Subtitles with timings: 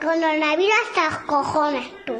[0.00, 2.17] coronavirus hasta los cojones estoy.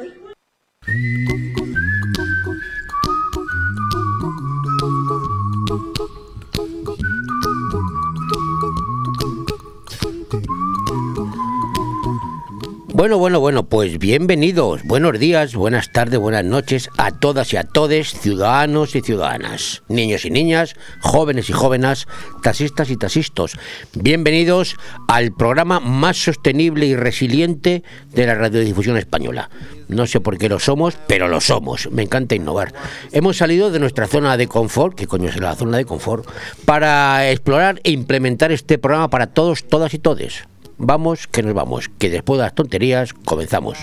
[12.99, 17.63] Bueno, bueno, bueno, pues bienvenidos, buenos días, buenas tardes, buenas noches a todas y a
[17.63, 22.07] todes, ciudadanos y ciudadanas, niños y niñas, jóvenes y jóvenes,
[22.43, 23.53] taxistas y taxistas.
[23.93, 24.75] Bienvenidos
[25.07, 29.49] al programa más sostenible y resiliente de la radiodifusión española.
[29.87, 31.89] No sé por qué lo somos, pero lo somos.
[31.91, 32.73] Me encanta innovar.
[33.13, 36.29] Hemos salido de nuestra zona de confort, que coño es la zona de confort,
[36.65, 40.43] para explorar e implementar este programa para todos, todas y todes.
[40.81, 43.77] Vamos, que nos vamos, que después de las tonterías comenzamos.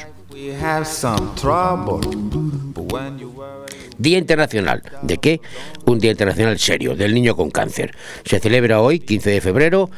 [3.99, 4.83] Día Internacional.
[5.03, 5.41] ¿De qué?
[5.85, 7.93] Un Día Internacional serio, del niño con cáncer.
[8.25, 9.91] Se celebra hoy, 15 de febrero,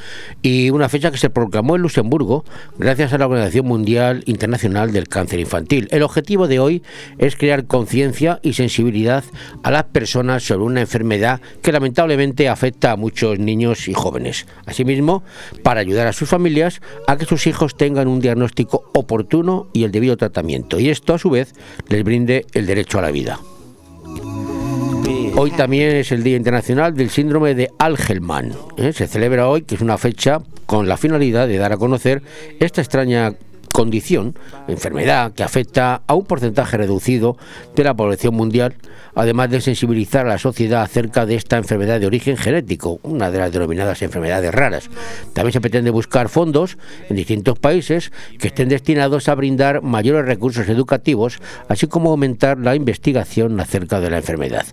[0.43, 2.45] y una fecha que se proclamó en Luxemburgo
[2.79, 5.89] gracias a la Organización Mundial Internacional del Cáncer Infantil.
[5.91, 6.83] El objetivo de hoy
[7.19, 9.25] es crear conciencia y sensibilidad
[9.63, 14.47] a las personas sobre una enfermedad que lamentablemente afecta a muchos niños y jóvenes.
[14.67, 15.23] Asimismo,
[15.63, 19.93] para ayudar a sus familias a que sus hijos tengan un diagnóstico oportuno y el
[19.93, 21.55] debido tratamiento, y esto a su vez
[21.89, 23.39] les brinde el derecho a la vida.
[25.37, 28.53] Hoy también es el Día Internacional del Síndrome de Algelman.
[28.77, 28.93] ¿eh?
[28.93, 32.23] Se celebra hoy, que es una fecha con la finalidad de dar a conocer
[32.61, 33.35] esta extraña
[33.73, 34.35] condición,
[34.67, 37.37] enfermedad que afecta a un porcentaje reducido
[37.77, 38.75] de la población mundial,
[39.19, 43.39] además de sensibilizar a la sociedad acerca de esta enfermedad de origen genético, una de
[43.39, 44.89] las denominadas enfermedades raras.
[45.33, 50.69] También se pretende buscar fondos en distintos países que estén destinados a brindar mayores recursos
[50.69, 54.67] educativos, así como aumentar la investigación acerca de la enfermedad.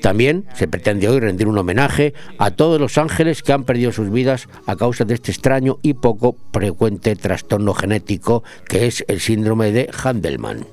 [0.00, 4.10] También se pretende hoy rendir un homenaje a todos los ángeles que han perdido sus
[4.10, 9.72] vidas a causa de este extraño y poco frecuente trastorno genético que es el síndrome
[9.72, 10.64] de Handelman.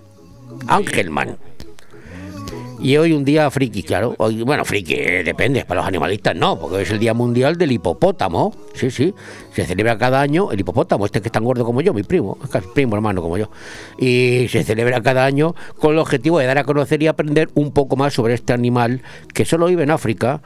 [2.79, 4.13] Y hoy un día friki, claro.
[4.19, 7.71] Hoy, bueno, friki, eh, depende, para los animalistas no, porque es el Día Mundial del
[7.71, 8.53] Hipopótamo.
[8.75, 9.13] Sí, sí.
[9.51, 12.37] Se celebra cada año el hipopótamo, este que es tan gordo como yo, mi primo,
[12.43, 13.49] es casi primo hermano como yo.
[13.97, 17.71] Y se celebra cada año con el objetivo de dar a conocer y aprender un
[17.71, 19.01] poco más sobre este animal
[19.33, 20.41] que solo vive en África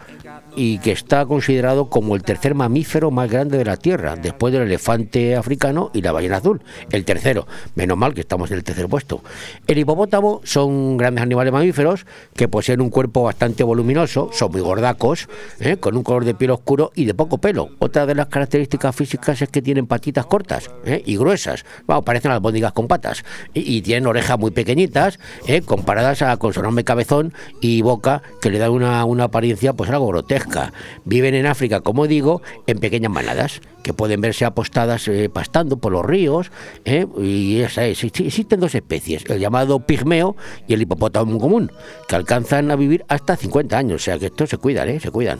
[0.56, 4.64] y que está considerado como el tercer mamífero más grande de la Tierra, después del
[4.64, 6.62] elefante africano y la ballena azul.
[6.91, 9.22] El tercero, menos mal que estamos en el tercer puesto.
[9.68, 12.06] El hipopótamo son grandes animales mamíferos
[12.36, 15.28] que poseen un cuerpo bastante voluminoso, son muy gordacos,
[15.59, 15.78] ¿eh?
[15.78, 17.70] con un color de piel oscuro y de poco pelo.
[17.80, 21.02] Otra de las características físicas es que tienen patitas cortas ¿eh?
[21.06, 23.24] y gruesas, bueno, parecen albóndigas con patas,
[23.54, 25.62] y, y tienen orejas muy pequeñitas, ¿eh?
[25.62, 29.90] comparadas a, con su enorme cabezón y boca que le da una, una apariencia pues
[29.90, 30.74] algo grotesca.
[31.06, 35.92] Viven en África, como digo, en pequeñas manadas que pueden verse apostadas eh, pastando por
[35.92, 36.52] los ríos.
[36.86, 37.08] ¿eh?
[37.18, 40.36] Y esa es, existen dos especies, el llamado pigmeo
[40.68, 41.72] y el hipopótamo común,
[42.08, 44.02] que alcanzan a vivir hasta 50 años.
[44.02, 45.00] O sea que estos se cuidan, ¿eh?
[45.00, 45.40] se cuidan.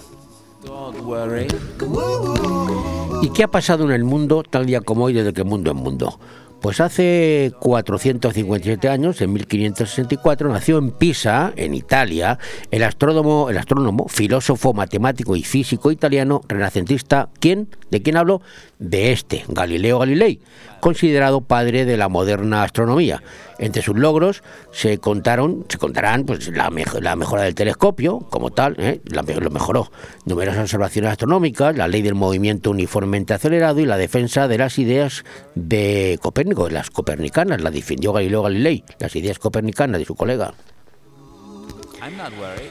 [3.22, 5.78] ¿Y qué ha pasado en el mundo tal día como hoy desde que mundo es
[5.78, 6.20] mundo?
[6.62, 12.38] Pues hace 457 años, en 1564, nació en Pisa, en Italia,
[12.70, 17.30] el astrónomo, el astrónomo, filósofo, matemático y físico italiano renacentista.
[17.40, 17.68] ¿Quién?
[17.90, 18.44] ¿De quién hablo?
[18.78, 20.40] De este, Galileo Galilei,
[20.82, 23.24] considerado padre de la moderna astronomía.
[23.58, 24.44] Entre sus logros
[24.74, 29.00] se contaron, se contarán pues la, mejora del telescopio como tal, ¿eh?
[29.06, 29.92] lo mejoró,
[30.26, 35.24] numerosas observaciones astronómicas, la ley del movimiento uniformemente acelerado y la defensa de las ideas
[35.56, 40.54] de Copérnico, las copernicanas, la defendió Galileo Galilei, las ideas copernicanas de su colega.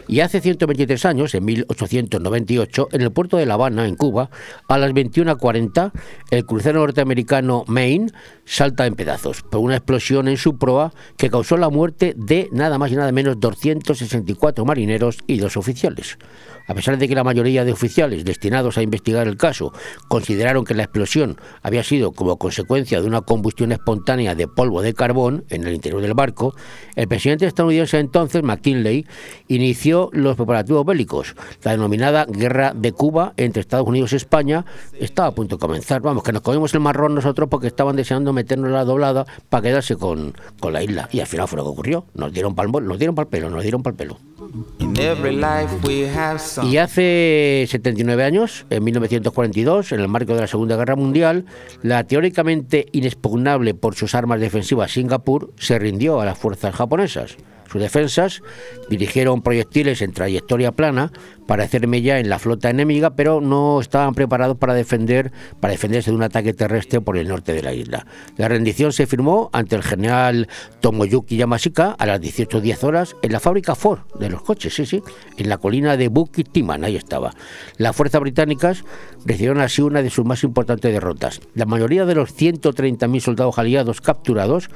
[0.08, 4.30] Y hace 123 años, en 1898, en el puerto de La Habana, en Cuba,
[4.68, 5.92] a las 21.40,
[6.30, 8.10] el crucero norteamericano Maine
[8.44, 12.78] salta en pedazos por una explosión en su proa que causó la muerte de nada
[12.78, 16.18] más y nada menos 264 marineros y dos oficiales.
[16.70, 19.72] A pesar de que la mayoría de oficiales destinados a investigar el caso
[20.06, 24.94] consideraron que la explosión había sido como consecuencia de una combustión espontánea de polvo de
[24.94, 26.54] carbón en el interior del barco,
[26.94, 29.04] el presidente estadounidense entonces, McKinley,
[29.48, 31.34] inició los preparativos bélicos.
[31.64, 34.64] La denominada Guerra de Cuba entre Estados Unidos y España
[34.96, 36.02] estaba a punto de comenzar.
[36.02, 39.96] Vamos, que nos comimos el marrón nosotros porque estaban deseando meternos la doblada para quedarse
[39.96, 41.08] con, con la isla.
[41.10, 42.04] Y al final fue lo que ocurrió.
[42.14, 44.18] Nos dieron pal, nos dieron pal pelo, nos dieron pal pelo.
[46.64, 51.44] Y hace 79 años, en 1942, en el marco de la Segunda Guerra Mundial,
[51.82, 57.36] la teóricamente inexpugnable por sus armas defensivas Singapur se rindió a las fuerzas japonesas.
[57.70, 58.42] Sus defensas
[58.88, 61.12] dirigieron proyectiles en trayectoria plana
[61.46, 66.10] para hacer mella en la flota enemiga, pero no estaban preparados para defender para defenderse
[66.10, 68.06] de un ataque terrestre por el norte de la isla.
[68.36, 70.48] La rendición se firmó ante el general
[70.80, 75.02] Tomoyuki Yamashika a las 18.10 horas en la fábrica Ford de los coches, sí, sí,
[75.36, 77.32] en la colina de Bukit-Timan, ahí estaba.
[77.76, 78.84] Las fuerzas británicas
[79.24, 81.40] recibieron así una de sus más importantes derrotas.
[81.54, 84.70] La mayoría de los 130.000 soldados aliados capturados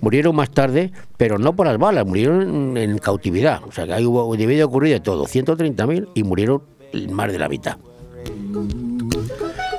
[0.00, 3.62] murieron más tarde, pero no por las balas, murieron en, cautividad.
[3.64, 6.62] O sea que ahí hubo, debió de ocurrir de todo, 130.000 y murieron
[7.10, 7.76] más de la mitad.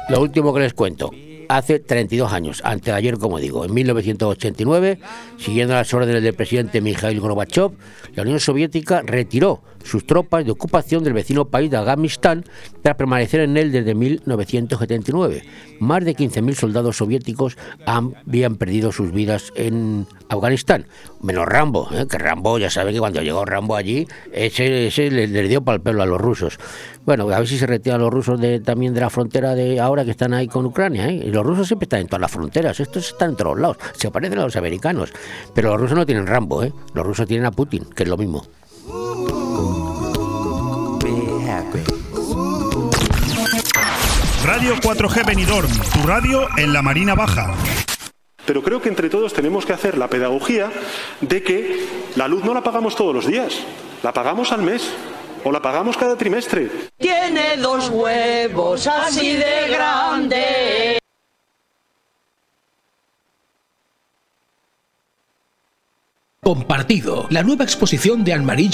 [0.09, 1.11] Lo último que les cuento,
[1.49, 4.99] hace 32 años, antes ayer, como digo, en 1989,
[5.38, 7.71] siguiendo las órdenes del presidente Mikhail Gorbachev,
[8.15, 12.44] la Unión Soviética retiró sus tropas de ocupación del vecino país de Afganistán
[12.81, 15.44] tras permanecer en él desde 1979.
[15.79, 20.88] Más de 15.000 soldados soviéticos habían perdido sus vidas en Afganistán.
[21.21, 22.05] Menos Rambo, ¿eh?
[22.09, 25.81] que Rambo, ya sabe que cuando llegó Rambo allí, ese, ese le, dio para el
[25.81, 26.59] pelo a los rusos.
[27.07, 30.04] Bueno, a ver si se retiran los rusos de, también de la frontera de ahora
[30.04, 31.07] que están ahí con Ucrania.
[31.07, 31.24] ¿eh?
[31.27, 34.12] Y los rusos siempre están en todas las fronteras, estos están en todos lados, se
[34.12, 35.13] parecen a los americanos.
[35.56, 36.74] Pero los rusos no tienen Rambo, ¿eh?
[36.94, 38.45] los rusos tienen a Putin, que es lo mismo.
[44.44, 47.53] Radio 4G Benidorm, tu radio en la Marina Baja.
[48.45, 50.69] Pero creo que entre todos tenemos que hacer la pedagogía
[51.21, 51.88] de que
[52.18, 53.60] la luz no la pagamos todos los días,
[54.03, 54.92] la pagamos al mes
[55.47, 56.69] o la pagamos cada trimestre.
[56.97, 60.99] Tiene dos huevos así de grandes.
[66.47, 67.27] Compartido.
[67.29, 68.69] La nueva exposición de Anne-Marie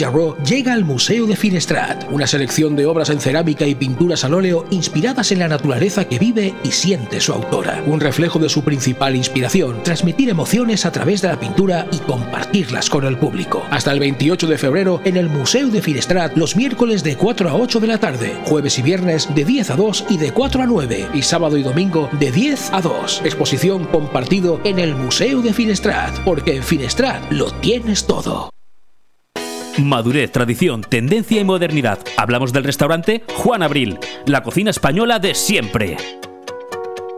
[0.46, 4.68] llega al Museo de Finestrat, una selección de obras en cerámica y pinturas al óleo
[4.70, 7.82] inspiradas en la naturaleza que vive y siente su autora.
[7.88, 12.92] Un reflejo de su principal inspiración, transmitir emociones a través de la pintura y compartirlas
[12.92, 13.64] con el público.
[13.72, 17.56] Hasta el 28 de febrero en el Museo de Finestrat, los miércoles de 4 a
[17.56, 20.68] 8 de la tarde, jueves y viernes de 10 a 2 y de 4 a
[20.68, 23.22] 9, y sábado y domingo de 10 a 2.
[23.26, 28.50] Exposición compartido en el Museo de Finestrat, porque en Finestrat lo tienes todo.
[29.80, 31.98] Madurez, tradición, tendencia y modernidad.
[32.18, 35.96] Hablamos del restaurante Juan Abril, la cocina española de siempre.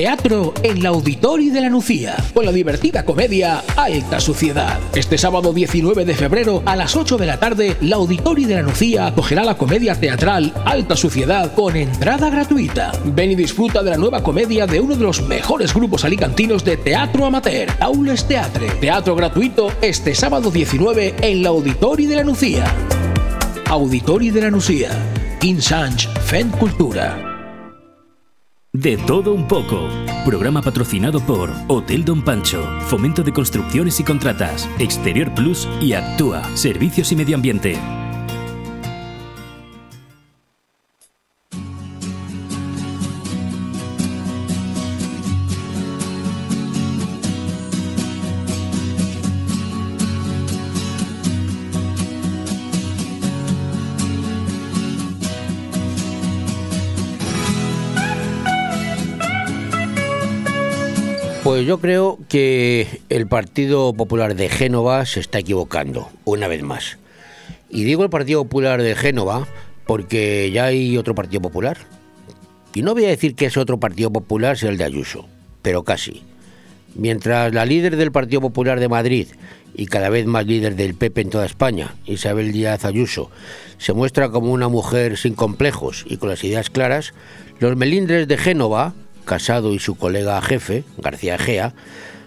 [0.00, 4.80] Teatro en la Auditori de la Nucía, con la divertida comedia Alta Suciedad.
[4.94, 8.62] Este sábado 19 de febrero a las 8 de la tarde, la Auditori de la
[8.62, 12.92] Nucía acogerá la comedia teatral Alta Suciedad con entrada gratuita.
[13.04, 16.78] Ven y disfruta de la nueva comedia de uno de los mejores grupos alicantinos de
[16.78, 18.70] teatro amateur, Aules Teatre.
[18.80, 22.74] Teatro gratuito este sábado 19 en la Auditori de la Nucía.
[23.66, 24.88] Auditori de la Nucía.
[25.42, 27.29] Insanch Fent Cultura.
[28.72, 29.88] De todo un poco.
[30.24, 36.44] Programa patrocinado por Hotel Don Pancho, Fomento de Construcciones y Contratas, Exterior Plus y Actúa,
[36.56, 37.99] Servicios y Medio Ambiente.
[61.60, 66.98] Yo creo que el Partido Popular de Génova se está equivocando, una vez más.
[67.68, 69.46] Y digo el Partido Popular de Génova
[69.86, 71.76] porque ya hay otro Partido Popular.
[72.72, 75.26] Y no voy a decir que ese otro Partido Popular sea el de Ayuso,
[75.60, 76.22] pero casi.
[76.94, 79.28] Mientras la líder del Partido Popular de Madrid
[79.74, 83.30] y cada vez más líder del PP en toda España, Isabel Díaz Ayuso,
[83.76, 87.12] se muestra como una mujer sin complejos y con las ideas claras,
[87.58, 88.94] los melindres de Génova
[89.30, 91.72] Casado y su colega jefe, García Egea,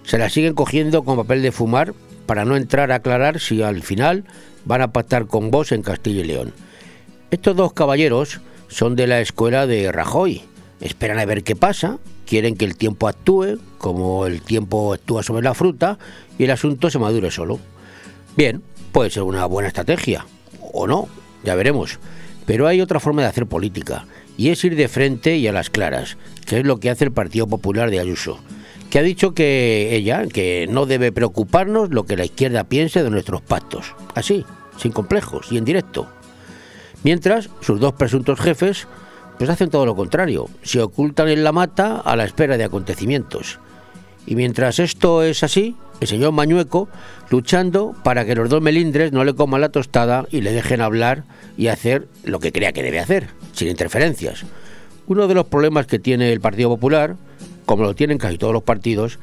[0.05, 1.93] se la siguen cogiendo con papel de fumar
[2.25, 4.23] para no entrar a aclarar si al final
[4.63, 6.53] van a pactar con vos en Castilla y León.
[7.29, 10.43] Estos dos caballeros son de la escuela de Rajoy.
[10.79, 15.43] Esperan a ver qué pasa, quieren que el tiempo actúe, como el tiempo actúa sobre
[15.43, 15.99] la fruta,
[16.37, 17.59] y el asunto se madure solo.
[18.37, 20.25] Bien, puede ser una buena estrategia,
[20.61, 21.09] o no,
[21.43, 21.99] ya veremos.
[22.45, 24.05] Pero hay otra forma de hacer política,
[24.37, 27.11] y es ir de frente y a las claras, que es lo que hace el
[27.11, 28.39] Partido Popular de Ayuso,
[28.89, 33.09] que ha dicho que ella, que no debe preocuparnos lo que la izquierda piense de
[33.09, 34.45] nuestros pactos, así,
[34.77, 36.07] sin complejos y en directo.
[37.03, 38.87] Mientras, sus dos presuntos jefes,
[39.37, 43.59] pues hacen todo lo contrario, se ocultan en la mata a la espera de acontecimientos.
[44.25, 46.87] Y mientras esto es así, el señor Mañueco
[47.29, 51.23] luchando para que los dos melindres no le coman la tostada y le dejen hablar
[51.57, 54.43] y hacer lo que crea que debe hacer, sin interferencias.
[55.07, 57.15] Uno de los problemas que tiene el Partido Popular,
[57.65, 59.19] como lo tienen casi todos los partidos,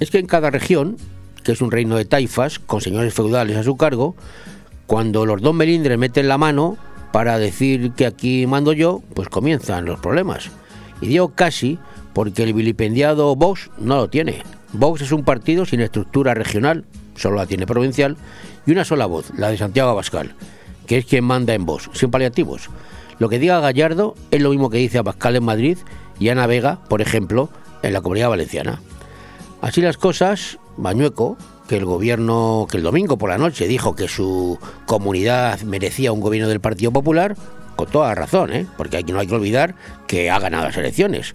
[0.00, 0.96] es que en cada región,
[1.42, 4.14] que es un reino de taifas, con señores feudales a su cargo,
[4.86, 6.76] cuando los dos melindres meten la mano
[7.12, 10.50] para decir que aquí mando yo, pues comienzan los problemas.
[11.00, 11.78] Y digo casi
[12.14, 14.42] porque el vilipendiado Vox no lo tiene.
[14.72, 16.84] Vox es un partido sin estructura regional,
[17.16, 18.16] solo la tiene provincial,
[18.66, 20.34] y una sola voz, la de Santiago Abascal,
[20.86, 22.70] que es quien manda en Vox, sin paliativos.
[23.22, 25.78] Lo que diga Gallardo es lo mismo que dice Abascal en Madrid
[26.18, 27.50] y Ana Vega, por ejemplo,
[27.84, 28.80] en la Comunidad Valenciana.
[29.60, 31.36] Así las cosas, Bañueco,
[31.68, 36.18] que el gobierno, que el domingo por la noche dijo que su comunidad merecía un
[36.18, 37.36] gobierno del Partido Popular,
[37.76, 38.66] con toda razón, ¿eh?
[38.76, 39.76] porque no hay que olvidar
[40.08, 41.32] que ha ganado las elecciones.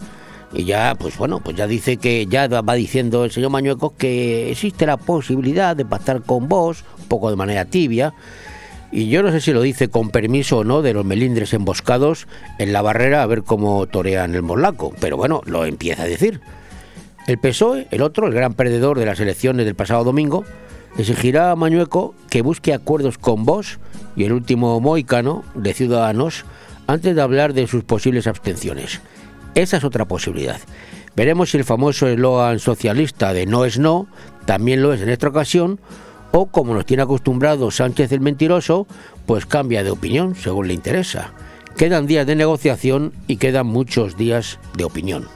[0.52, 4.52] Y ya, pues bueno, pues ya dice que ya va diciendo el señor Mañueco que
[4.52, 8.14] existe la posibilidad de pactar con vos, un poco de manera tibia.
[8.92, 12.28] Y yo no sé si lo dice con permiso o no de los melindres emboscados
[12.58, 14.94] en la barrera a ver cómo torean el morlaco.
[15.00, 16.40] Pero bueno, lo empieza a decir.
[17.28, 20.46] El PSOE, el otro, el gran perdedor de las elecciones del pasado domingo,
[20.98, 23.80] exigirá a Mañueco que busque acuerdos con vos
[24.16, 26.46] y el último moicano de Ciudadanos
[26.88, 29.02] antes de hablar de sus posibles abstenciones.
[29.56, 30.60] Esa es otra posibilidad.
[31.16, 34.08] Veremos si el famoso eslogan socialista de no es no
[34.46, 35.80] también lo es en esta ocasión
[36.32, 38.88] o como nos tiene acostumbrado Sánchez el mentiroso,
[39.26, 41.32] pues cambia de opinión según le interesa.
[41.78, 45.28] Quedan días de negociación y quedan muchos días de opinión.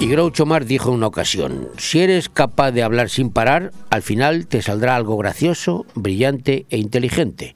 [0.00, 4.02] Y Groucho Marx dijo en una ocasión, si eres capaz de hablar sin parar, al
[4.02, 7.54] final te saldrá algo gracioso, brillante e inteligente.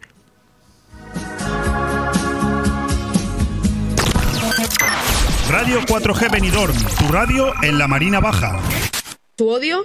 [5.50, 8.60] Radio 4G Benidorm, tu radio en la Marina Baja.
[9.34, 9.84] Tu odio,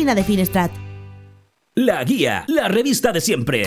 [0.00, 0.72] Marina de Finestrat.
[1.74, 3.66] La Guía, la revista de siempre.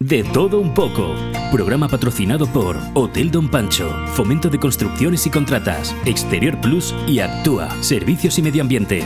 [0.00, 1.12] De todo un poco.
[1.50, 7.68] Programa patrocinado por Hotel Don Pancho, Fomento de Construcciones y Contratas, Exterior Plus y Actúa,
[7.82, 9.04] Servicios y Medio Ambiente.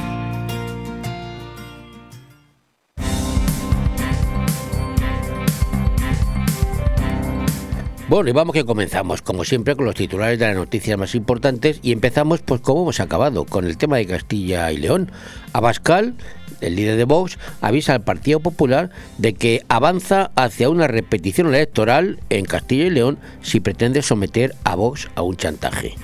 [8.11, 11.81] Bueno, y vamos que comenzamos, como siempre, con los titulares de las noticias más importantes
[11.83, 15.11] y empezamos, pues como hemos acabado, con el tema de Castilla y León.
[15.55, 16.17] Abascal,
[16.63, 22.21] el líder de Vox, avisa al Partido Popular de que avanza hacia una repetición electoral
[22.31, 25.95] en Castilla y León si pretende someter a Vox a un chantaje.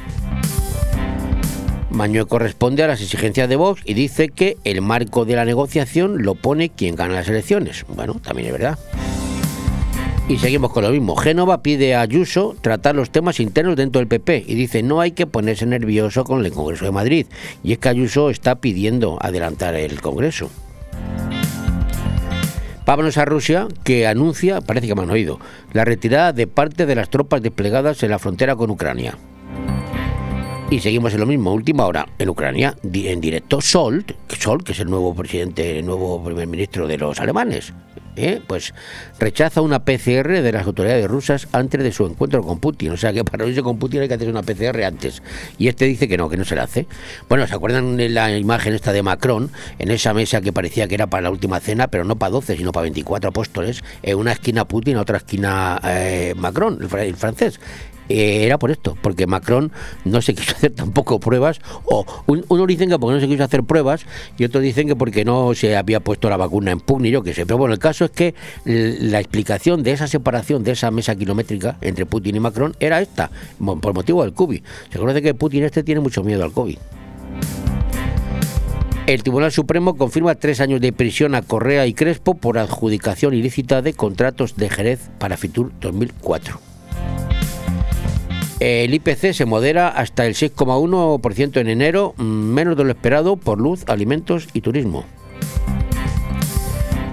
[1.91, 6.23] Mañueco corresponde a las exigencias de Vox y dice que el marco de la negociación
[6.23, 7.85] lo pone quien gana las elecciones.
[7.89, 8.79] Bueno, también es verdad.
[10.29, 11.17] Y seguimos con lo mismo.
[11.17, 15.13] Génova pide a Ayuso tratar los temas internos dentro del PP y dice no hay
[15.13, 17.27] que ponerse nervioso con el Congreso de Madrid.
[17.65, 20.51] Y es que Ayuso está pidiendo adelantar el Congreso.
[22.85, 25.41] Vámonos a Rusia, que anuncia, parece que me han oído,
[25.73, 29.17] la retirada de parte de las tropas desplegadas en la frontera con Ucrania.
[30.71, 34.05] Y seguimos en lo mismo, última hora, en Ucrania, en directo, Sol,
[34.39, 37.73] Sol, que es el nuevo presidente, el nuevo primer ministro de los alemanes,
[38.19, 38.43] ¿eh?
[38.47, 38.75] pues
[39.19, 42.93] rechaza una PCR de las autoridades rusas antes de su encuentro con Putin.
[42.93, 45.23] O sea que para irse con Putin hay que hacer una PCR antes.
[45.59, 46.87] Y este dice que no, que no se la hace.
[47.29, 50.95] Bueno, ¿se acuerdan de la imagen esta de Macron en esa mesa que parecía que
[50.95, 53.83] era para la última cena, pero no para 12, sino para 24 apóstoles?
[54.03, 57.61] En una esquina Putin, en otra esquina eh, Macron, el francés.
[58.09, 59.73] Eh, era por esto, porque Macron
[60.05, 63.63] no se quiso hacer tampoco pruebas, o unos dicen que porque no se quiso hacer
[63.65, 67.23] pruebas y otros dicen que porque no se había puesto la vacuna en pugni, yo
[67.23, 67.47] qué sé.
[67.47, 68.35] Pero bueno, el caso es que
[68.65, 73.31] la explicación de esa separación, de esa mesa kilométrica entre Putin y Macron era esta,
[73.59, 74.63] por motivo del COVID.
[74.91, 76.79] Se conoce que Putin este tiene mucho miedo al COVID.
[79.07, 83.81] El Tribunal Supremo confirma tres años de prisión a Correa y Crespo por adjudicación ilícita
[83.81, 86.68] de contratos de Jerez para Fitur 2004.
[88.61, 93.85] El IPC se modera hasta el 6,1% en enero, menos de lo esperado por luz,
[93.87, 95.05] alimentos y turismo.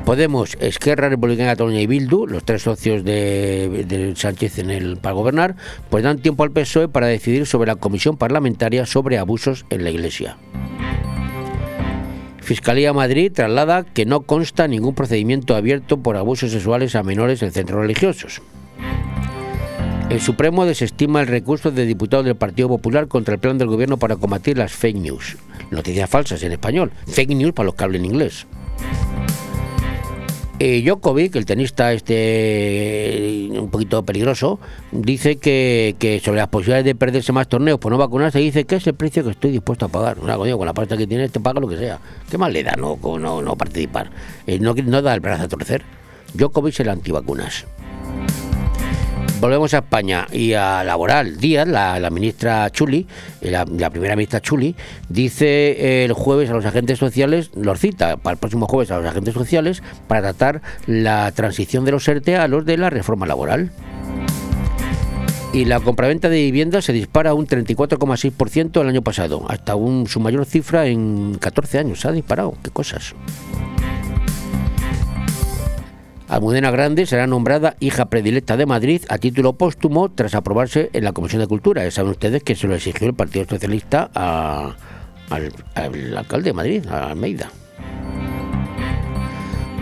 [0.05, 5.55] Podemos, Esquerra Republicana Cataluña y Bildu, los tres socios de, Sánchez en el, para gobernar,
[5.89, 9.89] pues dan tiempo al PSOE para decidir sobre la comisión parlamentaria sobre abusos en la
[9.89, 10.37] Iglesia.
[12.39, 17.51] Fiscalía Madrid traslada que no consta ningún procedimiento abierto por abusos sexuales a menores en
[17.51, 18.41] centros religiosos.
[20.09, 23.97] El Supremo desestima el recurso de diputados del Partido Popular contra el plan del gobierno
[23.97, 25.35] para combatir las fake news.
[25.71, 26.91] Noticias falsas en español.
[27.07, 28.45] Fake news para los que hablen inglés.
[30.59, 34.59] Eh, Djokovic, el tenista este un poquito peligroso,
[34.91, 38.87] dice que, sobre las posibilidades de perderse más torneos por no vacunarse, dice que es
[38.87, 40.19] el precio que estoy dispuesto a pagar.
[40.19, 41.99] Una con la pasta que tiene, te paga lo que sea.
[42.29, 44.11] ¿Qué más le da no, no, no participar?
[44.45, 45.81] Eh, no, no da el brazo a torcer.
[46.35, 47.65] Djokovic es el antivacunas
[49.45, 51.37] volvemos a España y a Laboral.
[51.37, 53.05] Díaz, la, ministra Chuli,
[53.41, 54.75] eh, la, primera ministra Chuli,
[55.07, 58.97] dice eh, el jueves a los agentes sociales, los cita para el próximo jueves a
[58.97, 63.27] los agentes sociales para tratar la transición de los ERTE a los de la reforma
[63.27, 63.69] laboral.
[65.53, 70.19] Y la compraventa de viviendas se dispara un 34,6% el año pasado, hasta un, su
[70.19, 71.99] mayor cifra en 14 años.
[71.99, 73.13] Se ha disparado, qué cosas.
[76.27, 81.13] Almudena Grande será nombrada hija predilecta de Madrid a título póstumo tras aprobarse en la
[81.13, 81.89] Comisión de Cultura.
[81.91, 87.51] Saben ustedes que se lo exigió el Partido Socialista al, alcalde de Madrid, a Almeida.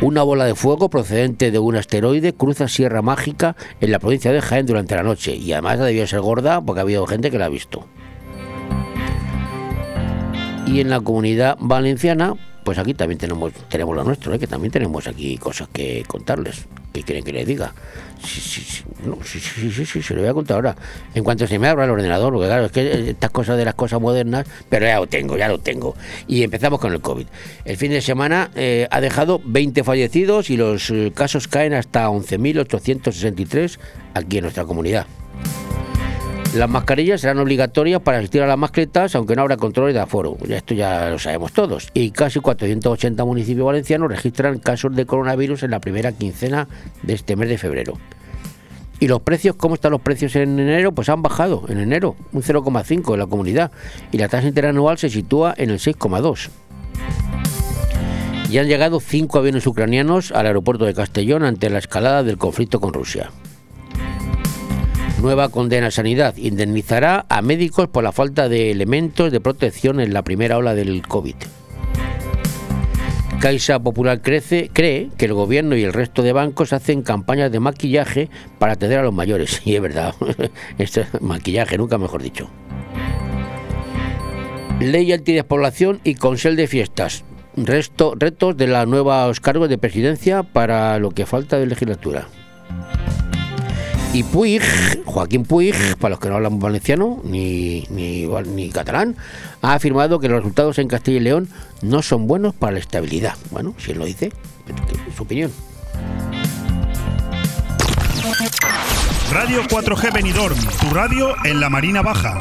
[0.02, 4.42] Una bola de fuego procedente de un asteroide cruza Sierra Mágica en la provincia de
[4.42, 7.46] Jaén durante la noche y además debió ser gorda porque ha habido gente que la
[7.46, 7.88] ha visto.
[10.68, 14.40] Y en la comunidad valenciana pues aquí también tenemos tenemos lo nuestro, ¿eh?
[14.40, 16.66] que también tenemos aquí cosas que contarles.
[16.94, 17.74] ¿Qué quieren que les diga?
[18.24, 20.76] Sí, sí, sí, sí, sí, sí, se lo voy a contar ahora.
[21.16, 23.74] En cuanto se me abra el ordenador, porque claro, es que estas cosas de las
[23.74, 25.96] cosas modernas, pero ya lo tengo, ya lo tengo.
[26.28, 27.26] Y empezamos con el COVID.
[27.66, 32.08] El fin de semana eh, ha dejado 20 fallecidos y los eh, casos caen hasta
[32.10, 33.80] 11.863
[34.14, 35.08] aquí en nuestra comunidad.
[36.56, 40.38] Las mascarillas serán obligatorias para asistir a las mascletas, aunque no habrá controles de aforo.
[40.48, 41.90] Esto ya lo sabemos todos.
[41.96, 46.68] Y casi 480 municipios valencianos registran casos de coronavirus en la primera quincena
[47.02, 47.94] de este mes de febrero.
[49.00, 49.56] ¿Y los precios?
[49.56, 50.92] ¿Cómo están los precios en enero?
[50.92, 53.72] Pues han bajado en enero, un 0,5 en la comunidad.
[54.12, 56.50] Y la tasa interanual se sitúa en el 6,2.
[58.52, 62.80] Y han llegado cinco aviones ucranianos al aeropuerto de Castellón ante la escalada del conflicto
[62.80, 63.32] con Rusia.
[65.24, 66.36] Nueva condena a Sanidad.
[66.36, 71.02] Indemnizará a médicos por la falta de elementos de protección en la primera ola del
[71.08, 71.36] COVID.
[73.40, 77.62] Caixa Popular crece, cree que el gobierno y el resto de bancos hacen campañas de
[77.62, 79.62] maquillaje para atender a los mayores.
[79.66, 80.14] Y es verdad,
[80.78, 82.50] esto es maquillaje, nunca mejor dicho.
[84.82, 87.24] Ley antidespoblación y consel de fiestas.
[87.56, 92.28] Resto, retos de los nuevos cargos de presidencia para lo que falta de legislatura.
[94.14, 94.62] Y Puig,
[95.06, 99.16] Joaquín Puig, para los que no hablan valenciano ni, ni, ni catalán,
[99.64, 101.50] ha afirmado que los resultados en Castilla y León
[101.82, 103.36] no son buenos para la estabilidad.
[103.50, 104.32] Bueno, si él lo dice,
[105.08, 105.52] es su opinión.
[109.32, 112.40] Radio 4G Benidorm, tu radio en la Marina Baja.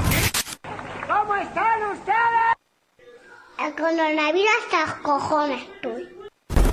[1.08, 2.52] ¿Cómo están ustedes?
[3.58, 6.21] El coronavirus hasta cojones, tú.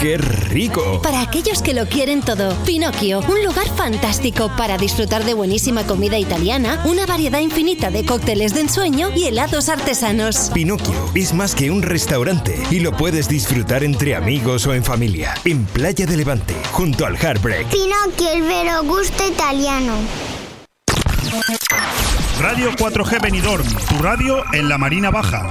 [0.00, 1.00] ¡Qué rico!
[1.02, 6.18] Para aquellos que lo quieren todo, Pinocchio, un lugar fantástico para disfrutar de buenísima comida
[6.18, 10.50] italiana, una variedad infinita de cócteles de ensueño y helados artesanos.
[10.52, 15.34] Pinocchio es más que un restaurante y lo puedes disfrutar entre amigos o en familia.
[15.44, 17.68] En Playa de Levante, junto al Heartbreak.
[17.68, 19.94] Pinocchio, el vero gusto italiano.
[22.40, 25.50] Radio 4G Benidorm, tu radio en la Marina Baja.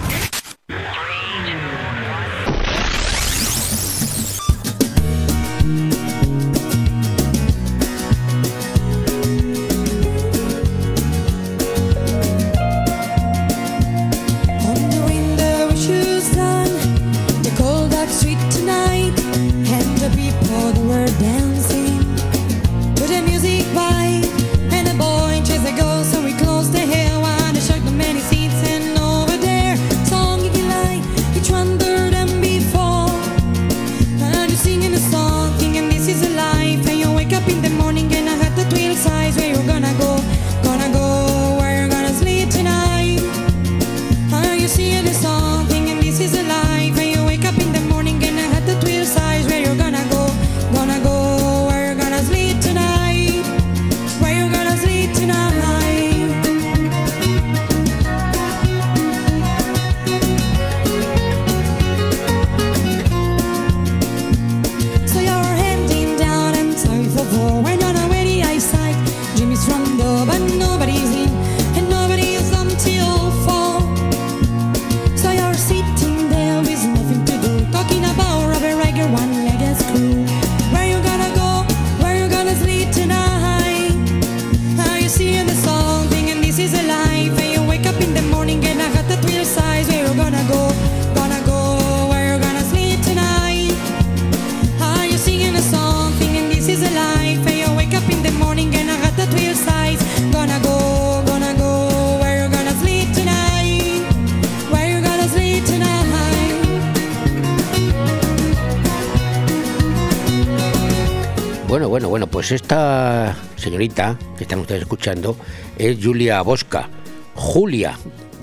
[112.44, 115.38] Pues esta señorita que están ustedes escuchando
[115.78, 116.90] es Julia Bosca.
[117.36, 117.98] Julia,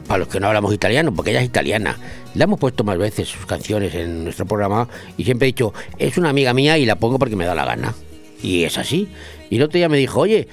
[0.08, 1.98] para los que no hablamos italiano, porque ella es italiana.
[2.32, 6.16] Le hemos puesto más veces sus canciones en nuestro programa y siempre he dicho, es
[6.16, 7.94] una amiga mía y la pongo porque me da la gana.
[8.42, 9.06] Y es así.
[9.50, 10.48] Y el otro día me dijo, oye,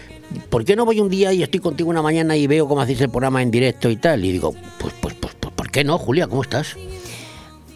[0.49, 2.99] ¿por qué no voy un día y estoy contigo una mañana y veo cómo hacéis
[2.99, 4.25] el programa en directo y tal?
[4.25, 6.27] Y digo, pues, pues, pues, pues ¿por qué no, Julia?
[6.27, 6.75] ¿Cómo estás?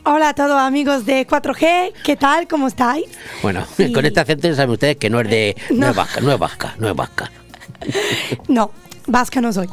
[0.03, 2.47] Hola a todos amigos de 4G, ¿qué tal?
[2.47, 3.05] ¿Cómo estáis?
[3.43, 5.55] Bueno, con este acento ya saben ustedes que no es de...
[5.69, 7.31] No, es vasca, no es vasca, no es vasca.
[8.47, 8.71] No,
[9.05, 9.69] vasca no soy.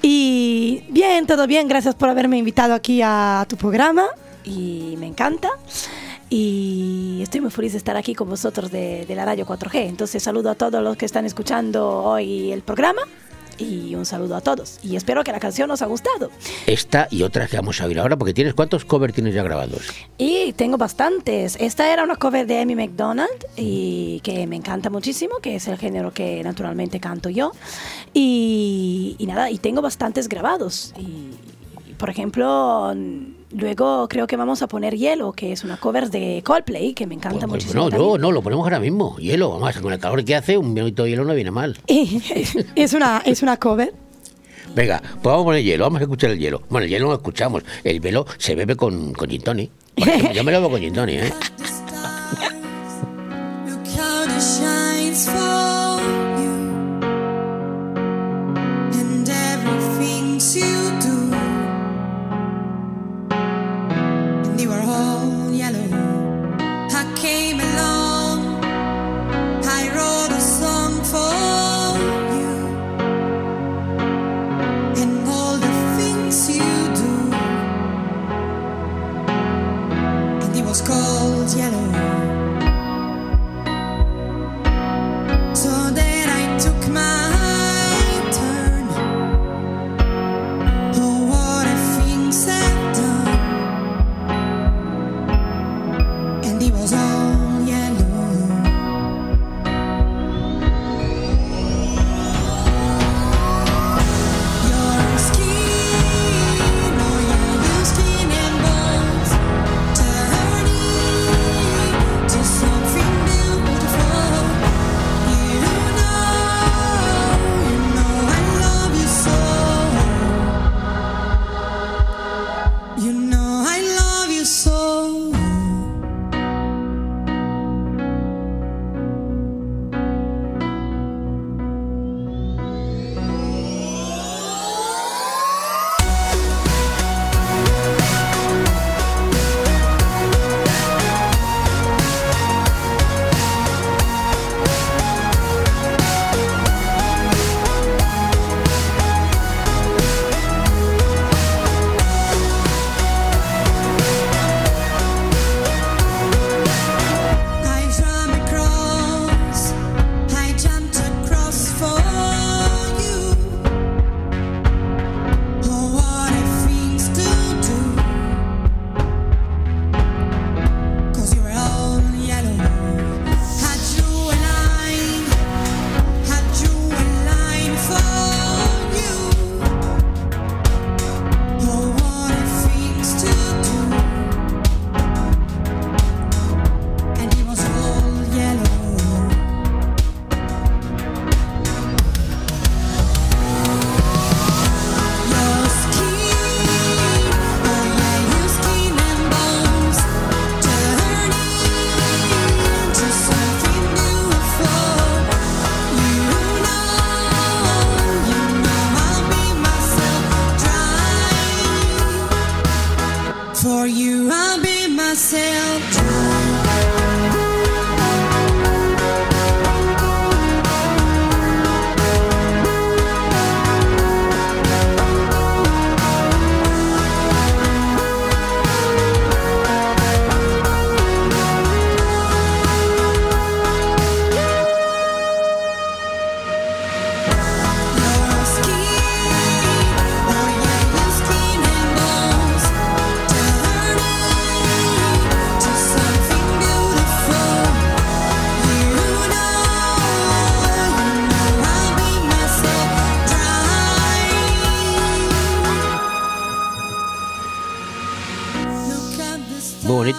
[0.00, 4.06] Y bien, todo bien, gracias por haberme invitado aquí a tu programa
[4.44, 5.48] y me encanta.
[6.30, 9.88] Y estoy muy feliz de estar aquí con vosotros de, de la radio 4G.
[9.88, 13.02] Entonces saludo a todos los que están escuchando hoy el programa
[13.58, 14.78] y un saludo a todos.
[14.82, 16.30] Y espero que la canción os ha gustado.
[16.66, 19.82] Esta y otras que vamos a oír ahora, porque tienes cuántos covers tienes ya grabados.
[20.18, 21.56] Y tengo bastantes.
[21.60, 25.78] Esta era una cover de Amy McDonald y que me encanta muchísimo, que es el
[25.78, 27.52] género que naturalmente canto yo.
[28.12, 30.94] Y, y nada, y tengo bastantes grabados.
[30.98, 31.30] Y,
[31.90, 32.94] y, por ejemplo,
[33.54, 37.14] luego creo que vamos a poner Hielo, que es una cover de Coldplay, que me
[37.14, 37.88] encanta Pues, muchísimo.
[37.90, 39.16] no, no, no, lo ponemos ahora mismo.
[39.18, 41.78] Hielo, vamos, con el calor que hace, un minuto de hielo no viene mal.
[41.86, 43.94] es, una, es una cover.
[44.74, 46.62] Venga, pues vamos a poner hielo, vamos a escuchar el hielo.
[46.68, 49.70] Bueno, el hielo no lo escuchamos, el hielo se bebe con, con gin tonic.
[49.96, 51.32] Ejemplo, yo me lo bebo con gin tonic, ¿eh?
[64.64, 65.23] you are all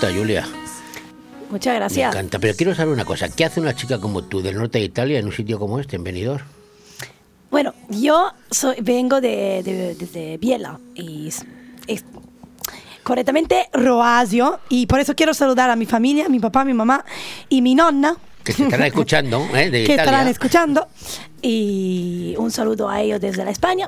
[0.05, 0.47] bonita, Julia.
[1.49, 2.13] Muchas Me gracias.
[2.13, 2.39] encanta.
[2.39, 3.29] Pero quiero saber una cosa.
[3.29, 5.95] ¿Qué hace una chica como tú del norte de Italia en un sitio como este,
[5.95, 6.43] en Benidorm?
[7.51, 11.45] Bueno, yo soy, vengo de, de, desde Biela y es,
[11.87, 12.03] es
[13.03, 17.05] correctamente Roasio y por eso quiero saludar a mi familia, mi papá, mi mamá
[17.47, 19.69] y mi nonna Que te estarán escuchando, ¿eh?
[19.71, 20.03] De que Italia.
[20.03, 20.87] estarán escuchando
[21.41, 23.87] y un saludo a ellos desde la España.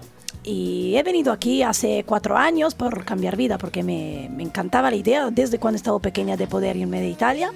[0.49, 4.95] Y he venido aquí hace cuatro años por cambiar vida, porque me, me encantaba la
[4.95, 7.51] idea desde cuando estaba pequeña de poder irme de Italia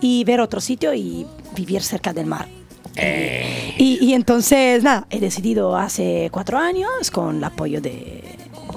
[0.00, 1.24] y ver otro sitio y
[1.54, 2.48] vivir cerca del mar.
[2.96, 8.24] Eh, Y, y entonces, nada, he decidido hace cuatro años, con el apoyo de,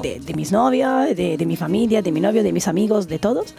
[0.03, 3.17] de, de mis novias, de, de mi familia, de mi novio, de mis amigos, de
[3.17, 3.55] todos,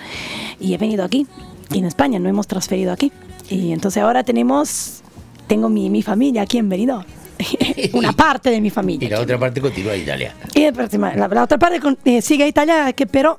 [0.61, 1.27] y he venido aquí.
[1.73, 3.11] Y en España no hemos transferido aquí.
[3.51, 5.03] Y entonces ahora tenemos,
[5.49, 7.05] tengo mi, mi familia aquí en Benidorm.
[7.93, 9.07] Una parte de mi familia.
[9.07, 10.35] Y la otra parte continúa en Italia.
[10.55, 13.39] Y la, la- otra parte con- eh, sigue a Italia, que, pero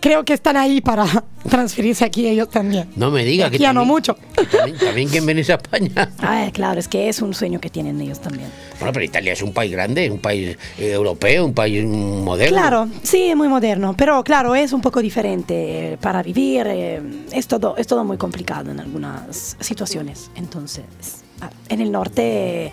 [0.00, 1.06] creo que están ahí para
[1.48, 2.88] transferirse aquí ellos también.
[2.96, 4.16] No me digas que ya no también- mucho.
[4.50, 6.10] También, también quieren venirse a España.
[6.18, 8.48] Ah, claro, es que es un sueño que tienen ellos también.
[8.78, 12.56] Bueno, pero Italia es un país grande, un país eh, europeo, un país moderno.
[12.58, 17.00] Claro, sí, es muy moderno, pero claro, es un poco diferente para vivir, eh,
[17.32, 20.30] es, todo, es todo muy complicado en algunas situaciones.
[20.34, 20.84] Entonces,
[21.40, 22.72] ah, en el norte,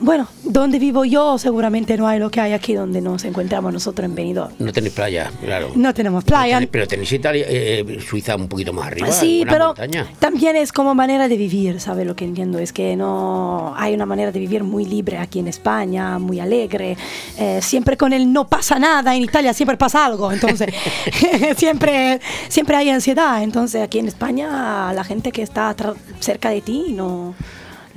[0.00, 4.04] bueno, donde vivo yo seguramente no hay lo que hay aquí donde nos encontramos nosotros
[4.04, 4.52] en Benidorm.
[4.58, 5.70] No tenéis playa, claro.
[5.74, 9.10] No tenemos playa, Tenéis- pero tenéis Italia, eh, Suiza un poquito más arriba.
[9.10, 10.06] Sí, pero montaña.
[10.18, 12.04] también es como manera de vivir, ¿sabe?
[12.04, 15.48] Lo que entiendo es que no hay una manera de vivir muy libre aquí en
[15.48, 16.96] España, muy alegre,
[17.38, 20.68] eh, siempre con el no pasa nada, en Italia siempre pasa algo, entonces
[21.56, 25.74] siempre, siempre hay ansiedad, entonces aquí en España la gente que está
[26.20, 27.34] cerca de ti no,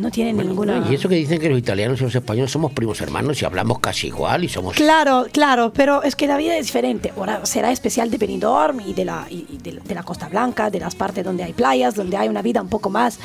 [0.02, 0.86] no tiene ninguna...
[0.90, 3.80] Y eso que dicen que los italianos y los españoles somos primos hermanos y hablamos
[3.80, 4.76] casi igual y somos...
[4.76, 7.14] Claro, claro, pero es que la vida es diferente.
[7.16, 10.80] Ahora será especial de Benidorm y de la, y de, de la Costa Blanca, de
[10.80, 13.20] las partes donde hay playas, donde hay una vida un poco más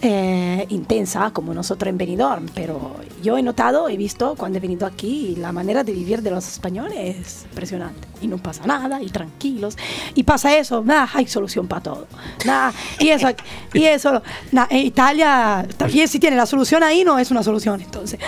[0.00, 2.46] eh, intensa, como nosotros en Benidorm.
[2.54, 6.30] Pero yo he notado, he visto cuando he venido aquí, la manera de vivir de
[6.30, 8.08] los españoles es impresionante.
[8.20, 9.76] Y no pasa nada, y tranquilos.
[10.14, 12.06] Y pasa eso, nada, hay solución para todo.
[12.46, 13.28] Nada, y eso,
[13.74, 17.80] y eso, nada, en Italia también si tiene la solución ahí, no es una solución,
[17.80, 18.20] entonces.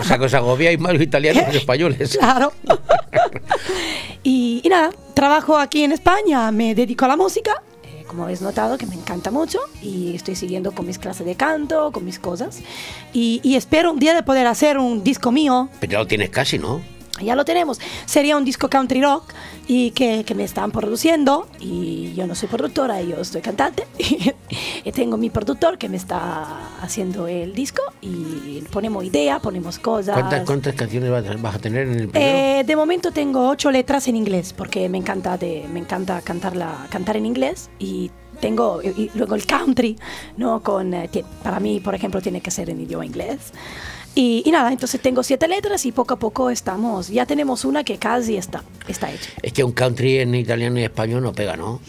[0.00, 2.16] O sea, que os agobiáis más los italianos que los españoles.
[2.18, 2.54] Claro.
[4.22, 8.40] y, y nada, trabajo aquí en España, me dedico a la música, eh, como habéis
[8.40, 12.18] notado, que me encanta mucho, y estoy siguiendo con mis clases de canto, con mis
[12.18, 12.60] cosas,
[13.12, 15.68] y, y espero un día de poder hacer un disco mío.
[15.80, 16.80] Pero ya lo tienes casi, ¿no?
[17.20, 17.80] Ya lo tenemos.
[18.06, 19.32] Sería un disco country rock
[19.66, 21.46] y que, que me están produciendo.
[21.60, 23.86] Y yo no soy productora, yo soy cantante.
[24.84, 27.82] y tengo mi productor que me está haciendo el disco.
[28.00, 30.14] Y ponemos idea, ponemos cosas.
[30.14, 31.10] ¿Cuántas, cuántas canciones
[31.42, 32.36] vas a tener en el primero?
[32.36, 36.86] Eh, de momento tengo ocho letras en inglés porque me encanta, de, me encanta cantarla,
[36.90, 39.96] cantar en inglés y tengo y, luego el country,
[40.36, 40.62] ¿no?
[40.62, 41.10] Con, eh,
[41.42, 43.52] para mí, por ejemplo, tiene que ser en idioma inglés.
[44.20, 47.84] Y, y nada, entonces tengo siete letras y poco a poco estamos, ya tenemos una
[47.84, 49.30] que casi está, está hecha.
[49.42, 51.80] Es que un country en italiano y español no pega, ¿no?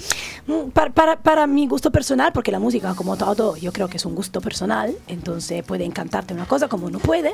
[0.46, 3.98] Mm, Para, para, para mi gusto personal, porque la música, como todo, yo creo que
[3.98, 7.34] es un gusto personal, entonces puede encantarte una cosa como no puede.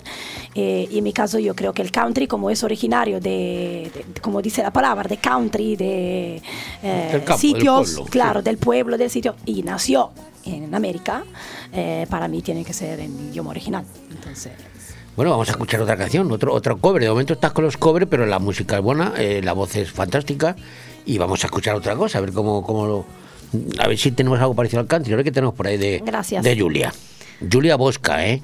[0.54, 4.22] Eh, y en mi caso, yo creo que el country, como es originario de, de-
[4.22, 6.42] como dice la palabra, de country, de
[6.84, 8.46] eh, Del campo, del sitios, pueblo, claro, sí.
[8.46, 10.12] del pueblo, del sitio, y nació
[10.46, 11.26] en América,
[11.74, 13.84] eh, para mí tiene que ser en idioma original.
[14.12, 14.54] Entonces,
[15.16, 17.02] Bueno, vamos a escuchar otra canción, otro, otro cover.
[17.02, 19.90] De momento estás con los covers, pero la música es buena, eh, la voz es
[19.92, 20.56] fantástica.
[21.06, 23.06] Y vamos a escuchar otra cosa, a ver cómo, cómo lo-
[23.80, 25.14] A ver si tenemos algo parecido al country.
[25.14, 26.44] A ver qué tenemos por ahí de, Gracias.
[26.44, 26.94] de Julia.
[27.52, 28.42] Julia Bosca, ¿eh?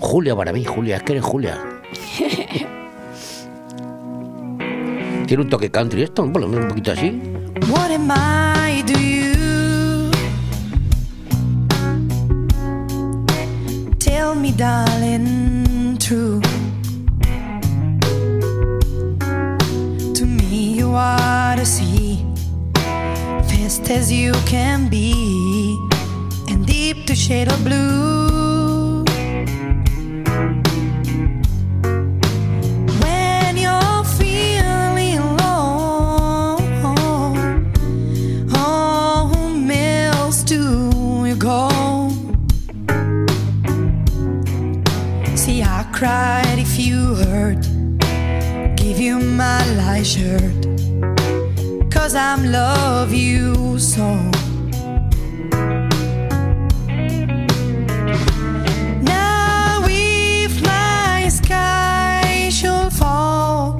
[0.00, 1.58] Julia para mí, Julia, es que eres Julia.
[5.26, 7.22] Tiene un toque country esto, bueno, un poquito así.
[7.70, 10.10] What am I you?
[13.98, 15.39] Tell me, darling,
[16.10, 16.40] true.
[20.18, 22.26] To me, you are the sea,
[23.48, 25.12] fast as you can be,
[26.48, 28.29] and deep to shade of blue.
[46.00, 47.60] cried if you hurt.
[48.74, 50.60] Give you my life shirt.
[51.90, 54.08] Cause I'm love you so.
[59.02, 63.76] Now if my sky should fall,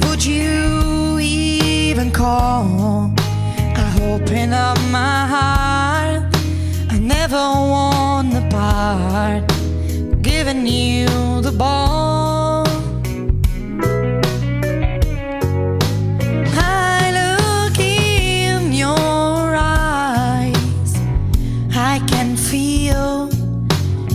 [0.00, 3.14] would you even call?
[3.82, 6.24] I open up my heart.
[6.90, 7.95] I never want
[8.66, 9.44] heart,
[10.22, 11.06] giving you
[11.40, 12.66] the ball.
[16.58, 20.92] I look in your eyes,
[21.74, 23.28] I can feel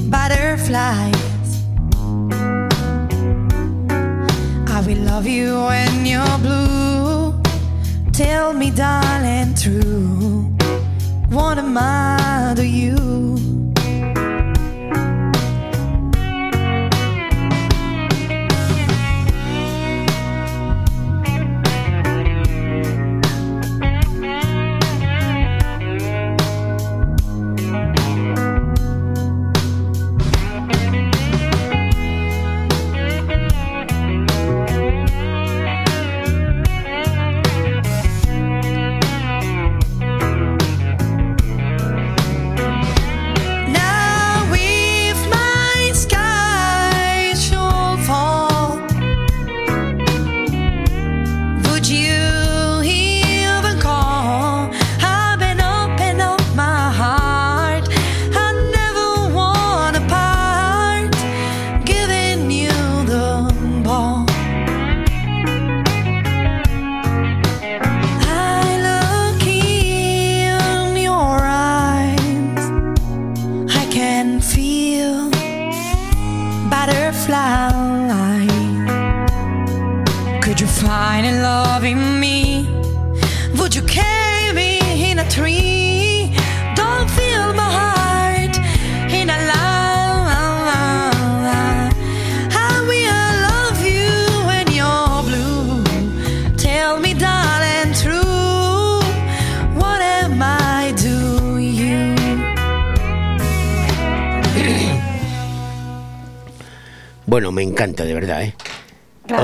[0.09, 1.49] butterflies.
[4.75, 7.41] I will love you when you're blue.
[8.11, 10.53] Tell me, darling, true.
[11.29, 12.20] What am I?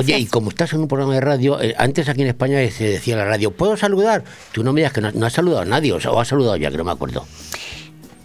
[0.07, 2.85] Oye, y como estás en un programa de radio, eh, antes aquí en España se
[2.85, 4.23] decía en la radio, ¿puedo saludar?
[4.53, 6.27] Tú no me digas que no, no has saludado a nadie, o sea, o has
[6.29, 7.25] saludado ya, que no me acuerdo.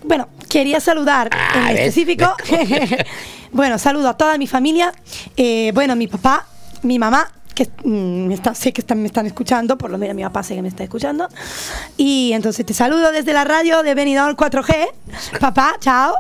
[0.05, 1.81] Bueno, quería saludar en ¿ves?
[1.81, 2.37] específico.
[3.53, 4.93] bueno, saludo a toda mi familia.
[5.37, 6.47] Eh, bueno, mi papá,
[6.83, 10.43] mi mamá, que mm, está- sé que me están escuchando, por lo menos mi papá
[10.43, 11.29] sé que me está escuchando.
[11.97, 14.89] Y entonces te saludo desde la radio de Benidorm 4G.
[15.41, 16.15] Papá, chao.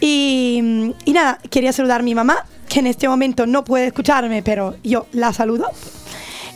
[0.00, 3.86] Y, mm, y nada, quería saludar a mi mamá, que en este momento no puede
[3.86, 5.70] escucharme, pero yo la saludo.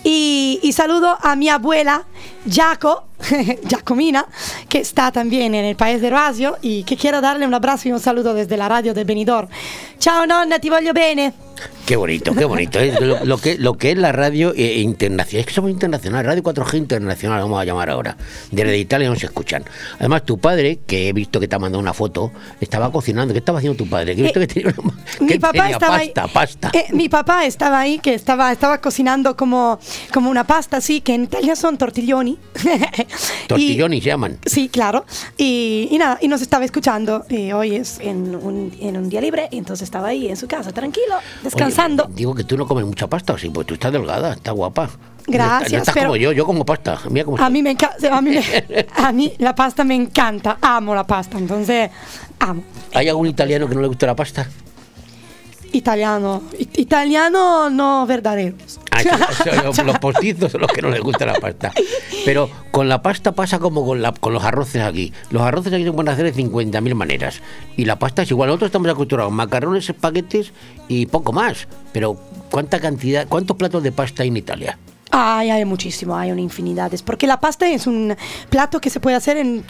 [0.03, 2.05] Y, y saludo a mi abuela,
[2.51, 3.05] Jaco,
[3.69, 4.27] Giacomina,
[4.69, 7.93] que está también en el país de Roasio y que quiero darle un abrazo y
[7.93, 9.49] un saludo desde la radio de Benidorm.
[9.99, 11.33] Ciao nonna, ti voglio bene.
[11.85, 12.79] Qué bonito, qué bonito.
[12.79, 12.95] ¿eh?
[13.01, 15.41] Lo, lo que, lo que es la radio eh, internacional.
[15.41, 18.17] Es que somos internacional, Radio 4G internacional, vamos a llamar ahora.
[18.51, 19.65] Desde Italia nos escuchan.
[19.99, 23.35] Además, tu padre, que he visto que te ha mandado una foto, estaba cocinando.
[23.35, 24.15] ¿Qué estaba haciendo tu padre?
[24.15, 26.31] Que he visto que tenía, una- Mi que papá tenía estaba pasta, ahí.
[26.33, 26.71] pasta.
[26.73, 29.79] Eh, mi papá estaba ahí, que estaba, estaba cocinando como,
[30.15, 31.77] como una pasta, así, que en Italia son
[33.47, 33.99] tortiglioni.
[33.99, 34.39] Y- llaman.
[34.47, 35.05] Sí, claro.
[35.37, 37.25] Y, y nada, y nos estaba escuchando.
[37.29, 40.47] Y hoy es en un, en un día libre, y entonces estaba ahí en su
[40.47, 42.05] casa, tranquilo, descansando.
[42.05, 44.91] Oye, digo que tú no comes mucha pasta, sí, pues tú estás delgada, estás guapa.
[45.27, 46.99] Gracias, No estás pero- como yo, yo como pasta.
[47.11, 47.77] Mira cómo a mí me
[48.11, 51.91] a mí, me- a mí la pasta me encanta, amo la pasta, entonces
[52.39, 52.63] amo.
[52.95, 54.49] ¿Hay algún italiano que no le guste la pasta?
[55.73, 58.57] Italiano, it- italiano no verdadero.
[58.91, 59.03] Ah,
[59.65, 61.73] los, los postizos son los que no les gusta la pasta.
[62.25, 65.13] Pero con la pasta pasa como con, la, con los arroces aquí.
[65.31, 67.41] Los arroces aquí se pueden hacer de 50.000 maneras.
[67.77, 68.49] Y la pasta es igual.
[68.49, 70.53] Nosotros estamos acostumbrados a macarrones, espaguetes
[70.89, 71.69] y poco más.
[71.93, 72.17] Pero
[72.51, 74.79] ¿cuánta cantidad, cuántos platos de pasta hay en Italia?
[75.13, 76.93] Ay, hay muchísimo, hay una infinidad.
[76.95, 78.17] Es porque la pasta es un
[78.49, 79.65] plato que se puede hacer en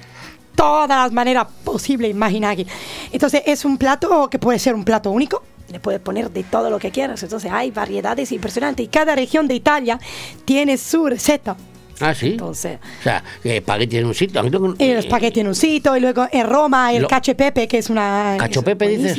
[0.55, 2.67] todas las maneras posibles, imaginables.
[3.13, 5.43] Entonces es un plato que puede ser un plato único.
[5.71, 7.23] Le puedes poner de todo lo que quieras.
[7.23, 8.85] Entonces hay variedades impresionantes.
[8.85, 9.99] Y cada región de Italia
[10.45, 11.57] tiene su receta.
[12.01, 12.29] Ah, sí.
[12.33, 14.41] Entonces, O sea, eh, espagueti en un sitio.
[14.79, 15.97] el espagueti en un sitio.
[15.97, 18.37] Y luego en Roma el Lo- cacio e pepe, que es una...
[18.39, 19.19] ¿Cacho pepe dices?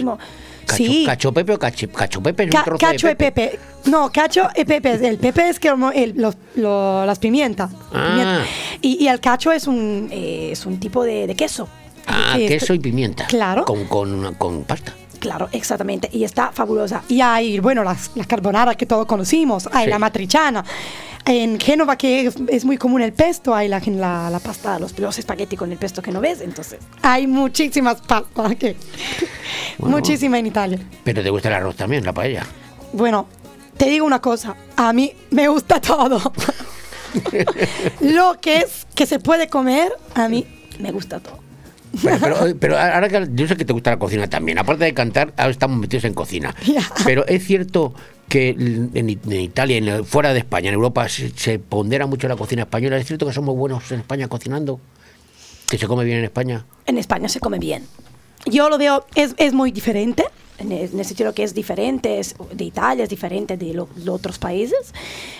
[0.65, 1.03] Cacho, sí.
[1.05, 3.59] cacho pepe o cachi- cacho pepe es un Ca- trozo cacho de y pepe.
[3.85, 5.07] No, cacho y pepe.
[5.07, 7.71] El pepe es como el- los- lo- las pimientas.
[7.93, 8.07] Ah.
[8.09, 8.45] Pimienta.
[8.81, 11.67] Y, y el cacho es un, eh, es un tipo de, de queso.
[12.07, 13.25] Ah, Eh, queso y pimienta.
[13.25, 13.63] Claro.
[13.65, 14.93] Con, con, con pasta.
[15.21, 16.09] Claro, exactamente.
[16.11, 17.03] Y está fabulosa.
[17.07, 19.69] Y hay, bueno, las, las carbonara que todos conocimos.
[19.71, 19.89] Hay Sí.
[19.91, 20.65] la matriciana.
[21.23, 24.97] En Génova, que es, es muy común el pesto, hay la, la, la pasta, los,
[24.97, 26.41] los espagueti con el pesto que no ves.
[26.41, 28.55] Entonces, hay muchísimas pastas.
[28.55, 28.75] que-
[29.77, 29.97] Bueno.
[29.97, 30.79] Muchísima en Italia.
[31.03, 32.43] Pero te gusta el arroz también, la paella.
[32.93, 33.27] Bueno,
[33.77, 36.19] te digo una cosa, a mí me gusta todo.
[38.01, 40.45] Lo que es que se puede comer, a mí
[40.79, 41.39] me gusta todo.
[42.03, 44.57] Pero, pero, pero ahora que yo sé que te gusta la cocina también.
[44.59, 46.55] Aparte de cantar, ahora estamos metidos en cocina.
[47.05, 47.93] Pero es cierto
[48.29, 52.27] que en, en Italia, en el- fuera de España, en Europa, se, se pondera mucho
[52.29, 52.97] la cocina española.
[52.97, 54.79] Es cierto que somos buenos en España cocinando.
[55.69, 56.65] Que se come bien en España.
[56.85, 57.85] En España se come bien.
[58.45, 60.23] Yo lo veo, es, es muy diferente.
[60.57, 64.37] en, ese sentido que es diferente es- de Italia, es diferente de lo- los otros
[64.39, 64.93] países,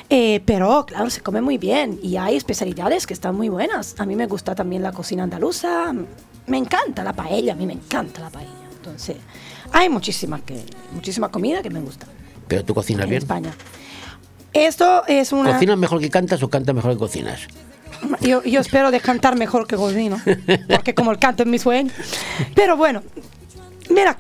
[0.10, 3.96] Eh, pero claro, se come muy bien y hay especialidades que están muy buenas.
[3.98, 5.94] A mí me gusta también la cocina andaluza,
[6.52, 8.52] me encanta la paella, a mí me encanta la paella.
[8.76, 9.16] Entonces,
[9.72, 12.08] hay muchísima, que, muchísima comida que me gusta
[12.48, 13.22] Pero tú cocinas en bien.
[13.22, 13.52] España.
[14.54, 15.54] Esto es una...
[15.54, 17.48] ¿Cocinas mejor que cantas o cantas mejor que cocinas?
[18.20, 20.20] Yo, yo espero de cantar mejor que cocino,
[20.70, 21.92] porque como el canto es mi sueño.
[22.56, 23.04] Pero bueno,
[23.90, 24.18] mira,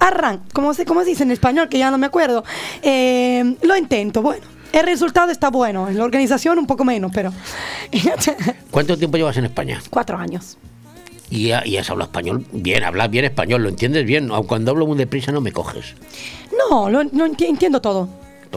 [0.00, 2.42] arran, como se, cómo se dice en español, que ya no me acuerdo.
[2.82, 4.44] Eh, lo intento, bueno.
[4.72, 7.32] El resultado está bueno, en la organización un poco menos, pero
[8.70, 9.80] ¿Cuánto tiempo llevas en España?
[9.90, 10.58] cuatro años.
[11.30, 14.30] Y, y has hablado español bien, hablas bien español, lo entiendes bien.
[14.30, 15.94] Aun cuando hablo muy deprisa no me coges.
[16.70, 18.08] No, lo, enti- entiendo todo.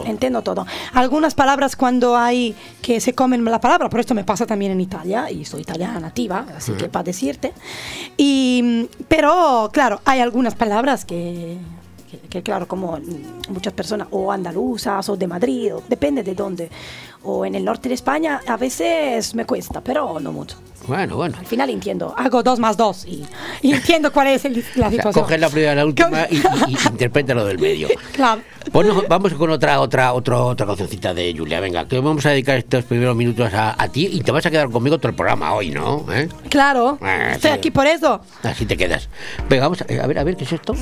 [0.06, 0.66] Entiendo todo.
[0.94, 4.80] Algunas palabras cuando hay que se comen la palabra, por esto me pasa también en
[4.80, 7.52] Italia, y soy italiana nativa, así que para decirte.
[8.16, 11.58] Y, pero, claro, hay algunas palabras que,
[12.10, 12.98] que, que, claro, como
[13.50, 16.70] muchas personas, o andaluzas, o de Madrid, o depende de dónde,
[17.24, 20.56] o en el norte de España, a veces me cuesta, pero no mucho.
[20.88, 21.36] Bueno, bueno.
[21.38, 23.24] Al final entiendo, hago dos más dos y,
[23.62, 25.24] y entiendo cuál es el- la O sea, situación.
[25.24, 27.86] coges la primera y la última y, y, y interpreta lo del medio.
[28.12, 28.42] Claro.
[28.72, 31.60] Bueno, vamos con otra otra otra otra cancioncita de Julia.
[31.60, 34.50] Venga, que vamos a dedicar estos primeros minutos a, a ti y te vas a
[34.50, 36.04] quedar conmigo todo el programa hoy, ¿no?
[36.12, 36.28] ¿Eh?
[36.50, 37.56] Claro, Ah, estoy sí.
[37.56, 38.20] aquí por eso.
[38.42, 39.08] Así te quedas.
[39.48, 40.74] Venga, vamos a, a ver, a ver, ¿qué es esto?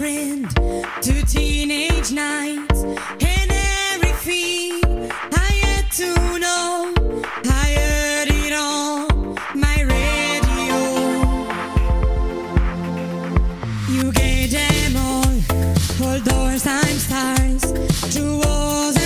[0.00, 0.48] Friend
[1.02, 3.50] to teenage nights and
[3.92, 4.80] everything
[5.30, 6.94] I had to know.
[7.44, 10.78] I heard it on my radio.
[13.94, 15.34] You gave them all,
[16.02, 17.62] all doors and stars,
[18.14, 18.99] through walls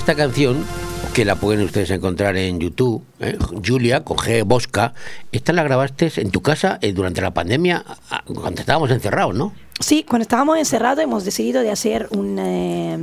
[0.00, 0.64] Esta canción,
[1.12, 3.36] que la pueden ustedes encontrar en YouTube, ¿eh?
[3.62, 4.44] Julia, con G.
[4.44, 4.94] Bosca,
[5.30, 7.84] esta la grabaste en tu casa eh, durante la pandemia,
[8.24, 9.52] cuando estábamos encerrados, ¿no?
[9.78, 12.96] Sí, cuando estábamos encerrados hemos decidido de hacer un, eh,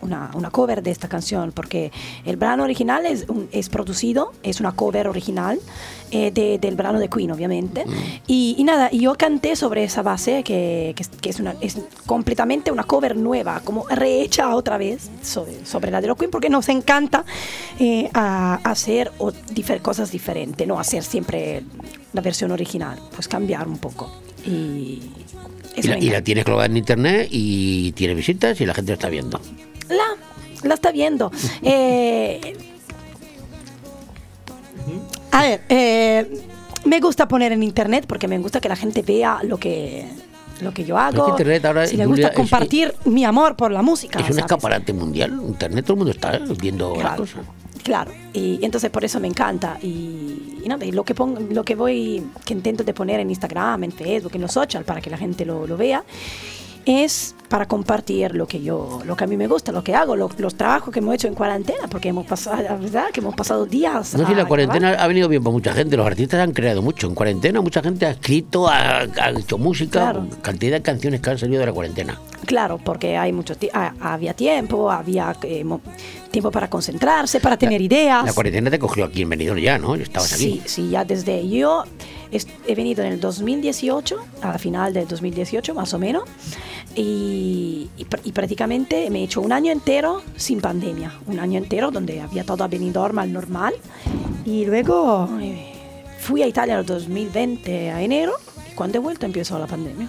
[0.00, 1.90] una, una cover de esta canción, porque
[2.24, 3.04] el brano original
[3.50, 5.58] es producido, es una cover original
[6.14, 7.84] eh, de- del brano de Queen, obviamente.
[8.26, 11.76] Y, y nada, yo canté sobre esa base, que, que es, que es una, es
[12.06, 16.48] completamente una cover nueva, como rehecha otra vez sobre, sobre la de los Queen, porque
[16.50, 17.24] nos encanta
[17.78, 21.62] eh, a- hacer o difer- cosas diferentes, no hacer siempre
[22.12, 24.10] la versión original, pues cambiar un poco.
[24.46, 25.02] Y,
[25.76, 28.94] Y la, y la tienes colgada en internet y tiene visitas y la gente lo
[28.94, 29.40] está viendo.
[29.88, 30.04] La,
[30.68, 31.32] la está viendo.
[31.62, 32.54] Eh,
[35.34, 36.42] a ver, eh,
[36.84, 40.06] me gusta poner en internet porque me gusta que la gente vea lo que,
[40.60, 41.24] lo que yo Pero es hago.
[41.26, 44.18] que internet ahora, si le Julia, gusta es- compartir mi amor por la música.
[44.18, 44.44] es un ¿sabes?
[44.44, 45.32] escaparate mundial.
[45.46, 47.16] Internet todo el mundo está viendo las Claro.
[47.22, 47.40] cosas.
[47.82, 49.76] Claro, y entonces por eso me encanta.
[49.82, 53.28] Y, y nada, y lo que pongo, lo que voy, que intento de poner en
[53.28, 56.02] Instagram, en Facebook, en los social, para que la gente lo, lo vea,
[56.86, 60.16] es para compartir lo que yo, lo que a mí me gusta, lo que hago,
[60.16, 63.36] lo- los trabajos que hemos hecho en cuarentena, porque hemos pasado, la verdad, que hemos
[63.36, 64.12] pasado días.
[64.16, 65.96] No si la cuarentena ha venido bien para mucha gente.
[65.96, 67.06] Los artistas han creado mucho.
[67.06, 70.26] En cuarentena mucha gente ha escrito, ha, ha hecho música, Claro.
[70.42, 72.20] cantidad de canciones que han salido de la cuarentena.
[72.44, 73.54] Claro, porque hay mucho
[74.00, 75.64] había tiempo, había eh,
[76.32, 78.24] tiempo para concentrarse, para tener ideas.
[78.24, 79.94] La cuarentena te cogió aquí en Benidorm ya, ¿no?
[79.94, 80.68] Estabas Sí, aquí.
[80.68, 81.84] sí, ya desde yo
[82.66, 86.24] he venido en el 2018, a la final del 2018 más o menos,
[86.96, 91.58] y, y pr- y prácticamente me he hecho un año entero sin pandemia, un año
[91.58, 93.74] entero donde había todo a Benidorm al normal,
[94.44, 95.28] y luego
[96.20, 98.32] fui a Italia en el 2020 a enero,
[98.70, 100.08] y cuando he vuelto empezó la pandemia.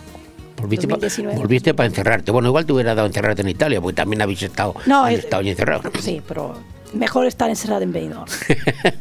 [0.62, 1.38] Volviste, pa- 2019.
[1.38, 2.32] volviste para encerrarte.
[2.32, 5.16] Bueno, igual te hubiera dado encerrarte en Italia, porque también habéis estado, No, han eh,
[5.16, 5.86] estado encerrados.
[6.00, 6.54] Sí, pero
[6.96, 8.26] mejor estar encerrado en Benidorm.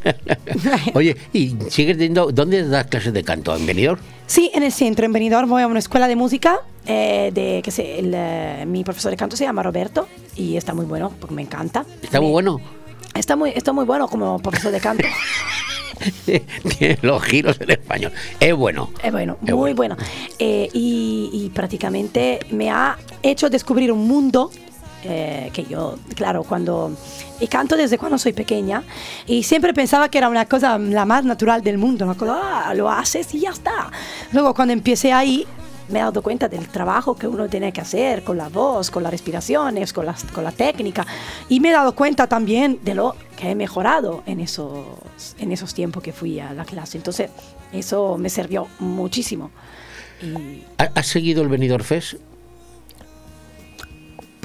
[0.93, 3.55] Oye, ¿y sigues teniendo, dónde das clases de canto?
[3.55, 3.99] ¿En Benidorm?
[4.27, 6.59] Sí, en el centro, en Benidorm, voy a una escuela de música.
[6.87, 10.73] eh, de, que se, el, eh, mi profesor de canto se llama Roberto y está
[10.73, 11.85] muy bueno, porque me encanta.
[12.01, 12.59] ¿Está muy bueno?
[13.15, 15.07] Está muy, está muy bueno como profesor de canto.
[16.25, 18.11] Tiene los giros en español.
[18.39, 18.89] Es bueno.
[19.01, 19.95] Es bueno, Es muy bueno.
[20.39, 24.51] Eh, y, y prácticamente me ha hecho descubrir un mundo
[25.07, 26.91] eh, que yo, claro, cuando...
[27.39, 28.83] Y canto desde cuando soy pequeña
[29.27, 32.73] y siempre pensaba que era una cosa la más natural del mundo, una cosa, ah,
[32.73, 33.91] lo haces y ya está.
[34.31, 35.45] Luego cuando empecé ahí
[35.89, 39.03] me he dado cuenta del trabajo que uno tiene que hacer con la voz, con
[39.03, 41.05] las respiraciones, con, las, con la técnica
[41.49, 44.85] y me he dado cuenta también de lo que he mejorado en esos,
[45.37, 46.97] en esos tiempos que fui a la clase.
[46.97, 47.29] Entonces
[47.73, 49.51] eso me sirvió muchísimo.
[50.23, 52.13] Y ¿Ha- ¿Has seguido el Benidorm Fest?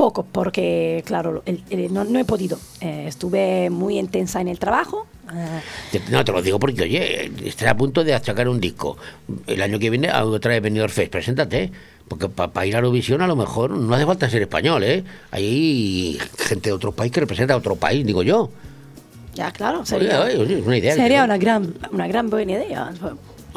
[0.00, 2.58] Poco, porque claro, el- el- no, no he podido.
[2.80, 5.06] Eh, estuve muy intensa en el trabajo.
[5.92, 8.96] eh, No, te lo digo porque, oye, estás a punto de sacar un disco.
[9.46, 11.70] El año que viene otra vez Benidorm Fest, preséntate.
[12.08, 15.04] Porque para ir a Eurovisión a lo mejor no hace falta ser español, ¿eh?
[15.32, 18.50] Hay gente de otro país que representa a otro país, digo yo.
[19.34, 20.94] ya, claro, sería, oye, oye, una idea.
[20.94, 22.90] sería que- una gran, una gran buena idea.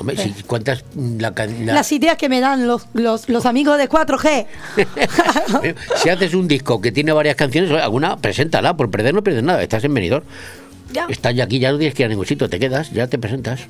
[0.04, 3.78] Hombre, si cuentas la, can- la- Las ideas que me dan los, los, los amigos
[3.78, 4.45] de 4G.
[6.04, 9.62] si haces un disco que tiene varias canciones, alguna, preséntala, por perder no pierdes nada,
[9.64, 10.24] estás en venidor.
[10.91, 11.08] Ya.
[11.10, 13.18] Estás ya aquí, ya no tienes que ir a ningún sitio, te quedas, ya te
[13.18, 13.62] presentas.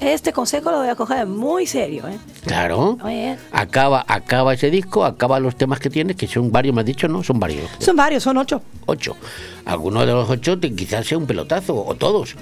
[0.00, 2.08] Este consejo lo voy a coger muy serio.
[2.08, 2.16] ¿eh?
[2.44, 2.98] Claro.
[3.04, 6.86] Oye, Acaba, acaba ese disco, acaba los temas que tienes, que son varios, me has
[6.86, 7.22] dicho, ¿no?
[7.22, 7.70] Son varios.
[7.78, 8.62] son varios, son ocho.
[8.86, 9.16] Ocho.
[9.64, 12.34] Algunos de los ocho te- quizás sea un pelotazo, o todos.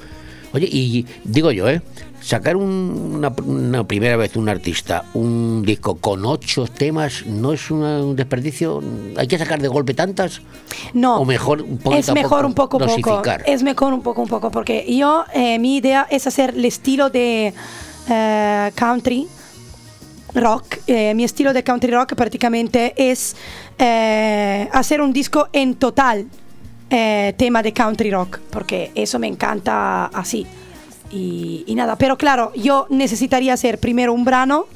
[0.55, 1.83] Oye, y digo yo, ¿eh?
[2.23, 7.71] Sacar un- una, una primera vez un artista un disco con ocho temas no es
[7.71, 8.83] una- un desperdicio.
[9.17, 10.43] Hay que sacar de golpe tantas.
[10.93, 11.21] No.
[11.21, 13.23] O mejor un poco es mejor un poco poco.
[13.47, 17.09] Es mejor un poco un poco porque yo eh, mi idea es hacer el estilo
[17.11, 17.55] de
[18.09, 19.27] eh, country
[20.35, 20.77] rock.
[20.87, 23.35] Eh, mi estilo de country rock prácticamente es
[24.73, 26.27] hacer un disco en total
[26.89, 30.47] tema de country rock porque eso me encanta así.
[31.13, 34.67] Y, y nada, pero claro, yo necesitaría hacer primero un brano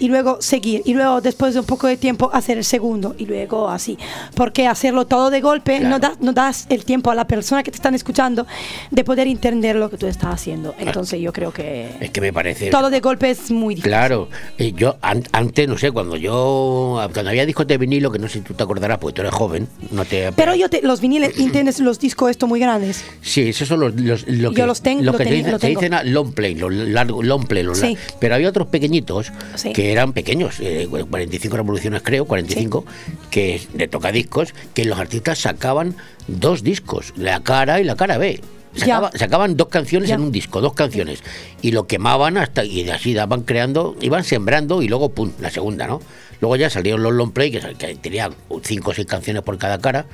[0.00, 3.26] y luego seguir, y luego después de un poco de tiempo hacer el segundo, y
[3.26, 3.98] luego así.
[4.34, 7.70] Porque hacerlo todo de golpe no, da- no das el tiempo a la persona que
[7.70, 8.46] te están escuchando
[8.90, 10.74] de poder entender lo que tú estás haciendo.
[10.78, 12.70] Entonces yo creo que Es que me parece.
[12.70, 13.90] todo de golpe es muy difícil.
[13.90, 14.28] Claro,
[14.58, 18.26] eh, yo an- antes, no sé, cuando yo, cuando había discos de vinilo, que no
[18.28, 20.32] sé si tú te acordarás, porque tú eres joven, no te...
[20.32, 21.78] Pero yo te, los viniles, ¿entiendes?
[21.78, 23.04] Los discos estos muy grandes.
[23.20, 25.94] Sí, esos son los, los- lo Yo que, los ten- lo lo que se, dicen
[25.94, 27.96] a long play, los largos, long play, los Sí.
[28.20, 29.72] pero había otros pequeñitos Sí.
[29.72, 32.84] que eran pequeños, eh, 45 revoluciones creo, 45,
[33.30, 35.96] que es de tocadiscos, que los artistas sacaban
[36.28, 38.40] dos discos, la cara y la cara B.
[38.76, 40.16] Sacaba- sacaban dos canciones Ya.
[40.16, 41.22] en un disco, dos canciones,
[41.62, 45.86] y lo quemaban hasta, y así daban creando, iban sembrando y luego, pum, la segunda,
[45.86, 46.00] ¿no?
[46.40, 49.78] Luego ya salieron los long play, que, que tenían cinco o seis canciones por cada
[49.78, 50.06] cara,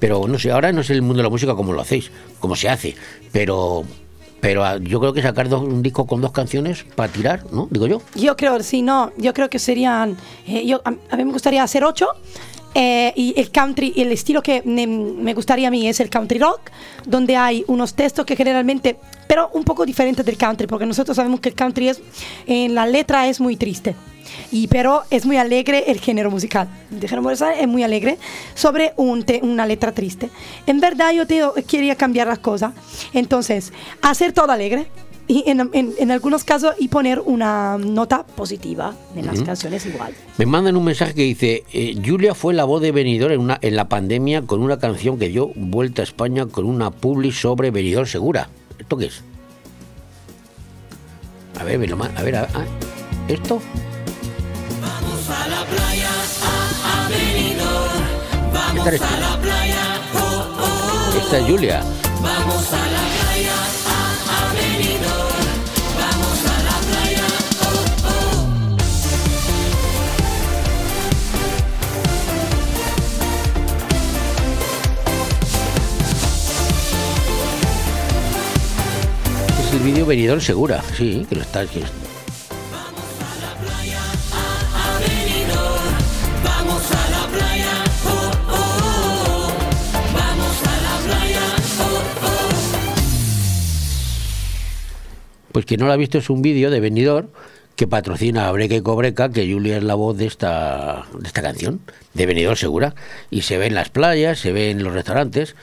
[0.00, 2.54] Pero no sé, ahora no sé el mundo de la música cómo lo hacéis, cómo
[2.54, 2.94] se hace,
[3.32, 3.82] pero
[4.40, 7.68] pero ah, yo creo que sacar un disco con dos canciones para tirar, ¿no?
[7.70, 8.02] Digo yo.
[8.14, 10.16] Yo creo, sí, no, yo creo que serían,
[10.46, 12.08] eh, yo, a mí me gustaría hacer ocho.
[12.74, 16.38] Eh, y el country, el estilo que me, me gustaría a mí es el country
[16.38, 16.60] rock,
[17.06, 18.96] donde hay unos textos que generalmente,
[19.26, 22.00] pero un poco diferentes del country, porque nosotros sabemos que el country es,
[22.46, 23.94] en la letra es muy triste.
[24.52, 26.68] Y pero es muy alegre el género musical.
[26.92, 28.18] El género musical es muy alegre
[28.54, 30.28] sobre un te- una letra triste.
[30.66, 32.72] En verdad yo te, quería cambiar las cosas.
[33.14, 34.86] Entonces, hacer todo alegre
[35.28, 40.14] y en, en- en algunos casos y poner una nota positiva en las canciones igual.
[40.38, 43.58] Me mandan un mensaje que dice, eh, Julia fue la voz de Benidorm en, una,
[43.60, 47.70] en la pandemia con una canción que dio vuelta a España con una publi sobre
[47.70, 48.48] Benidorm Segura.
[48.78, 49.22] ¿Esto qué es?
[51.60, 52.64] A ver, me lo ma- a ver, a- ah,
[53.28, 53.60] ¿esto?
[54.80, 56.08] Vamos a la playa,
[56.42, 58.52] a, a Benidorm.
[58.54, 59.82] Vamos a la playa,
[60.14, 61.18] oh, oh.
[61.18, 61.82] Esta es Julia.
[62.22, 62.97] Vamos a la
[79.68, 81.82] Es el vídeo Benidorm Segura, sí, que lo está aquí.
[95.52, 97.28] Pues quien no lo ha visto es un vídeo de Benidorm
[97.76, 101.42] que patrocina a Breca y Cobreca, que Julia es la voz de esta, de esta
[101.42, 101.80] canción,
[102.14, 102.94] de Benidorm Segura.
[103.30, 105.56] Y se ve en las playas, se ve en los restaurantes.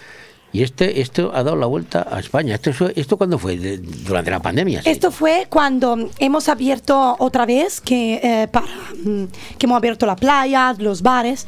[0.55, 2.55] Y este, esto ha dado la vuelta a España.
[2.55, 3.57] ¿Esto, esto cuándo fue?
[3.57, 4.83] Durante la pandemia.
[4.85, 9.25] Esto fue cuando hemos abierto otra vez, que, eh, para, mm,
[9.57, 11.45] que hemos abierto la playa, los bares,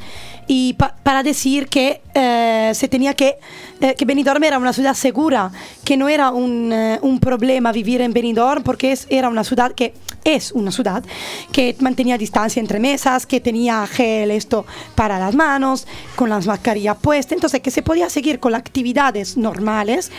[0.48, 3.38] y pa- para decir que eh, se tenía que,
[3.80, 5.52] eh, que Benidorm era una ciudad segura,
[5.84, 9.72] que no era un, eh, un problema vivir en Benidorm, porque es- era una ciudad
[9.72, 9.94] que
[10.24, 11.04] es una ciudad
[11.52, 15.86] que mantenía distancia entre mesas, que tenía gel esto para las manos,
[16.16, 20.10] con las mascarillas puestas, entonces que se podía seguir con las actividades normales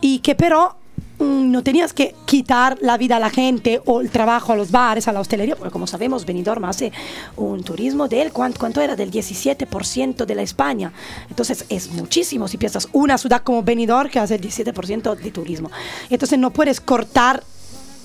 [0.00, 0.76] y que pero
[1.18, 5.08] no tenías que quitar la vida a la gente o el trabajo a los bares,
[5.08, 6.92] a la hostelería, porque como sabemos, Benidorm hace
[7.36, 8.96] un turismo del, ¿cuánto, cuánto era?
[8.96, 10.92] Del 17% de la España.
[11.28, 15.70] Entonces es muchísimo si piensas una ciudad como Benidorm que hace el 17% de turismo.
[16.10, 17.42] Entonces no puedes cortar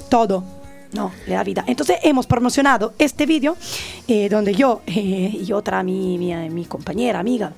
[0.10, 0.44] todo.
[0.94, 1.64] No, le da vida.
[1.68, 3.56] Entonces hemos promocionado este vídeo
[4.10, 7.54] eh, donde yo eh, y otra mi, mi, mi compañera, amiga,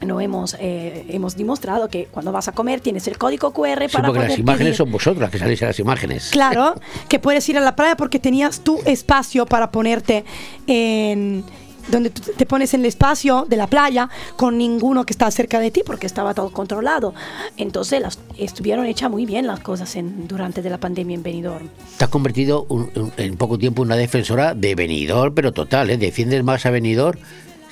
[0.00, 3.92] no hemos, eh, hemos demostrado que cuando vas a comer tienes el código QR Sí,
[3.92, 4.76] para porque poder las imágenes pedir.
[4.76, 6.30] son vosotras que salís en las imágenes.
[6.30, 6.74] Claro,
[7.08, 10.24] que puedes ir a la playa porque tenías tu espacio para ponerte
[10.66, 11.44] en
[11.90, 15.70] donde te pones en el espacio de la playa con ninguno que está cerca de
[15.72, 17.14] ti porque estaba todo controlado.
[17.56, 21.68] Entonces las, estuvieron hechas muy bien las cosas en, durante de la pandemia en Benidorm.
[21.98, 25.90] Te has convertido un- un- en poco tiempo en una defensora de Benidorm, pero total,
[25.90, 25.96] ¿eh?
[25.96, 27.18] Defiendes más a Benidorm,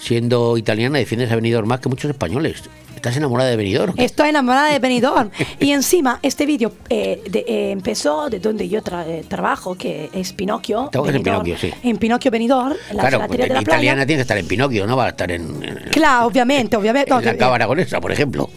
[0.00, 2.62] siendo italiana, defiendes a Benidorm más que muchos españoles.
[2.94, 3.94] ¿Estás enamorada de Benidorm?
[3.96, 5.30] Estoy enamorada de Benidorm.
[5.60, 10.32] y encima, este vídeo eh, eh, empezó de donde yo tra- eh, trabajo, que es
[10.32, 10.88] Pinocchio.
[10.90, 11.44] Tengo que ser Benidorm.
[11.44, 11.74] Pinocchio, sí.
[11.88, 14.06] En Pinocchio Benidorm, en la Claro, porque de la italiana playa.
[14.06, 17.14] tiene que estar en Pinocchio, no va a estar en, en- Claro, obviamente, obviamente.
[17.14, 18.50] en la cava aragonesa, por ejemplo.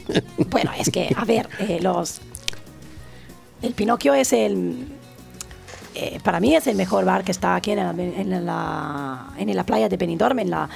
[0.50, 2.20] Bueno, es que, a ver, eh, los.
[3.62, 4.88] El Pinocchio es el.
[6.24, 9.64] para mí es el mejor bar que está aquí en la, en la, en la
[9.66, 10.68] playa de Benidorm, en la,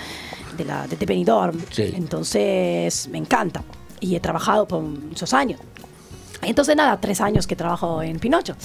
[0.55, 1.59] de, la, de Benidorm.
[1.71, 1.93] Sí.
[1.95, 3.63] Entonces, me encanta.
[3.99, 5.59] Y he trabajado por muchos años.
[6.41, 8.55] Entonces, nada, tres años que trabajo en Pinocho.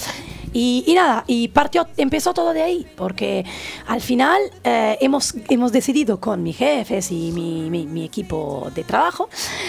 [0.52, 3.44] Y, y nada, y partió, empezó todo de ahí, porque
[3.86, 8.82] al final eh, hemos, hemos decidido con mis jefes y mi, mi- mi equipo de
[8.82, 9.28] trabajo,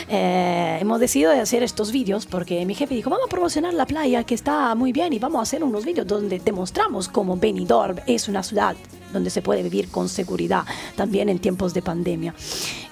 [0.09, 3.85] eh, hemos decidido de hacer estos vídeos, porque mi jefe dijo, vamos a promocionar la
[3.85, 7.97] playa, que está muy bien, y vamos a hacer unos vídeos donde demostramos cómo Benidorm
[8.07, 8.75] es una ciudad
[9.13, 10.63] donde se puede vivir con seguridad,
[10.95, 12.33] también en tiempos de pandemia.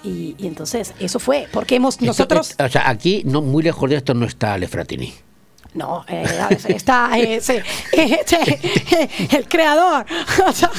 [0.04, 2.52] Y, y entonces, eso fue, porque hemos Esto- nosotros...
[2.60, 5.14] eh, o sea, aquí, no muy lejos de esto, no está Ale Fratini.
[5.76, 6.26] No, eh,
[6.68, 7.54] está eh, sí,
[9.36, 10.06] el creador.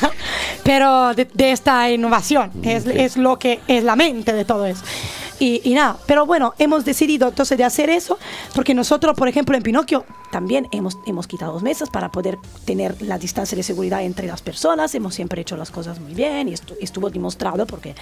[0.65, 4.83] Pero de, de esta innovación es, es lo que es la mente de todo eso.
[5.39, 8.19] Y, y nada, pero bueno, hemos decidido entonces de hacer eso
[8.55, 12.37] porque nosotros, por ejemplo, en Pinocchio también hemos, hemos quitado mesas para poder
[12.67, 16.49] tener la distancia de seguridad entre las personas, hemos siempre hecho las cosas muy bien
[16.49, 17.95] y estu- estuvo demostrado porque,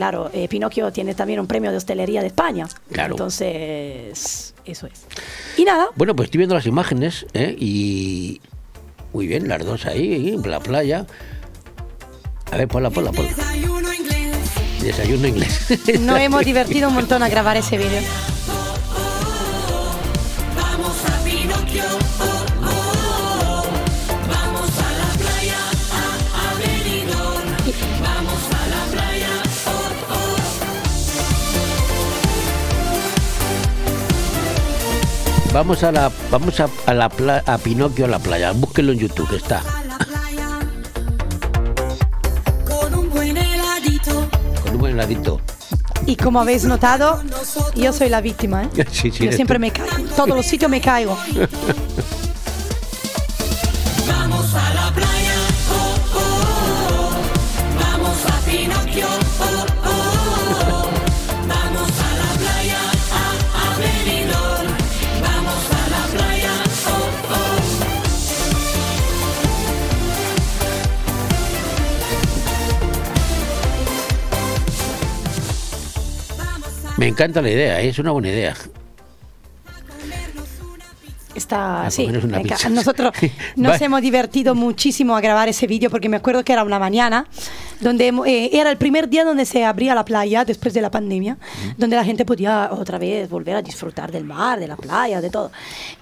[0.00, 3.12] claro, eh, Pinocchio tiene también un premio de hostelería de España, Claro.
[3.16, 5.04] entonces eso es.
[5.58, 7.54] Y nada, Bueno, pues estoy viendo las imágenes ¿eh?
[7.58, 8.40] y.
[9.12, 11.04] Muy bien, las dos ahí, en la playa.
[12.50, 13.30] A ver, ponla, ponla, ponla.
[13.30, 16.00] Desayuno inglés Desayuno inglés.
[16.00, 18.00] Nos hemos divertido un montón a grabar ese vídeo.
[35.52, 38.52] Vamos a la, vamos a, a la pla- a Pinocchio a la playa.
[38.52, 39.62] Búsquenlo en YouTube, que está.
[42.68, 44.28] Con un buen heladito.
[44.62, 45.40] Con un buen heladito.
[46.06, 47.20] Y como habéis notado,
[47.74, 48.68] yo soy la víctima, ¿eh?
[48.92, 49.60] Sí, sí, Yo siempre tú.
[49.60, 49.96] me caigo.
[49.98, 51.18] En todos los sitios me caigo.
[77.20, 77.88] encanta la idea, ¿eh?
[77.88, 78.56] es una buena idea.
[81.34, 82.08] Está, A sí,
[82.70, 83.12] nosotros
[83.56, 83.84] nos Vale.
[83.84, 87.26] hemos divertido muchísimo a grabar ese vídeo porque me acuerdo que era una mañana
[87.80, 91.36] donde eh, era el primer día donde se abría la playa después de la pandemia,
[91.76, 95.30] donde la gente podía otra vez volver a disfrutar del mar, de la playa, de
[95.30, 95.52] todo.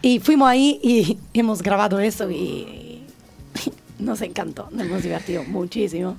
[0.01, 3.03] Y fuimos ahí y hemos grabado eso y
[3.99, 6.17] nos encantó, nos hemos divertido muchísimo.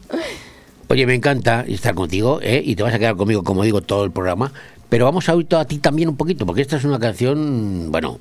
[0.87, 2.61] Oye, me encanta estar contigo, ¿eh?
[2.63, 4.51] y te vas a quedar conmigo, como digo, todo el programa.
[4.89, 8.19] Pero vamos a oír a ti también un poquito, porque esta es una canción, bueno,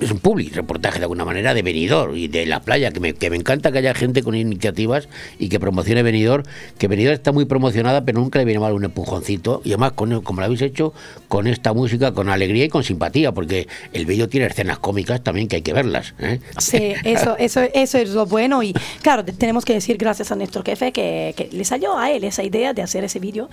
[0.00, 3.14] es un public reportaje de alguna manera de Benidorm y de la playa, que me,
[3.14, 5.08] que me encanta que haya gente con iniciativas
[5.40, 6.44] y que promocione Benidorm,
[6.78, 10.20] que Benidorm está muy promocionada, pero nunca le viene mal un empujoncito, y además, con,
[10.22, 10.92] como lo habéis hecho,
[11.26, 15.48] con esta música, con alegría y con simpatía, porque el vídeo tiene escenas cómicas también
[15.48, 16.14] que hay que verlas.
[16.20, 16.38] ¿eh?
[16.58, 18.72] Sí, eso, eso, eso es lo bueno y
[19.02, 22.22] claro, te- tenemos que decir gracias a nuestro jefe que, que le salió a él
[22.22, 23.50] esa idea de hacer ese vídeo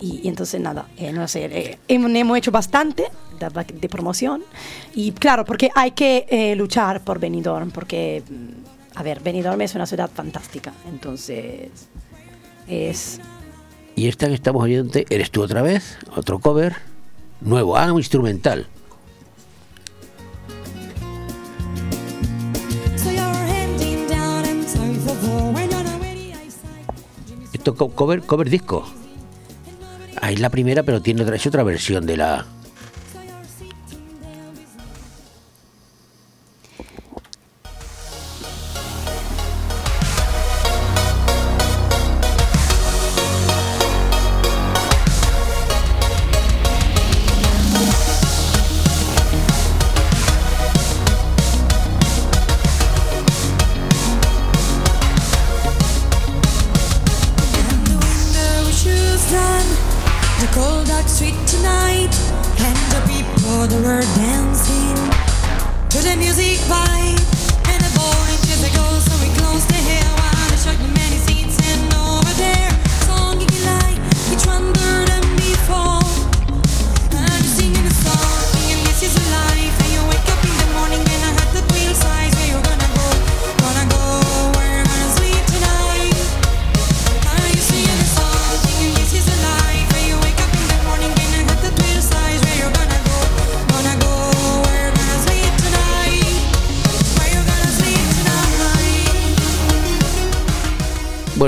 [0.00, 3.04] y, y entonces nada, eh, no sé, eh, hemos, hemos hecho bastante
[3.38, 4.42] de, de promoción
[4.94, 9.74] y claro, porque hay que eh, luchar por Benidorm, porque, mm, a ver, Benidorm es
[9.74, 11.70] una ciudad fantástica, entonces
[12.68, 13.20] es...
[13.94, 15.98] Y esta que estamos oyendo, ¿eres tú otra vez?
[16.16, 16.76] ¿Otro cover?
[17.40, 18.66] Nuevo, ah, un instrumental.
[27.52, 28.84] Esto co- cover, cover disco.
[30.24, 32.46] Ah, es la primera, pero tiene otra, es otra versión de la.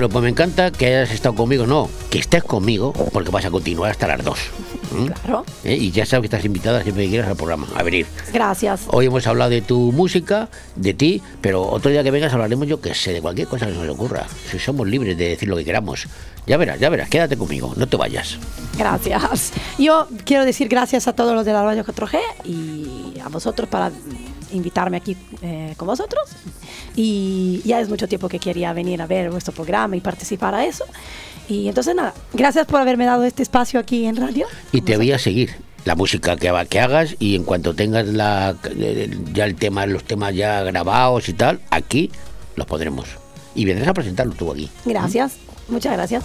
[0.05, 1.67] Bueno, pues me encanta que hayas estado conmigo.
[1.67, 4.39] No, que estés conmigo, porque vas a continuar hasta las dos.
[4.93, 5.07] ¿Mm?
[5.07, 5.47] Claro.
[5.65, 5.79] ¿Eh?
[5.81, 8.07] Y ya sabes que estás invitada siempre que quieras al programa, a venir.
[8.31, 8.83] Gracias.
[8.89, 12.83] Hoy hemos hablado de tu música, de ti, pero otro día que vengas hablaremos, yo
[12.83, 14.27] que sé, de cualquier cosa que se nos ocurra.
[14.51, 16.07] Si somos libres de decir lo que queramos.
[16.47, 18.37] Ya verás, ya verás, quédate conmigo, no te vayas.
[18.77, 19.55] Gracias.
[19.79, 23.91] Yo quiero decir gracias a todos los de la Radio 4G y a vosotros para
[24.55, 26.23] invitarme aquí eh, con vosotros.
[26.97, 30.65] Y ya es mucho tiempo que quería venir a ver vuestro programa y participar a
[30.65, 30.85] eso.
[31.49, 34.47] Y entonces nada, gracias por haberme dado este espacio aquí en radio.
[34.73, 35.51] Y te voy a seguir
[35.85, 40.05] la música que, que hagas y en cuanto tengas la, eh, ya el tema, los
[40.05, 42.11] temas ya grabados y tal, aquí
[42.57, 43.07] los pondremos.
[43.55, 44.71] Y vendrás a presentarlo tú aquí.
[44.85, 45.37] Gracias,
[45.69, 46.25] muchas gracias.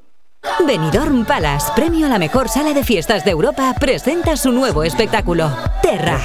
[0.65, 5.51] Benidorm Palace, premio a la mejor sala de fiestas de Europa, presenta su nuevo espectáculo,
[5.81, 6.19] Terra.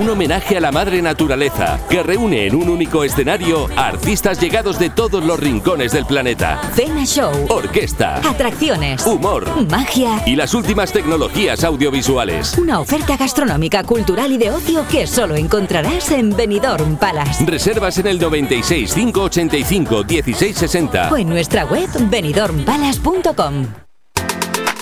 [0.00, 4.78] Un homenaje a la madre naturaleza que reúne en un único escenario a artistas llegados
[4.78, 6.60] de todos los rincones del planeta.
[6.74, 12.56] Cena Show, Orquesta, atracciones, humor magia, y las últimas tecnologías audiovisuales.
[12.56, 17.44] una oferta gastronómica, cultural y de ocio que solo encontrarás en Benidorm Palace.
[17.44, 21.10] Reservas en el 96 585 1660.
[21.10, 21.88] O en nuestra web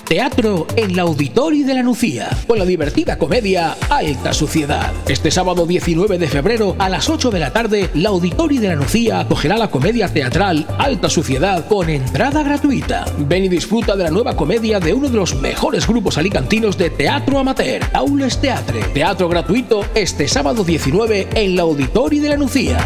[0.06, 4.90] Teatro en la Auditori de la Nucía, con la divertida comedia Alta Suciedad.
[5.06, 8.76] Este sábado 19 de febrero a las 8 de la tarde, la Auditori de la
[8.76, 13.04] Nucía acogerá la comedia teatral Alta Suciedad con entrada gratuita.
[13.18, 16.88] Ven y disfruta de la nueva comedia de uno de los mejores grupos alicantinos de
[16.88, 18.80] teatro amateur, Aules Teatre.
[18.94, 22.78] Teatro gratuito este sábado 19 en la Auditori de la Nucía.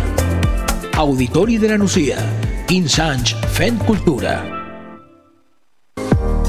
[0.97, 2.17] Auditori de la Nucía.
[2.67, 4.62] King Sanch, Fent Cultura.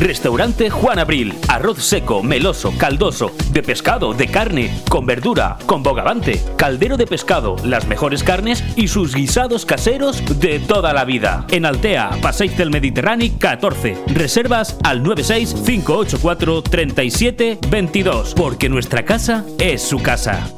[0.00, 1.34] Restaurante Juan Abril.
[1.48, 7.56] Arroz seco, meloso, caldoso, de pescado, de carne, con verdura, con bogavante, caldero de pescado,
[7.64, 11.46] las mejores carnes y sus guisados caseros de toda la vida.
[11.50, 13.96] En Altea, Passeig del Mediterráneo 14.
[14.08, 20.52] Reservas al 96 584 37 22, porque nuestra casa es su casa.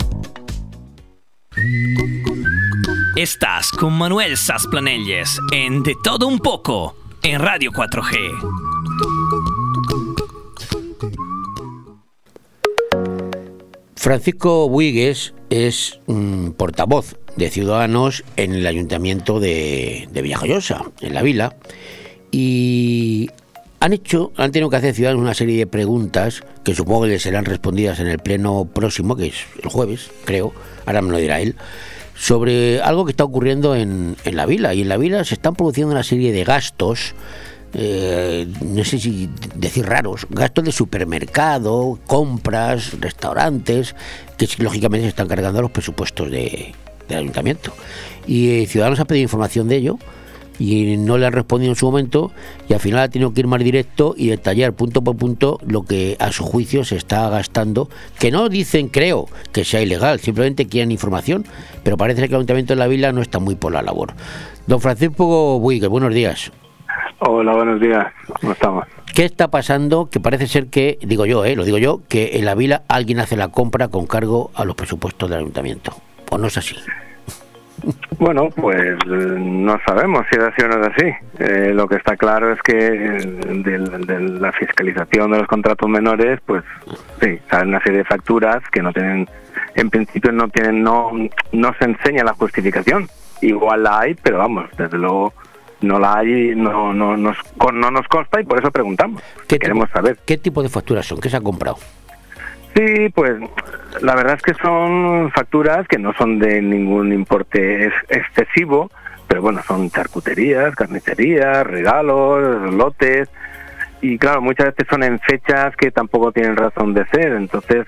[3.17, 8.76] Estás con Manuel Sasplanelles en De Todo Un Poco en Radio 4G.
[13.97, 16.01] Francisco Buigues es
[16.57, 21.57] portavoz de Ciudadanos en el Ayuntamiento de, de Villajoyosa, en la Vila,
[22.31, 23.31] y
[23.81, 27.23] han hecho, han tenido que hacer Ciudadanos una serie de preguntas que supongo que les
[27.23, 30.53] serán respondidas en el pleno próximo, que es el jueves, creo,
[30.87, 31.57] ahora me lo dirá él,
[32.15, 34.73] sobre algo que está ocurriendo en, en la Vila.
[34.73, 37.15] Y en la Vila se están produciendo una serie de gastos
[37.79, 43.95] eh, no sé si decir raros, gastos de supermercado, compras, restaurantes,
[44.39, 46.75] que lógicamente se están cargando los presupuestos de-
[47.09, 47.73] del ayuntamiento.
[48.27, 49.99] Y eh, Ciudadanos ha pedido información de ello
[50.59, 52.33] y no le han respondido en su momento
[52.67, 55.83] y al final ha tenido que ir más directo y detallar punto por punto lo
[55.83, 60.67] que a su juicio se está gastando, que no dicen, creo, que sea ilegal, simplemente
[60.67, 61.45] quieren información,
[61.85, 64.15] pero parece que el Ayuntamiento de la Vila no está muy por la labor.
[64.67, 66.51] Don Francisco Buigue, buenos días.
[67.21, 68.07] Hola, buenos días.
[68.41, 68.87] ¿Cómo estamos?
[69.15, 70.11] ¿Qué está pasando?
[70.11, 73.21] Que parece ser que, digo yo, eh, lo digo yo, que en la vila alguien
[73.21, 75.93] hace la compra con cargo a los presupuestos del ayuntamiento.
[76.31, 76.77] ¿O no es así?
[78.19, 81.13] Bueno, pues eh, no sabemos si es así o no es así.
[81.39, 85.89] Eh, lo que está claro es que eh, de, de la fiscalización de los contratos
[85.89, 86.65] menores, pues
[87.21, 89.29] sí, salen una serie de facturas que no tienen,
[89.75, 91.13] en principio no tienen, no,
[91.53, 93.09] no se enseña la justificación.
[93.43, 95.35] Igual la hay, pero vamos, desde luego
[95.81, 99.23] no la hay, no, no, nos, con- no nos consta y por eso preguntamos.
[99.47, 100.19] ¿Qué Queremos saber.
[100.27, 101.21] ¿Qué tipo de facturas son?
[101.21, 101.77] ¿Qué se ha comprado?
[102.75, 103.37] Sí, pues
[104.03, 108.91] la verdad es que son facturas que no son de ningún importe ex- excesivo,
[109.29, 113.29] pero bueno, son charcuterías, carnicerías, regalos, lotes,
[114.03, 117.87] y claro, muchas veces son en fechas que tampoco tienen razón de ser, entonces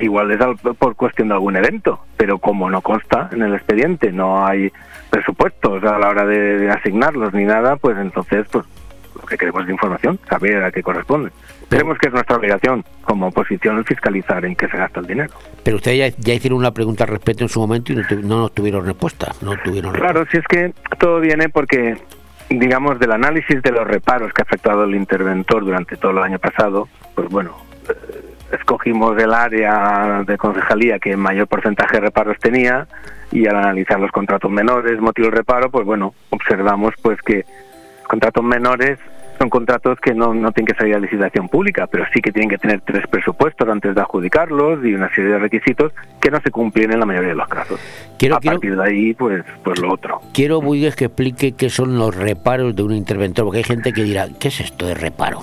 [0.00, 4.12] igual es al- por cuestión de algún evento, pero como no consta en el expediente,
[4.12, 4.72] no hay
[5.10, 8.64] presupuestos a la hora de, de asignarlos ni nada, pues entonces pues
[9.14, 11.30] lo que queremos es información, saber a qué corresponde.
[11.68, 15.32] Creemos que es nuestra obligación como oposición fiscalizar en qué se gasta el dinero.
[15.64, 18.38] Pero ustedes ya, ya hicieron una pregunta al respecto en su momento y no, no
[18.42, 19.32] nos tuvieron respuesta.
[19.42, 21.96] No tuvieron Claro, si es que todo viene porque,
[22.48, 26.38] digamos, del análisis de los reparos que ha efectuado el interventor durante todo el año
[26.38, 27.54] pasado, pues bueno,
[28.52, 32.86] escogimos el área de concejalía que mayor porcentaje de reparos tenía
[33.30, 37.44] y al analizar los contratos menores, motivo del reparo, pues bueno, observamos pues que
[38.08, 38.98] contratos menores
[39.38, 42.48] son contratos que no, no tienen que salir a licitación pública, pero sí que tienen
[42.48, 46.50] que tener tres presupuestos antes de adjudicarlos y una serie de requisitos que no se
[46.50, 47.78] cumplen en la mayoría de los casos.
[48.18, 50.20] Quiero- a partir de ahí, pues, pues lo otro.
[50.34, 54.02] Quiero, Buigues, que explique qué son los reparos de un interventor, porque hay gente que
[54.02, 55.42] dirá, ¿qué es esto de reparo?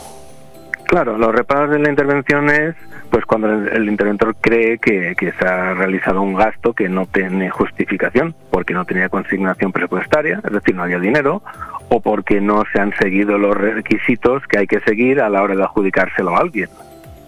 [0.86, 2.76] Claro, los reparos de la intervención es
[3.10, 7.50] pues cuando el, interventor cree que, que se ha realizado un gasto que no tiene
[7.50, 11.42] justificación, porque no tenía consignación presupuestaria, es decir, no había dinero,
[11.90, 15.56] o porque no se han seguido los requisitos que hay que seguir a la hora
[15.56, 16.70] de adjudicárselo a alguien.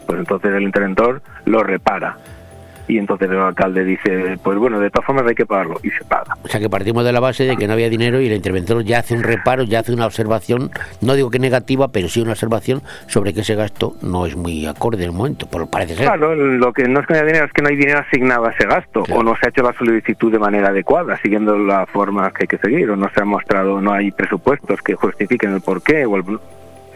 [0.06, 2.18] Pues entonces el interventor lo repara.
[2.88, 6.04] Y entonces el alcalde dice, pues bueno, de todas formas hay que pagarlo, y se
[6.06, 6.36] paga.
[6.44, 8.84] O sea que partimos de la base de que no había dinero y el interventor
[8.84, 10.72] ya hace un reparo, ya hace una observación,
[11.02, 14.66] no digo que negativa, pero sí una observación sobre que ese gasto no es muy
[14.66, 16.06] acorde en el momento, por parece ser.
[16.06, 18.46] Claro, lo que no es que no haya dinero es que no hay dinero asignado
[18.46, 21.86] a ese gasto o no se ha hecho la solicitud de manera adecuada, siguiendo la
[21.86, 25.54] forma que hay que seguir, o no se ha mostrado, no hay presupuestos que justifiquen
[25.54, 26.40] el porqué, o el-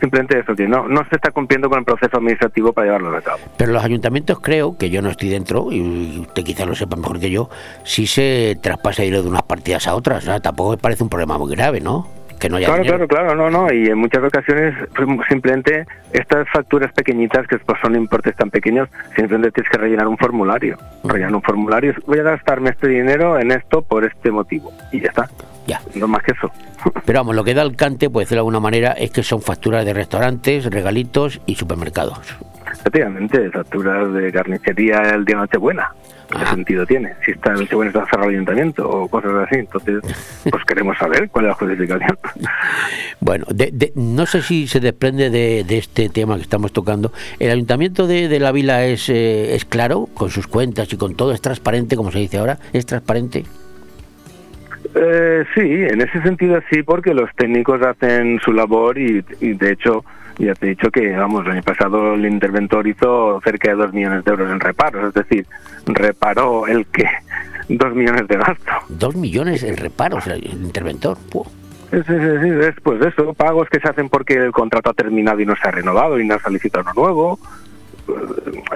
[0.01, 3.21] simplemente eso, que no, no se está cumpliendo con el proceso administrativo para llevarlo a
[3.21, 3.39] cabo.
[3.57, 7.19] Pero los ayuntamientos creo, que yo no estoy dentro, y usted quizá lo sepa mejor
[7.19, 7.49] que yo,
[7.83, 10.41] si se traspasa dinero de unas partidas a otras, ¿no?
[10.41, 12.07] tampoco me parece un problema muy grave, ¿no?
[12.39, 13.07] Que no haya Claro, dinero.
[13.07, 17.79] claro, claro, no, no, y en muchas ocasiones pues, simplemente estas facturas pequeñitas, que pues,
[17.81, 22.23] son importes tan pequeños, simplemente tienes que rellenar un formulario, rellenar un formulario, voy a
[22.23, 25.29] gastarme este dinero en esto por este motivo, y ya está.
[25.67, 25.81] Ya.
[25.95, 26.49] No más que eso.
[27.05, 29.41] Pero vamos, lo que da el cante, por decirlo de alguna manera, es que son
[29.41, 32.19] facturas de restaurantes, regalitos y supermercados.
[32.73, 35.91] Efectivamente, facturas de carnicería el día de Nochebuena.
[36.31, 37.13] ¿Qué sentido tiene?
[37.25, 39.59] Si está Nochebuena está cerrado el ayuntamiento o cosas así.
[39.59, 39.99] Entonces,
[40.49, 42.17] pues queremos saber cuál es la justificación.
[43.23, 47.11] Bueno, de- de- no sé si se desprende de, de este tema que estamos tocando.
[47.37, 51.13] ¿El ayuntamiento de, de la vila es, eh, es claro con sus cuentas y con
[51.15, 51.31] todo?
[51.31, 52.57] ¿Es transparente, como se dice ahora?
[52.73, 53.45] ¿Es transparente?
[54.93, 59.71] Eh, sí, en ese sentido sí, porque los técnicos hacen su labor y, y, de
[59.71, 60.03] hecho
[60.37, 63.93] ya te he dicho que, vamos, el año pasado el interventor hizo cerca de dos
[63.93, 65.45] millones de euros en reparos, es decir,
[65.85, 67.05] reparó el que
[67.69, 68.71] dos millones de gasto.
[68.89, 71.17] Dos millones en reparos, el interventor.
[71.31, 71.45] Puh.
[71.91, 75.45] Sí, sí, es pues eso, pagos que se hacen porque el contrato ha terminado y
[75.45, 77.39] no se ha renovado y no ha solicitado uno nuevo.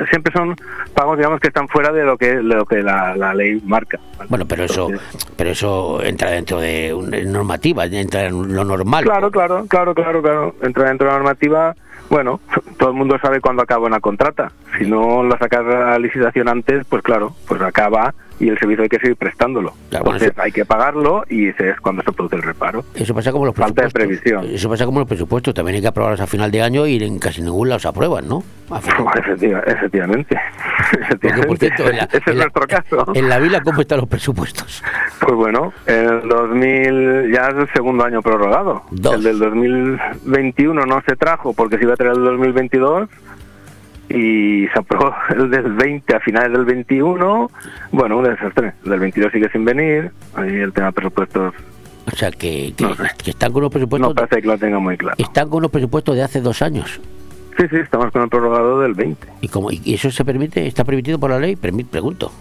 [0.09, 0.55] Siempre son
[0.93, 3.99] pagos, digamos, que están fuera de lo que, de lo que la, la ley marca.
[4.29, 4.89] Bueno, pero eso,
[5.35, 9.03] pero eso entra dentro de una normativa, entra en lo normal.
[9.03, 10.55] Claro, claro, claro, claro, claro.
[10.61, 11.75] Entra dentro de la normativa.
[12.09, 12.39] Bueno,
[12.77, 14.51] todo el mundo sabe cuándo acaba una contrata.
[14.77, 18.89] Si no la sacas a licitación antes, pues claro, pues acaba y el servicio hay
[18.89, 19.73] que seguir prestándolo.
[19.89, 22.83] Claro, bueno, hay que pagarlo y ese es cuando se produce el reparo.
[22.95, 24.45] Eso pasa como los Falta de previsión.
[24.45, 25.53] Eso pasa como los presupuestos.
[25.53, 28.27] También hay que aprobarlos a final de año y en casi ningún lado se aprueban,
[28.27, 28.43] ¿no?
[29.67, 30.37] Efectivamente.
[31.21, 33.05] Porque, por cierto, en la, Ese es la- nuestro caso.
[33.15, 34.83] en la vila, ¿cómo están los presupuestos?
[35.19, 38.83] Pues bueno, en el 2000 ya es el segundo año prorrogado.
[38.91, 43.09] El del 2021 no se trajo porque se iba a traer el 2022
[44.09, 47.51] y se aprobó el del 20 a finales del 21.
[47.91, 48.73] Bueno, un desastre.
[48.83, 50.11] El del 22 sigue sin venir.
[50.35, 51.53] Ahí el tema de presupuestos
[52.05, 52.87] O sea, que, que,
[53.23, 54.09] que están con unos presupuestos.
[54.09, 55.15] no parece que lo tenga muy claro.
[55.17, 56.99] Están con unos presupuestos de hace dos años.
[57.57, 59.27] Sí, sí, estamos con el prorrogado del 20.
[59.41, 60.67] ¿Y, cómo, y eso se permite?
[60.67, 61.55] ¿Está permitido por la ley?
[61.55, 62.31] Pregunto.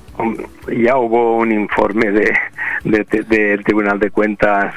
[0.81, 2.33] Ya hubo un informe de,
[2.85, 4.73] de- de- del Tribunal de Cuentas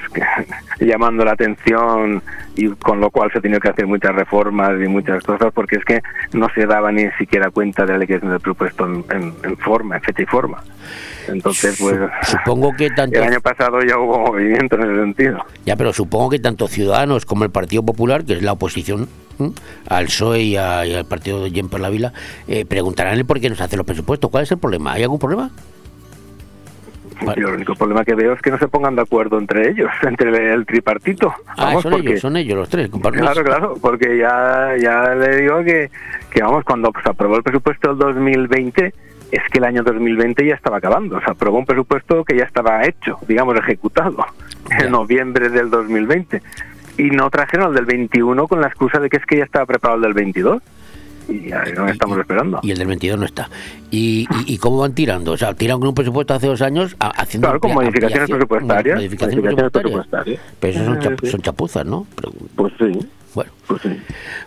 [0.80, 2.22] llamando la atención
[2.56, 5.78] y con lo cual se ha tenido que hacer muchas reformas y muchas cosas porque
[5.78, 6.02] es que
[6.34, 9.96] no se daba ni siquiera cuenta de la liquidación del presupuesto en, en- en forma,
[9.98, 10.64] en fecha y forma.
[11.28, 13.18] Entonces, pues Supongo que tanto.
[13.20, 15.46] el año pasado ya hubo movimiento en ese sentido.
[15.66, 19.08] Ya, pero supongo que tanto Ciudadanos como el Partido Popular, que es la oposición
[19.88, 22.12] al PSOE y, a- y al partido de Jen por la Vila,
[22.48, 24.32] eh, preguntarán el por qué no se hacen los presupuestos.
[24.32, 24.94] ¿Cuál es el problema?
[24.94, 25.52] ¿Hay algún problema?
[27.36, 29.90] Yo el único problema que veo es que no se pongan de acuerdo entre ellos,
[30.04, 31.34] entre el, tripartito.
[31.48, 32.90] Ah, Vamos, son porque- ellos, son ellos los tres.
[32.90, 35.90] Claro, claro, porque ya, ya le digo que,
[36.30, 38.94] que vamos, cuando se aprobó el presupuesto del 2020,
[39.32, 41.20] es que el año 2020 ya estaba acabando.
[41.20, 44.26] Se aprobó un presupuesto que ya estaba hecho, digamos, ejecutado,
[44.70, 46.42] en noviembre del 2020.
[47.00, 49.66] Y no trajeron el del 21 con la excusa de que es que ya estaba
[49.66, 50.62] preparado el del 22.
[51.30, 52.60] Y ahí no estamos esperando.
[52.64, 53.50] Y el del 22 no está.
[53.92, 55.32] ¿Y, y, y cómo van tirando?
[55.34, 57.48] O sea, tiran con un presupuesto hace dos años a- haciendo...
[57.48, 58.96] Claro, con modificaciones presupuestarias.
[58.98, 60.08] Modificaciones Modificaciones presupuestarias.
[60.08, 60.42] presupuestarias.
[60.60, 61.32] Pero eso son, chap- sí.
[61.32, 62.08] son chapuzas, ¿no?
[62.16, 63.08] Pero- Pues sí.
[63.36, 63.52] Bueno.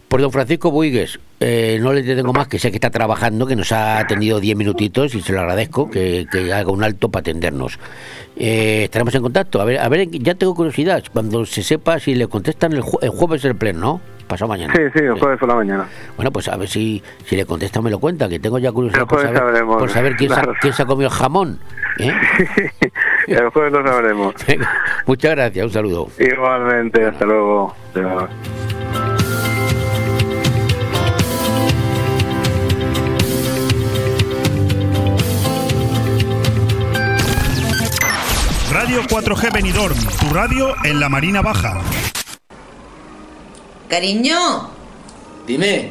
[0.08, 3.54] Pues don Francisco Buigues, eh, no le detengo más, que sé que está trabajando, que
[3.54, 7.20] nos ha atendido 10 minutitos y se lo agradezco, que, que haga un alto para
[7.20, 7.78] atendernos.
[8.36, 9.60] Eh, estaremos en contacto.
[9.60, 12.98] A ver, a ver, ya tengo curiosidad, cuando se sepa si le contestan el, jue-
[13.02, 14.00] el jueves el pleno, ¿no?
[14.30, 14.72] Pasado mañana.
[14.76, 15.86] Sí, sí, el jueves por la mañana.
[16.14, 19.04] Bueno, pues a ver si, si le contesta me lo cuenta, que tengo ya curiosidad
[19.04, 19.76] por saber, sabremos.
[19.76, 20.52] por saber quién, se, Claro.
[20.52, 21.58] ha- quién se ha comido el jamón.
[21.98, 22.12] ¿eh?
[23.26, 24.34] El jueves lo sabremos.
[25.06, 26.08] Muchas gracias, un saludo.
[26.18, 27.74] Igualmente, hasta luego.
[27.92, 28.30] Adiós.
[38.72, 41.80] Radio 4G Benidorm, tu radio en la Marina Baja.
[43.90, 44.70] Cariño,
[45.48, 45.90] Dime,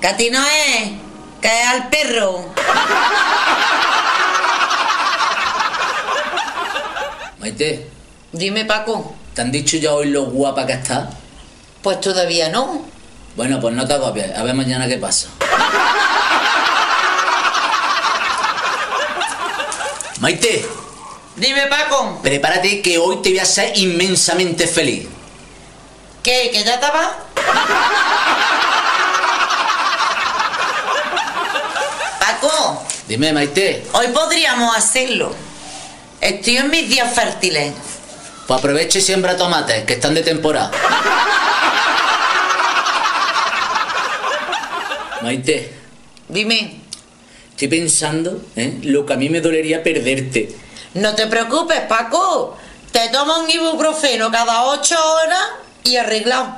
[0.00, 0.90] que a ti no es,
[1.40, 2.46] que es al perro.
[7.40, 7.90] Maite,
[8.32, 9.16] Dime, Paco.
[9.34, 11.10] ¿te han dicho ya hoy lo guapa que está?
[11.82, 12.82] Pues todavía no.
[13.34, 15.26] Bueno, pues no te agobies, a ver mañana qué pasa.
[20.20, 20.64] Maite,
[21.34, 22.20] Dime, Paco.
[22.22, 25.08] prepárate que hoy te voy a hacer inmensamente feliz.
[26.24, 26.50] ¿Qué?
[26.50, 27.12] ¿Que ya estaba?
[32.18, 35.34] Paco, Dime, Maite, hoy podríamos hacerlo.
[36.22, 37.74] Estoy en mis días fértiles.
[38.46, 40.70] pues aprovecha y siembra tomates, que están de temporada.
[45.20, 45.72] Maite,
[46.28, 46.80] Dime,
[47.50, 48.78] estoy pensando, ¿eh?
[48.84, 50.56] Lo que a mí me dolería perderte.
[50.94, 52.56] no te preocupes, Paco.
[52.92, 56.56] Te tomo un ibuprofeno cada ocho horas y arreglado.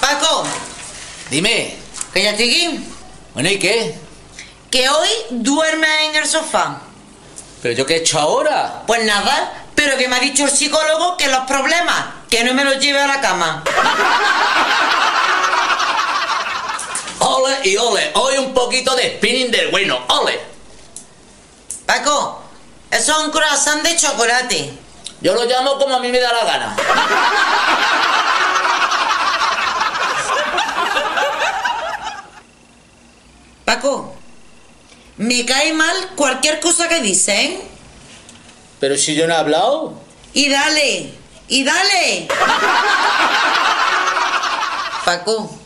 [0.00, 0.44] Paco,
[1.28, 1.76] Dime,
[2.12, 2.86] que ya estoy aquí.
[3.34, 3.98] bueno, ¿y qué?
[4.70, 6.78] Que hoy duermes en el sofá.
[7.62, 8.82] ¿Pero yo qué he hecho ahora?
[8.86, 12.64] Pues nada, pero que me ha dicho el psicólogo que los problemas, que no me
[12.64, 13.62] los lleve a la cama.
[17.18, 20.40] Ole y ole, hoy un poquito de spinning del bueno, ole.
[21.84, 22.42] Paco,
[22.90, 24.72] eso es un croissant de chocolate.
[25.20, 26.76] Yo lo llamo como a mí me da la gana.
[33.64, 34.14] Paco,
[35.16, 37.60] me cae mal cualquier cosa que dicen.
[38.80, 39.94] Pero si yo no he hablado.
[40.32, 41.12] Y dale,
[41.48, 42.28] y dale.
[45.04, 45.56] Paco,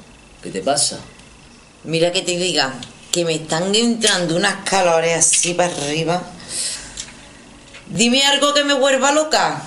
[0.42, 0.98] ¿Qué te pasa?
[1.84, 2.72] mira que te diga
[3.12, 6.22] que me están entrando unas calores así para arriba.
[7.94, 9.62] Dime algo que me vuelva loca.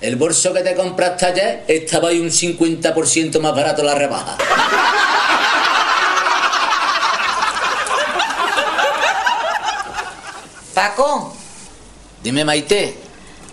[0.00, 4.36] El bolso que te compraste ayer estaba ahí un 50% más barato la rebaja.
[10.74, 11.34] Paco,
[12.22, 12.98] Dime, Maite.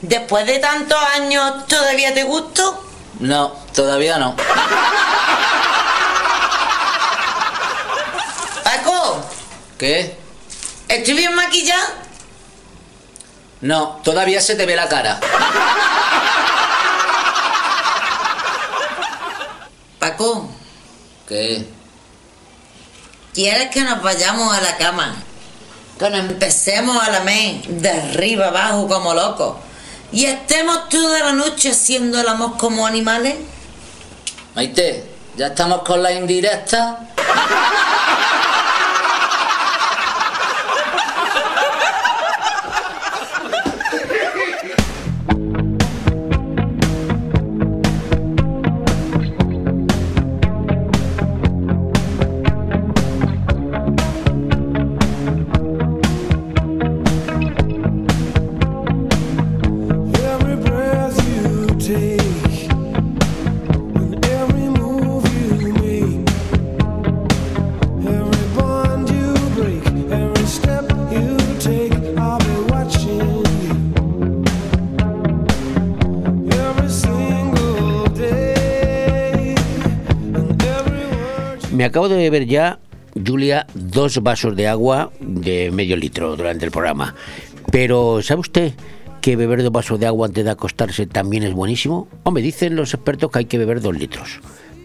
[0.01, 2.83] después de tantos años, ¿todavía te gusto?
[3.19, 4.35] No, todavía no.
[8.63, 9.23] Paco,
[9.77, 10.15] ¿Qué?
[10.87, 12.00] ¿estoy bien maquillada?
[13.61, 15.19] No, todavía se te ve la cara.
[19.99, 20.49] Paco,
[21.27, 21.65] ¿Qué?
[23.33, 25.15] ¿quieres que nos vayamos a la cama?
[25.99, 29.57] Que nos empecemos a lamer de arriba abajo como locos.
[30.11, 33.35] Y estemos toda la noche haciendo el amor como animales.
[34.55, 35.05] Maite,
[35.37, 37.10] ya estamos con la indirecta.
[81.81, 82.77] Me acabo de beber ya,
[83.25, 87.15] Julia, dos vasos de agua de medio litro durante el programa.
[87.71, 88.73] Pero, ¿sabe usted?
[89.19, 92.07] que beber dos vasos de agua antes de acostarse también es buenísimo?
[92.21, 94.41] Hombre, dicen los expertos que hay que beber dos litros.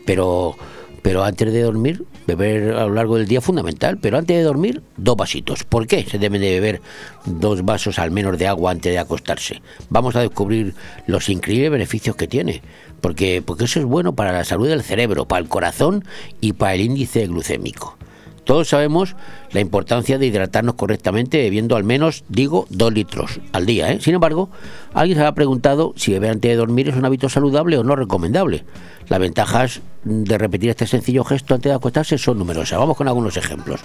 [0.06, 0.56] Pero,
[1.02, 3.98] pero antes de dormir, beber a lo largo del día fundamental.
[3.98, 5.64] Pero antes de dormir, dos vasitos.
[5.64, 6.80] ¿Por qué se deben de beber
[7.26, 9.60] dos vasos al menos de agua antes de acostarse?
[9.90, 10.74] Vamos a descubrir
[11.06, 12.62] los increíbles beneficios que tiene.
[13.06, 16.04] Porque, porque eso es bueno para la salud del cerebro, para el corazón
[16.40, 17.96] y para el índice glucémico.
[18.42, 19.14] Todos sabemos
[19.52, 23.92] la importancia de hidratarnos correctamente bebiendo al menos, digo, dos litros al día.
[23.92, 24.00] ¿eh?
[24.00, 24.50] Sin embargo,
[24.92, 27.94] alguien se ha preguntado si beber antes de dormir es un hábito saludable o no
[27.94, 28.64] recomendable.
[29.08, 32.76] Las ventajas de repetir este sencillo gesto antes de acostarse son numerosas.
[32.76, 33.82] Vamos con algunos ejemplos.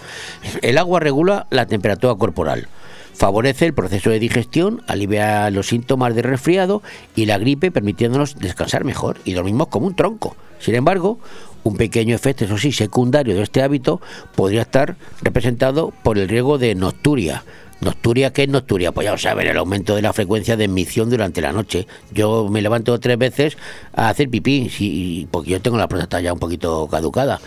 [0.63, 2.67] El agua regula la temperatura corporal.
[3.21, 6.81] Favorece el proceso de digestión, alivia los síntomas de resfriado
[7.15, 10.35] y la gripe, permitiéndonos descansar mejor y dormimos como un tronco.
[10.57, 11.19] Sin embargo,
[11.63, 14.01] un pequeño efecto, eso sí, secundario de este hábito
[14.33, 17.43] podría estar representado por el riesgo de nocturia.
[17.79, 18.91] ¿Nocturia qué es nocturia?
[18.91, 21.85] Pues ya saben, el aumento de la frecuencia de emisión durante la noche.
[22.11, 23.55] Yo me levanto tres veces
[23.93, 27.39] a hacer pipí, sí, porque yo tengo la próstata ya un poquito caducada.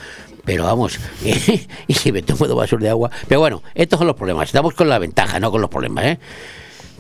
[0.45, 0.99] Pero vamos,
[1.87, 3.11] y si me tomo dos vasos de agua.
[3.29, 4.49] Pero bueno, estos son los problemas.
[4.49, 6.19] Estamos con la ventaja, no con los problemas, ¿eh?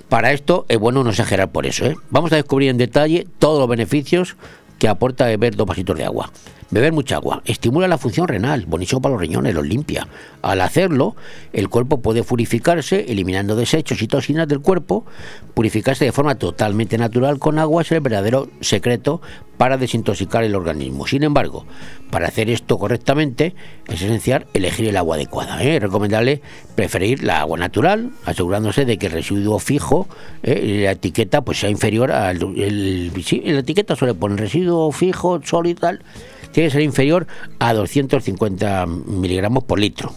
[0.09, 1.87] Para esto es bueno no exagerar por eso.
[1.87, 1.97] ¿eh?
[2.11, 4.37] Vamos a descubrir en detalle todos los beneficios
[4.79, 6.31] que aporta beber dos vasitos de agua.
[6.70, 10.09] Beber mucha agua estimula la función renal, buenísimo para los riñones, los limpia.
[10.43, 11.15] Al hacerlo,
[11.53, 15.05] el cuerpo puede purificarse, eliminando desechos y toxinas del cuerpo.
[15.55, 19.20] Purificarse de forma totalmente natural con agua es el verdadero secreto
[19.57, 21.07] para desintoxicar el organismo.
[21.07, 21.65] Sin embargo,
[22.11, 23.55] para hacer esto correctamente
[23.86, 25.62] es esencial elegir el agua adecuada.
[25.62, 25.77] ¿eh?
[25.77, 26.43] Es recomendable
[26.74, 30.09] preferir la agua natural, asegurándose de que el residuo fijo,
[30.43, 30.81] ¿eh?
[30.85, 32.43] la etiqueta, pues sea inferior al...
[32.57, 36.01] el- la etiqueta suele poner residuo fijo, sólido y tal,
[36.55, 37.26] tiene que ser inferior
[37.59, 40.14] a 250 miligramos por litro.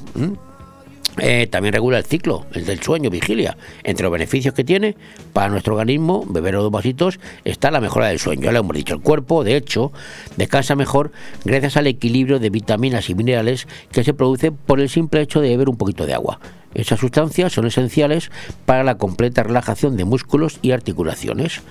[1.20, 3.58] Eh, también regula el ciclo, el del sueño, vigilia.
[3.84, 4.96] Entre los beneficios que tiene
[5.34, 8.52] para nuestro organismo, beber dos vasitos, está la mejora del sueño.
[8.52, 9.92] Ya hemos dicho, el cuerpo, de hecho,
[10.36, 11.12] descansa mejor
[11.44, 15.50] gracias al equilibrio de vitaminas y minerales que se produce por el simple hecho de
[15.50, 16.40] beber un poquito de agua.
[16.76, 18.30] Esas sustancias son esenciales
[18.68, 21.62] para la completa relajación de músculos y articulaciones.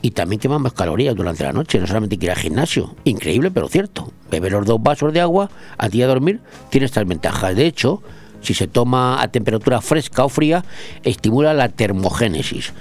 [0.00, 2.94] Y también queman más calorías durante la noche, no solamente que ir al gimnasio.
[3.04, 4.12] Increíble, pero cierto.
[4.30, 7.56] Beber los dos vasos de agua antes de dormir tiene estas ventajas.
[7.56, 8.02] De hecho,
[8.40, 10.64] si se toma a temperatura fresca o fría,
[11.02, 12.72] estimula la termogénesis.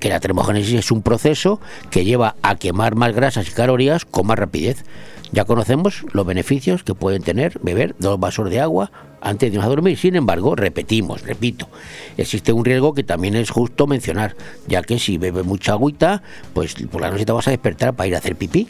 [0.00, 4.26] Que la termogénesis es un proceso que lleva a quemar más grasas y calorías con
[4.26, 4.84] más rapidez.
[5.30, 8.90] Ya conocemos los beneficios que pueden tener beber dos vasos de agua
[9.24, 9.98] antes de irnos a dormir.
[9.98, 11.68] Sin embargo, repetimos, repito,
[12.16, 14.36] existe un riesgo que también es justo mencionar,
[14.68, 16.22] ya que si bebes mucha agüita,
[16.52, 18.68] pues por la noche te vas a despertar para ir a hacer pipí.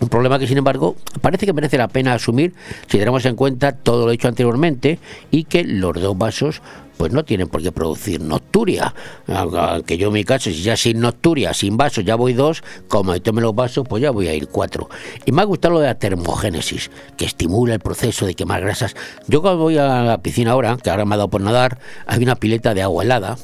[0.00, 2.54] Un problema que, sin embargo, parece que merece la pena asumir
[2.86, 5.00] si tenemos en cuenta todo lo dicho anteriormente
[5.32, 6.62] y que los dos vasos
[6.98, 8.94] pues no tienen por qué producir nocturia.
[9.26, 13.12] Aunque yo en mi caso, si ya sin nocturia, sin vasos, ya voy dos, como
[13.12, 14.90] me tome los vasos, pues ya voy a ir cuatro.
[15.24, 18.94] Y me ha gustado lo de la termogénesis, que estimula el proceso de quemar grasas.
[19.28, 22.22] Yo cuando voy a la piscina ahora, que ahora me ha dado por nadar, hay
[22.22, 23.38] una pileta de agua helada,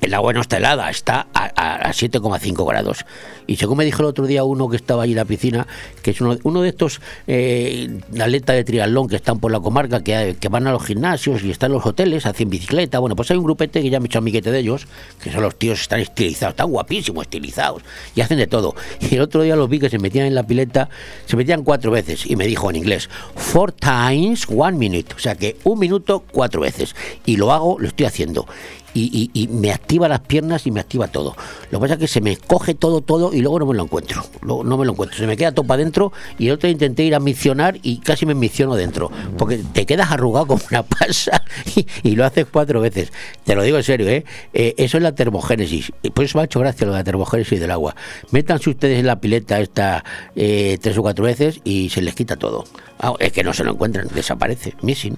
[0.00, 3.04] el agua no está helada, está a, a- a 7,5 grados.
[3.46, 5.66] Y según me dijo el otro día uno que estaba allí en la piscina,
[6.02, 10.36] que es uno, de estos eh, atletas de triatlón que están por la comarca, que,
[10.40, 12.98] que van a los gimnasios y están en los hoteles, hacen bicicleta.
[12.98, 14.86] Bueno, pues hay un grupete que ya me he hecho amiguete de ellos,
[15.22, 17.82] que son los tíos, están estilizados, están guapísimos, estilizados,
[18.14, 18.74] y hacen de todo.
[19.00, 20.88] Y el otro día los vi que se metían en la pileta,
[21.26, 25.34] se metían cuatro veces, y me dijo en inglés, four times one minute, o sea
[25.34, 26.94] que un minuto cuatro veces.
[27.26, 28.46] Y lo hago, lo estoy haciendo
[28.94, 31.36] y, y- me activa las piernas y me activa todo.
[31.70, 33.82] Lo que pasa es que se me coge todo, todo y luego no me lo
[33.82, 34.24] encuentro.
[34.42, 35.18] Luego no me lo encuentro.
[35.18, 38.26] Se me queda todo para adentro y el otro intenté ir a misionar y casi
[38.26, 39.10] me misiono dentro.
[39.36, 41.42] Porque te quedas arrugado como una pasa
[42.02, 43.12] y, lo haces cuatro veces.
[43.44, 44.24] Te lo digo en serio, ¿eh?
[44.52, 45.92] Eh, eso es la termogénesis.
[46.14, 47.96] Por eso me ha hecho gracia lo de la termogénesis del agua.
[48.30, 50.04] Métanse ustedes en la pileta esta
[50.36, 52.64] eh, tres o cuatro veces y se les quita todo.
[53.00, 54.74] Ah, es que no se lo encuentran, desaparece.
[54.82, 55.16] Missing.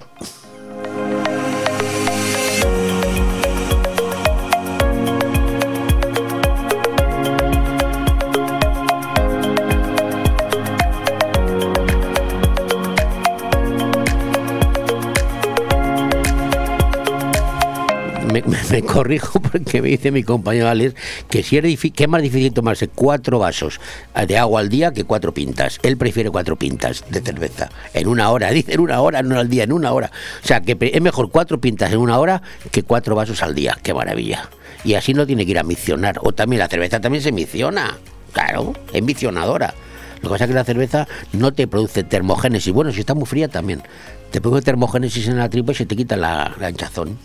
[18.45, 20.95] Me, corrijo porque me dice mi compañero Alex
[21.29, 23.79] que si es, que más difícil tomarse cuatro vasos
[24.27, 25.79] de agua al día que cuatro pintas.
[25.83, 28.49] Él prefiere cuatro pintas de cerveza en una hora.
[28.57, 30.11] Dice en una hora, no al día, en una hora.
[30.43, 32.41] O sea que es mejor cuatro pintas en una hora
[32.71, 33.77] que cuatro vasos al día.
[33.81, 34.49] Qué maravilla.
[34.83, 36.19] Y así no tiene que ir a misionar.
[36.21, 37.97] O también la cerveza también se misiona.
[38.31, 39.73] Claro, es misionadora.
[40.21, 42.73] Lo que pasa es que la cerveza no te produce termogénesis.
[42.73, 43.83] Bueno, si está muy fría también.
[44.31, 47.17] Te produce termogénesis en la tripa y se te quita la, la hinchazón.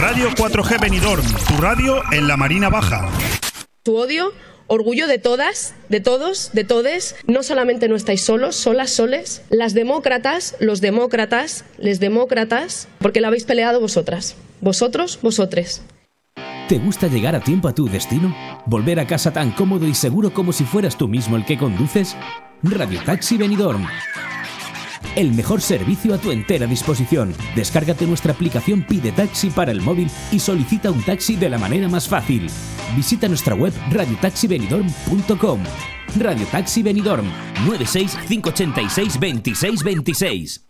[0.00, 3.06] Radio 4G Benidorm, tu radio en la Marina Baja.
[3.82, 4.32] Tu odio,
[4.66, 7.16] orgullo de todas, de todos, de todes.
[7.26, 9.42] No solamente no estáis solos, solas, soles.
[9.50, 14.36] Las demócratas, los demócratas, les demócratas, porque la habéis peleado vosotras.
[14.62, 15.82] Vosotros, vosotres.
[16.66, 18.34] ¿Te gusta llegar a tiempo a tu destino?
[18.64, 22.16] ¿Volver a casa tan cómodo y seguro como si fueras tú mismo el que conduces?
[22.62, 23.86] Radio Taxi Benidorm.
[25.16, 27.34] El mejor servicio a tu entera disposición.
[27.54, 31.88] Descárgate nuestra aplicación Pide Taxi para el móvil y solicita un taxi de la manera
[31.88, 32.48] más fácil.
[32.96, 35.60] Visita nuestra web radiotaxibenidorm.com.
[36.18, 37.26] Radio Taxi Benidorm
[37.66, 40.69] 96 586 26 26.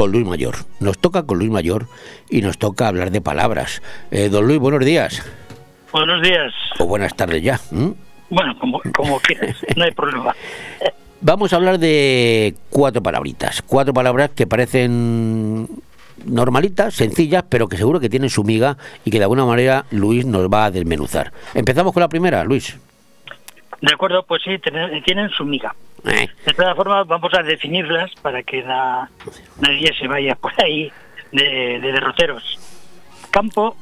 [0.00, 0.54] Con Luis Mayor.
[0.80, 1.86] Nos toca con Luis Mayor
[2.30, 3.82] y nos toca hablar de palabras.
[4.10, 5.22] Eh, don Luis, buenos días.
[5.92, 6.54] Buenos días.
[6.78, 7.60] O buenas tardes ya.
[8.30, 10.34] Bueno, como, como quieras, no hay problema.
[11.20, 13.60] Vamos a hablar de cuatro palabritas.
[13.60, 15.68] Cuatro palabras que parecen
[16.24, 20.24] normalitas, sencillas, pero que seguro que tienen su miga y que de alguna manera Luis
[20.24, 21.30] nos va a desmenuzar.
[21.52, 22.74] Empezamos con la primera, Luis.
[23.80, 25.74] De acuerdo, pues sí, tienen, tienen su miga.
[26.04, 29.10] Eh, De todas formas, vamos a definirlas para que na-
[29.60, 30.90] nadie se vaya por ahí
[31.32, 32.58] de, de derroteros.
[33.30, 33.76] Campo,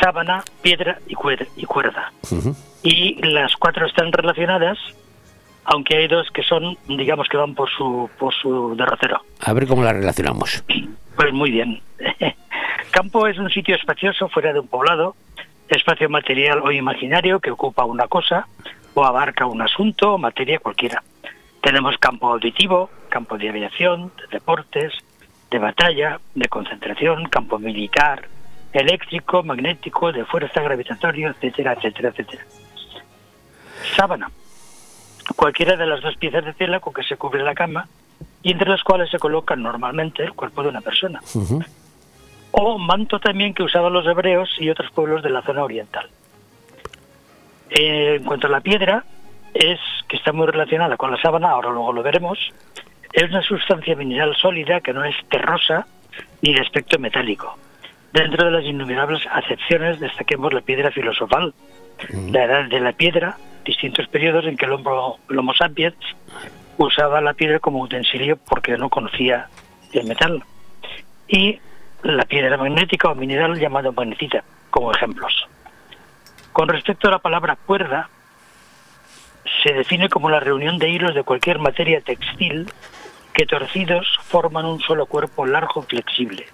[0.00, 2.12] sábana, piedra y, cuer- y cuerda.
[2.82, 4.78] Y las cuatro están relacionadas,
[5.64, 9.20] aunque hay dos que son, digamos, que van por su, por su derrotero.
[9.40, 10.62] A ver cómo la relacionamos.
[11.16, 11.80] Pues muy bien.
[12.90, 15.16] Campo es un sitio espacioso fuera de un poblado,
[15.68, 18.46] espacio material o imaginario que ocupa una cosa
[18.94, 21.02] o abarca un asunto o materia cualquiera.
[21.62, 24.92] Tenemos campo auditivo, campo de aviación, de deportes,
[25.50, 28.28] de batalla, de concentración, campo militar,
[28.72, 32.44] eléctrico, magnético, de fuerza gravitatorio, etcétera, etcétera, etcétera.
[33.96, 34.30] Sábana.
[35.36, 37.88] Cualquiera de las dos piezas de tela con que se cubre la cama
[38.42, 41.20] y entre las cuales se coloca normalmente el cuerpo de una persona.
[42.56, 46.08] O manto también que usaban los hebreos y otros pueblos de la zona oriental.
[47.68, 49.04] Eh, en cuanto a la piedra,
[49.52, 52.38] es que está muy relacionada con la sábana, ahora luego lo veremos.
[53.12, 55.88] Es una sustancia mineral sólida que no es terrosa
[56.42, 57.58] ni de aspecto metálico.
[58.12, 61.54] Dentro de las innumerables acepciones destaquemos la piedra filosofal,
[62.30, 65.96] la edad de la piedra, distintos periodos en que el, homo, el Homo sapiens
[66.76, 69.48] usaba la piedra como utensilio porque no conocía
[69.92, 70.44] el metal.
[71.26, 71.58] Y
[72.04, 75.48] la piedra magnética o mineral llamado magnesita, como ejemplos.
[76.52, 78.10] Con respecto a la palabra cuerda,
[79.62, 82.70] se define como la reunión de hilos de cualquier materia textil
[83.32, 86.46] que torcidos forman un solo cuerpo largo flexible.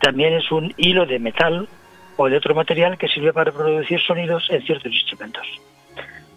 [0.00, 1.68] También es un hilo de metal
[2.16, 5.46] o de otro material que sirve para producir sonidos en ciertos instrumentos.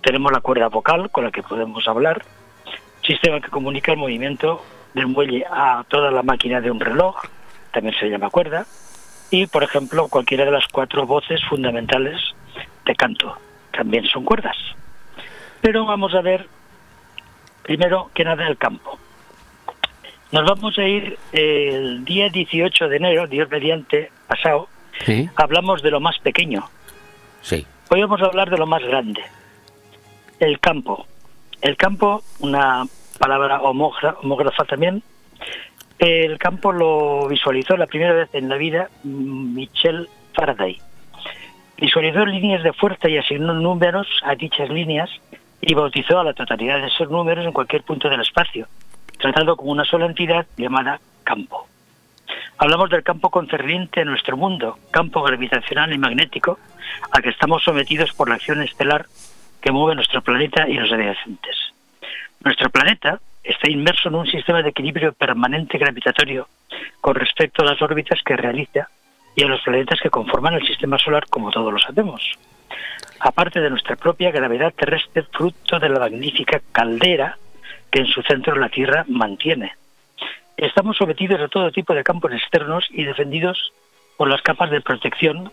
[0.01, 2.23] Tenemos la cuerda vocal con la que podemos hablar,
[3.03, 4.61] sistema que comunica el movimiento
[4.93, 7.15] del muelle a toda la máquina de un reloj,
[7.73, 8.65] también se llama cuerda,
[9.31, 12.21] y, por ejemplo, cualquiera de las cuatro voces fundamentales
[12.85, 13.35] de canto.
[13.71, 14.55] También son cuerdas.
[15.61, 16.47] Pero vamos a ver,
[17.63, 18.99] primero que nada, el campo.
[20.31, 24.67] Nos vamos a ir el día 18 de enero, Dios mediante, pasado,
[25.05, 26.69] Sí, hablamos de lo más pequeño.
[27.41, 27.65] sí.
[27.89, 29.21] Hoy vamos a hablar de lo más grande.
[30.39, 31.05] El campo.
[31.61, 32.85] El campo, una
[33.19, 35.03] palabra homógra- homógrafa también.
[36.03, 40.77] El campo lo visualizó la primera vez en la vida mm, Michel Faraday.
[41.77, 45.09] Visualizó líneas de fuerza y asignó números a dichas líneas
[45.61, 48.67] y bautizó a la totalidad de esos números en cualquier punto del espacio,
[49.17, 51.69] tratando como una sola entidad llamada campo.
[52.57, 56.59] Hablamos del campo concerniente a nuestro mundo, campo gravitacional y magnético,
[57.11, 59.05] a que estamos sometidos por la acción estelar
[59.61, 61.55] que mueve nuestro planeta y los adyacentes.
[62.43, 66.47] Nuestro planeta está inmerso en un sistema de equilibrio permanente gravitatorio
[67.01, 68.87] con respecto a las órbitas que realiza
[69.35, 72.37] y a los planetas que conforman el sistema solar, como todos lo sabemos.
[73.19, 77.37] Aparte de nuestra propia gravedad terrestre, fruto de la magnífica caldera
[77.91, 79.73] que en su centro la Tierra mantiene.
[80.57, 83.73] Estamos sometidos a todo tipo de campos externos y defendidos
[84.17, 85.51] por las capas de protección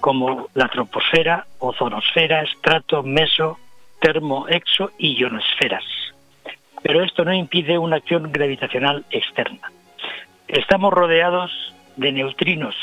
[0.00, 3.58] como la troposfera, ozonosfera, estrato, meso,
[4.00, 5.84] termo, exo y ionosferas.
[6.84, 9.72] Pero esto no impide una acción gravitacional externa.
[10.46, 11.50] Estamos rodeados
[11.96, 12.76] de neutrinos,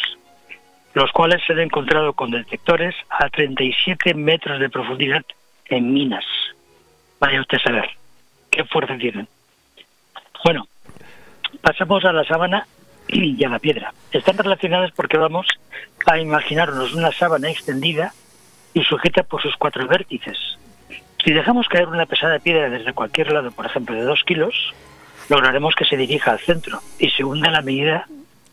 [0.96, 5.22] los cuales se han encontrado con detectores a 37 metros de profundidad
[5.66, 6.26] en minas.
[7.20, 7.90] Vaya usted a saber
[8.50, 9.28] qué fuerza tienen.
[10.44, 10.68] Bueno,
[11.62, 12.66] pasamos a la sábana
[13.08, 13.94] y a la piedra.
[14.12, 15.46] Están relacionadas porque vamos
[16.08, 18.14] a imaginarnos una sábana extendida
[18.74, 20.58] y sujeta por sus cuatro vértices.
[21.24, 24.74] Si dejamos caer una pesada piedra desde cualquier lado, por ejemplo de dos kilos,
[25.30, 28.08] lograremos que se dirija al centro y se hunda a la medida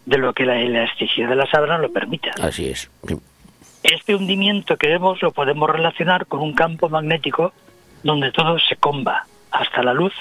[0.05, 2.31] de lo que la elasticidad de la sábana lo permita.
[2.43, 2.90] Así es.
[3.82, 7.53] Este hundimiento que vemos lo podemos relacionar con un campo magnético
[8.03, 10.15] donde todo se comba, hasta la luz.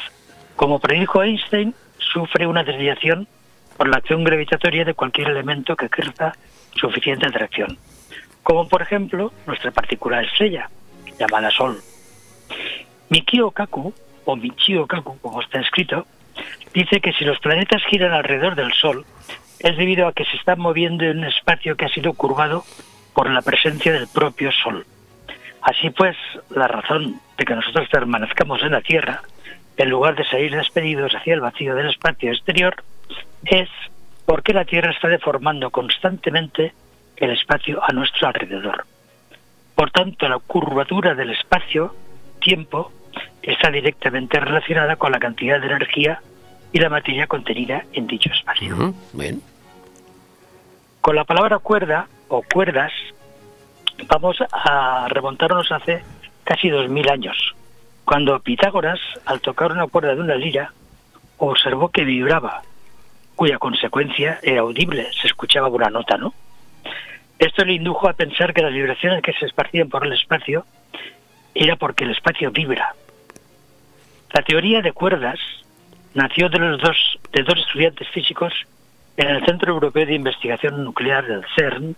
[0.55, 3.27] Como predijo Einstein, sufre una desviación
[3.75, 6.33] por la acción gravitatoria de cualquier elemento que ejerza
[6.75, 7.77] suficiente atracción,
[8.43, 10.69] como por ejemplo nuestra particular estrella,
[11.19, 11.79] llamada Sol.
[13.09, 13.93] Mikio Kaku,
[14.25, 16.05] o Michio Kaku, como está escrito,
[16.73, 19.05] dice que si los planetas giran alrededor del Sol,
[19.59, 22.63] es debido a que se están moviendo en un espacio que ha sido curvado
[23.13, 24.85] por la presencia del propio Sol.
[25.61, 26.15] Así pues,
[26.49, 29.21] la razón de que nosotros permanezcamos en la Tierra,
[29.77, 32.75] en lugar de salir despedidos hacia el vacío del espacio exterior,
[33.45, 33.69] es
[34.25, 36.73] porque la Tierra está deformando constantemente
[37.15, 38.85] el espacio a nuestro alrededor.
[39.73, 41.31] Por tanto, la curvatura del
[42.37, 42.91] espacio-tiempo
[43.41, 46.21] está directamente relacionada con la cantidad de energía
[46.71, 48.93] y la materia contenida en dicho espacio.
[49.13, 49.41] Bien.
[51.01, 52.91] Con la palabra cuerda o cuerdas
[54.07, 56.03] vamos a remontarnos hace
[56.43, 57.55] casi dos mil años,
[58.05, 60.71] cuando Pitágoras, al tocar una cuerda de una lira,
[61.37, 62.61] observó que vibraba,
[63.35, 66.33] cuya consecuencia era audible, se escuchaba una nota, ¿no?
[67.39, 70.65] Esto le indujo a pensar que las vibraciones que se esparcían por el espacio
[71.57, 72.93] era porque el espacio vibra.
[74.31, 75.39] La teoría de cuerdas
[76.13, 78.53] nació de los dos de dos estudiantes físicos
[79.17, 81.95] en el Centro Europeo de Investigación Nuclear del CERN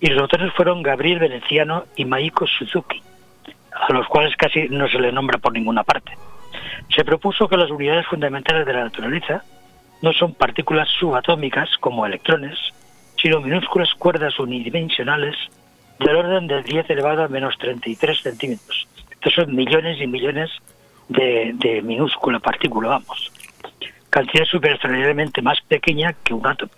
[0.00, 3.00] y los autores fueron Gabriel Veneciano y Maiko Suzuki,
[3.72, 6.12] a los cuales casi no se le nombra por ninguna parte.
[6.94, 9.44] Se propuso que las unidades fundamentales de la naturaleza
[10.02, 12.58] no son partículas subatómicas como electrones,
[13.22, 15.36] sino minúsculas cuerdas unidimensionales
[15.98, 18.86] del orden de 10 elevado a menos 33 centímetros.
[19.10, 20.50] Estos son millones y millones
[21.08, 23.32] de, de minúscula partícula, vamos.
[24.10, 26.72] Cantidad superextraordinariamente más pequeña que un átomo.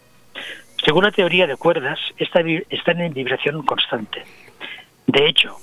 [0.84, 2.40] Según la teoría de cuerdas, esta
[2.70, 4.24] están en vibración constante.
[5.06, 5.56] De hecho,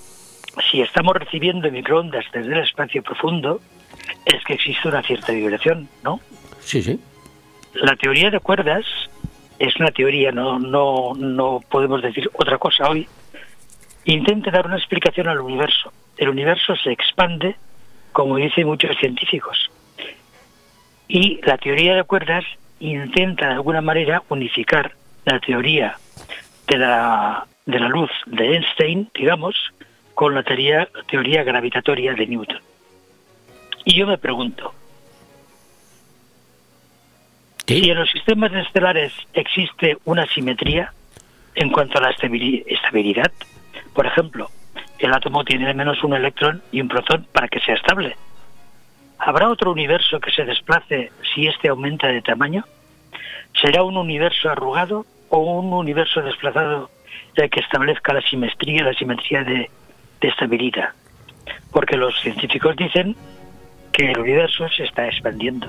[0.70, 3.62] si estamos recibiendo microondas desde el espacio profundo,
[4.26, 6.20] es que existe una cierta vibración, ¿no?
[6.60, 7.00] Sí, sí.
[7.74, 8.86] La teoría de cuerdas
[9.60, 13.08] es una teoría, no, no, no podemos decir otra cosa hoy.
[14.06, 15.92] Intenta dar una explicación al universo.
[16.18, 17.56] El universo se expande,
[18.12, 19.72] como dicen muchos científicos.
[21.08, 22.44] Y la teoría de cuerdas
[22.80, 24.94] intenta de alguna manera unificar
[25.26, 25.98] la teoría
[26.68, 29.56] de la, de la luz de Einstein, digamos,
[30.14, 32.60] con la teoría, teoría gravitatoria de Newton.
[33.86, 34.74] Y yo me pregunto,
[37.68, 40.94] si en los sistemas estelares existe una simetría
[41.56, 43.32] en cuanto a la estabili- estabilidad,
[43.94, 44.49] por ejemplo,
[44.99, 48.15] el átomo tiene al menos un electrón y un protón para que sea estable.
[49.20, 52.65] ¿Habrá otro universo que se desplace si éste aumenta de tamaño?
[53.61, 56.90] ¿Será un universo arrugado o un universo desplazado
[57.36, 59.70] el que establezca la simetría, la simetría de,
[60.22, 60.90] de estabilidad.
[61.72, 63.15] Porque los científicos dicen
[63.91, 65.68] que el universo se está expandiendo.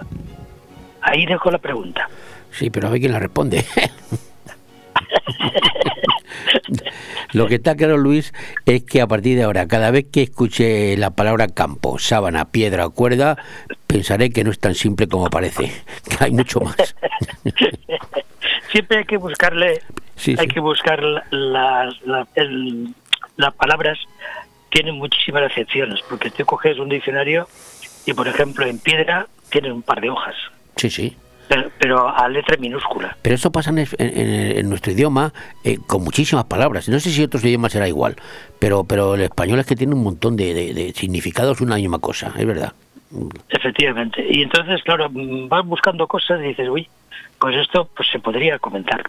[1.00, 2.08] Ahí dejo la pregunta.
[2.50, 3.64] Sí, pero a ver quién la responde.
[7.32, 8.32] Lo que está claro, Luis,
[8.66, 12.86] es que a partir de ahora, cada vez que escuche la palabra campo, sábana, piedra
[12.86, 13.36] o cuerda,
[13.86, 15.72] pensaré que no es tan simple como parece,
[16.08, 16.94] que hay mucho más.
[18.70, 19.80] Siempre hay que buscarle,
[20.16, 20.54] Sí, hay sí.
[20.54, 22.94] que buscar la- la- la- el-
[23.36, 23.98] las palabras
[24.70, 27.48] tienen muchísimas acepciones, porque tú coges un diccionario
[28.06, 30.34] y, por ejemplo, en piedra tienen un par de hojas,
[30.76, 31.16] Sí, sí.
[31.48, 33.16] Pero, pero a letra minúscula.
[33.22, 35.32] Pero eso pasa en, en- en- nuestro idioma
[35.64, 36.88] eh, con muchísimas palabras.
[36.88, 38.16] No sé si otros idiomas será igual,
[38.58, 41.98] pero, pero el español es que tiene un montón de, de- de significados una misma
[41.98, 42.72] cosa, es verdad.
[43.48, 44.24] Efectivamente.
[44.28, 46.88] Y entonces, claro, vas buscando cosas y dices, uy,
[47.38, 49.02] pues esto pues se podría comentar.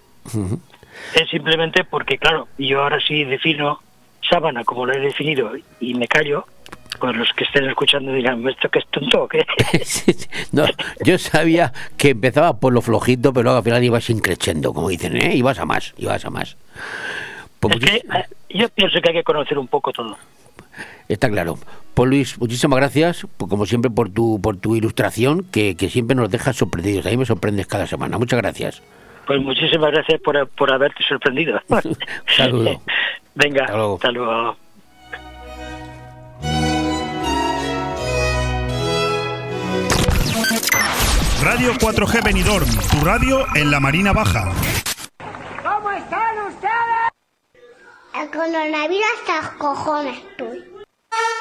[1.13, 3.81] Es simplemente porque, claro, yo ahora sí defino
[4.29, 6.45] sábana como lo he definido y me callo,
[6.99, 9.45] pues los que estén escuchando dirán, ¿esto que es tonto o qué?
[10.51, 10.65] No,
[11.03, 15.15] yo sabía que empezaba por lo flojito, pero luego al final ibas increciendo, como dicen,
[15.17, 15.35] ¿eh?
[15.35, 16.57] Ibas a más, ibas a más.
[17.59, 20.17] Pues Es que eh, yo pienso que hay que conocer un poco todo.
[21.07, 21.57] Está claro.
[21.93, 26.15] Pues Luis, muchísimas gracias, pues, como siempre, por tu, por tu ilustración, que, que siempre
[26.15, 27.05] nos dejas sorprendidos.
[27.05, 28.17] A mí me sorprendes cada semana.
[28.17, 28.81] Muchas gracias.
[29.25, 31.59] Pues muchísimas gracias por, por haberte sorprendido.
[32.27, 32.81] Saludo.
[33.35, 34.57] Venga, hasta luego.
[41.45, 44.51] Radio 4G Benidorm, tu radio en la Marina Baja.
[45.61, 47.11] ¿Cómo están ustedes?
[48.15, 50.74] El coronavirus hasta los cojones estoy.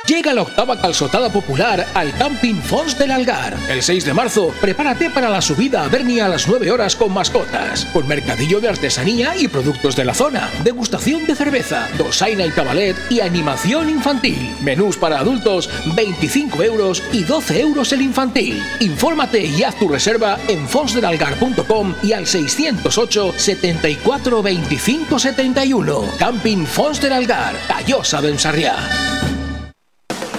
[0.07, 3.57] Llega la octava calzotada popular al Camping Fons del Algar.
[3.71, 7.11] El 6 de marzo, prepárate para la subida a Bernia a las 9 horas con
[7.15, 12.51] mascotas, con mercadillo de artesanía y productos de la zona, degustación de cerveza, dosaina y
[12.51, 14.55] cabalet y animación infantil.
[14.61, 18.63] Menús para adultos, 25 euros y 12 euros el infantil.
[18.81, 26.05] Infórmate y haz tu reserva en fonsdelalgar.com y al 608 74 25 71.
[26.19, 29.34] Camping Fons del Algar, Callosa de.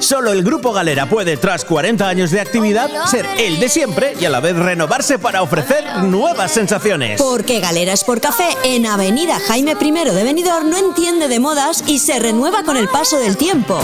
[0.00, 4.24] Solo el Grupo Galera puede, tras 40 años de actividad, ser el de siempre y
[4.24, 7.20] a la vez renovarse para ofrecer nuevas sensaciones.
[7.20, 11.98] Porque Galera Sport Café en Avenida Jaime I de Benidorm no entiende de modas y
[11.98, 13.78] se renueva con el paso del tiempo.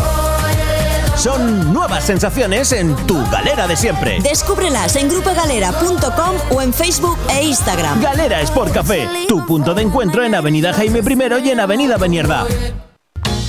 [1.17, 4.19] Son nuevas sensaciones en tu galera de siempre.
[4.21, 8.03] Descúbrelas en grupogalera.com o en Facebook e Instagram.
[8.03, 12.47] Galera Sport Café, tu punto de encuentro en Avenida Jaime I y en Avenida Benierda.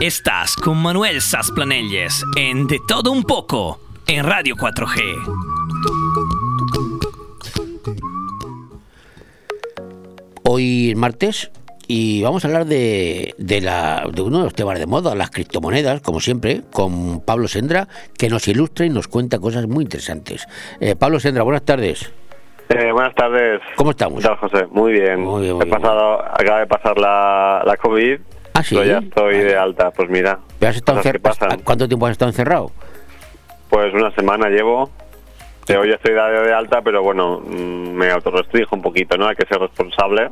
[0.00, 5.00] Estás con Manuel Sasplanelles en De Todo Un Poco en Radio 4G.
[10.42, 11.50] Hoy es martes
[11.86, 15.30] y vamos a hablar de, de, la, de uno de los temas de moda, las
[15.30, 17.86] criptomonedas, como siempre, con Pablo Sendra,
[18.18, 20.46] que nos ilustra y nos cuenta cosas muy interesantes.
[20.80, 22.12] Eh, Pablo Sendra, buenas tardes.
[22.68, 23.60] Eh, buenas tardes.
[23.76, 24.20] ¿Cómo estamos?
[24.20, 24.66] ¿Qué tal, José?
[24.70, 25.24] Muy bien.
[25.62, 28.18] He pasado, acaba de pasar la, la COVID.
[28.54, 28.76] ¿Ah, sí?
[28.76, 29.90] Ya estoy de alta.
[29.90, 30.38] Pues mira.
[30.58, 31.60] ¿Pero has estado cosas que encer- pasan.
[31.64, 32.70] ¿Cuánto tiempo has estado encerrado?
[33.68, 34.90] Pues una semana llevo.
[35.68, 39.26] Hoy estoy dado de alta, pero bueno, mm, me autorrestringo un poquito, ¿no?
[39.26, 40.28] Hay que ser responsable.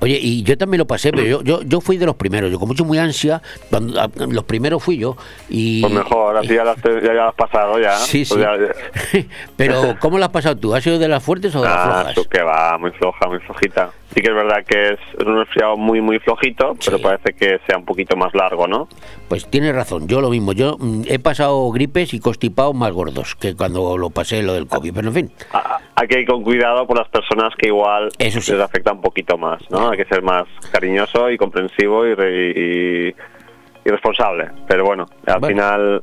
[0.00, 2.50] Oye, y yo también lo pasé, pero yo, yo, yo fui de los primeros.
[2.50, 3.40] Yo con mucho muy ansia,
[3.70, 5.16] cuando, a- los primeros fui yo.
[5.48, 7.96] Y, Pues mejor, así ya lo has, ya, ya lo has pasado ya.
[7.96, 9.18] Sí, Pues sí.
[9.18, 9.26] ya-
[9.56, 10.74] Pero, ¿cómo lo has pasado tú?
[10.74, 12.14] ¿Has sido de las fuertes o de las Ah, flojas?
[12.14, 13.90] tú que va, muy floja, muy flojita.
[14.14, 17.78] Sí que es verdad que es un resfriado muy, muy flojito, pero parece que sea
[17.78, 18.86] un poquito más largo, ¿no?
[19.28, 20.52] Pues tienes razón, yo lo mismo.
[20.52, 24.66] Yo mm, he pasado gripes y constipados más gordos que cuando lo pasé lo del
[24.66, 24.92] COVID.
[24.94, 25.32] Pero en fin,
[26.02, 29.62] Hay que ir con cuidado por las personas que igual les afecta un poquito más,
[29.70, 29.90] ¿no?
[29.90, 33.14] Hay que ser más cariñoso y comprensivo y, re- y-
[33.84, 34.50] y responsable.
[34.66, 36.02] Pero bueno, al final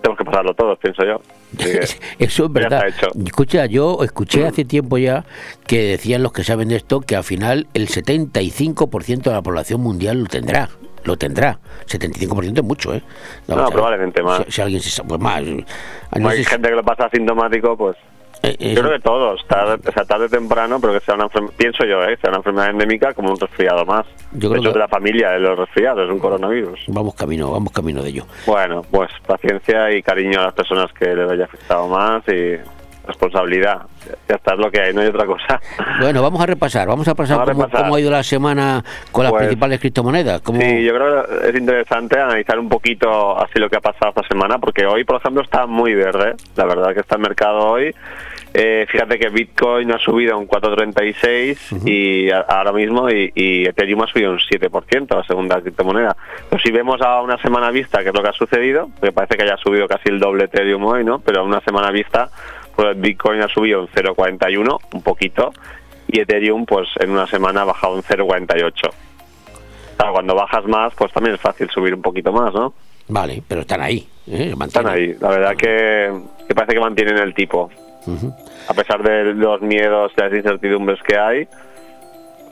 [0.00, 1.20] tenemos que pasarlo todos, pienso yo.
[2.18, 2.84] Eso es verdad.
[3.26, 5.24] Escucha, yo escuché hace tiempo ya
[5.66, 9.82] que decían los que saben de esto que al final el 75% de la población
[9.82, 10.68] mundial lo tendrá.
[11.04, 11.58] Lo tendrá.
[11.86, 13.02] 75% es mucho, ¿eh?
[13.48, 14.44] No, probablemente más.
[14.46, 15.42] Si, si alguien se pues más.
[15.42, 15.64] No
[16.12, 17.96] Como hay sé gente que lo pasa asintomático, pues
[18.42, 21.24] eh, yo creo que todos, tarde, o sea, tarde o temprano, pero que sea una
[21.24, 22.16] enfermedad, pienso yo, ¿eh?
[22.20, 24.06] sea una enfermedad endémica como un resfriado más.
[24.32, 26.80] Yo creo de hecho, que- de la familia de los resfriados, es un coronavirus.
[26.88, 28.24] Vamos camino, vamos camino de ello.
[28.46, 32.56] Bueno, pues paciencia y cariño a las personas que les haya afectado más y
[33.10, 33.82] responsabilidad.
[34.28, 35.60] Ya está, es lo que hay, no hay otra cosa.
[36.00, 37.84] Bueno, vamos a repasar, vamos a pasar Vamos a cómo, repasar.
[37.86, 38.82] cómo ha ido la semana
[39.12, 40.40] con las Pues- principales criptomonedas.
[40.40, 40.60] Cómo...
[40.60, 44.26] Sí, yo creo que es interesante analizar un poquito así lo que ha pasado esta
[44.28, 46.34] semana, porque hoy, por ejemplo, está muy verde.
[46.56, 47.94] La verdad que está el mercado hoy.
[48.52, 54.02] Eh, fíjate que Bitcoin ha subido un 4,36 y a- ahora mismo y, y Ethereum
[54.02, 56.16] ha subido un 7%, la segunda criptomoneda.
[56.48, 59.36] Pero si vemos a una semana vista, que es lo que ha sucedido, porque parece
[59.36, 61.20] que haya subido casi el doble Ethereum hoy, ¿no?
[61.20, 62.28] Pero a una semana vista,
[62.80, 65.52] pues Bitcoin ha subido un 0,41, un poquito,
[66.08, 68.72] y Ethereum, pues en una semana ha bajado un 0,48.
[69.98, 72.72] Claro, cuando bajas más, pues también es fácil subir un poquito más, ¿no?
[73.08, 74.08] Vale, pero están ahí.
[74.26, 74.54] ¿eh?
[74.58, 75.14] Están ahí.
[75.20, 76.10] La verdad que,
[76.48, 77.68] que parece que mantienen el tipo.
[78.66, 81.48] A pesar de los miedos las incertidumbres que hay,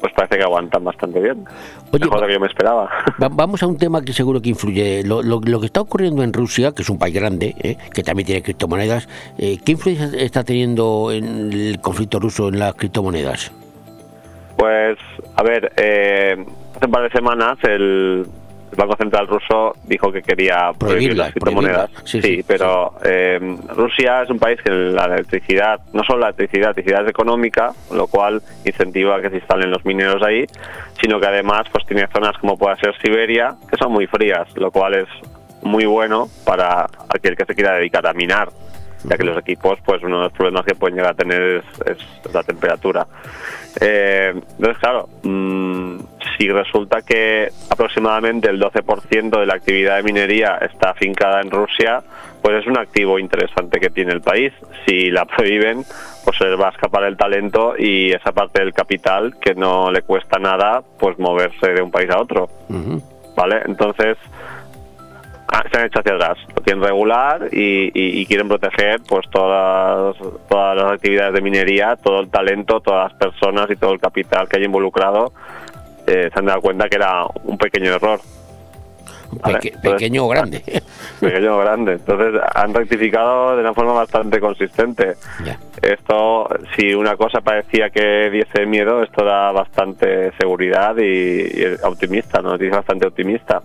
[0.01, 1.45] pues parece que aguantan bastante bien.
[1.93, 2.89] Mejor de lo que yo me esperaba.
[3.23, 5.03] Va- Vamos a un tema que seguro que influye.
[5.05, 7.77] Lo, lo- lo que está ocurriendo en Rusia, que es un país grande, ¿eh?
[7.93, 9.09] que también tiene criptomonedas,
[9.39, 13.51] eh, ¿qué influencia está teniendo en el conflicto ruso en las criptomonedas?
[14.57, 14.99] Pues,
[15.37, 16.37] a ver, eh,
[16.77, 18.27] hace un par de semanas el,
[18.71, 21.91] el Banco Central ruso dijo que quería prohibir las criptomonedas.
[22.05, 23.39] Sí, Sí, sí, pero eh,
[23.75, 27.73] Rusia es un país que la electricidad, no solo la electricidad, la electricidad es económica,
[27.93, 30.45] lo cual incentiva que se instalen los mineros ahí,
[31.01, 34.71] sino que además pues tiene zonas como puede ser Siberia, que son muy frías, lo
[34.71, 35.09] cual es
[35.63, 38.49] muy bueno para aquel que se quiera dedicar a minar
[39.05, 41.65] ya que los equipos, pues uno de los problemas que pueden llegar a tener es,
[41.87, 43.07] es la temperatura.
[43.81, 45.99] Eh, entonces, claro, mm,
[46.39, 52.01] si resulta que aproximadamente el 12% de la actividad de minería está afincada en Rusia,
[52.41, 54.53] pues es un activo interesante que tiene el país.
[54.87, 55.83] Si la prohíben,
[56.25, 60.03] pues se va a escapar el talento y esa parte del capital que no le
[60.03, 62.49] cuesta nada, pues moverse de un país a otro.
[63.37, 63.63] ¿Vale?
[63.67, 64.17] Entonces,
[65.49, 66.39] ah, se han hecho hacia atrás.
[66.55, 70.17] Lo tienen regular y, y- y quieren proteger pues todas,
[70.49, 74.49] todas las actividades de minería, todo el talento, todas las personas y todo el capital
[74.49, 75.33] que hay involucrado.
[76.09, 78.21] Eh, se han dado cuenta que era un pequeño error.
[79.43, 79.55] ¿vale?
[79.59, 80.63] Peque- Entonces, pequeño o grande.
[81.21, 81.93] pequeño o grande.
[81.93, 85.15] Entonces han rectificado de una forma bastante consistente.
[85.83, 91.03] Esto, si una cosa parecía que diese miedo, esto da bastante seguridad y,
[91.43, 92.55] y optimista, ¿no?
[92.55, 93.63] Es bastante optimista.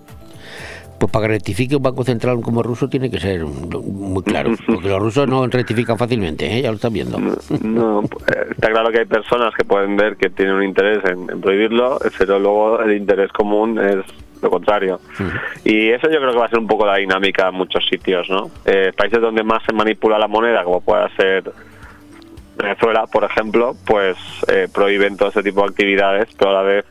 [1.04, 4.88] Pues para que rectifique un banco central como ruso tiene que ser muy claro, porque
[4.88, 6.62] los rusos no rectifican fácilmente, ¿eh?
[6.62, 7.20] ya lo están viendo.
[7.62, 11.30] No, eh, está claro que hay personas que pueden ver que tienen un interés en,
[11.30, 13.98] en prohibirlo, pero luego el interés común es
[14.42, 15.02] lo contrario.
[15.66, 18.30] Y eso yo creo que va a ser un poco la dinámica en muchos sitios,
[18.30, 18.50] ¿no?
[18.64, 21.52] Eh, países donde más se manipula la moneda, como pueda ser
[22.56, 24.16] Venezuela, por ejemplo, pues
[24.48, 26.86] eh, prohíben todo ese tipo de actividades, pero a la vez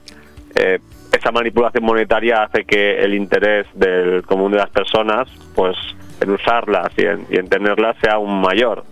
[0.54, 0.80] eh,
[1.12, 5.76] esa manipulación monetaria hace que el interés del común de las personas, pues
[6.20, 8.84] en usarlas y en, y en tenerlas sea aún mayor.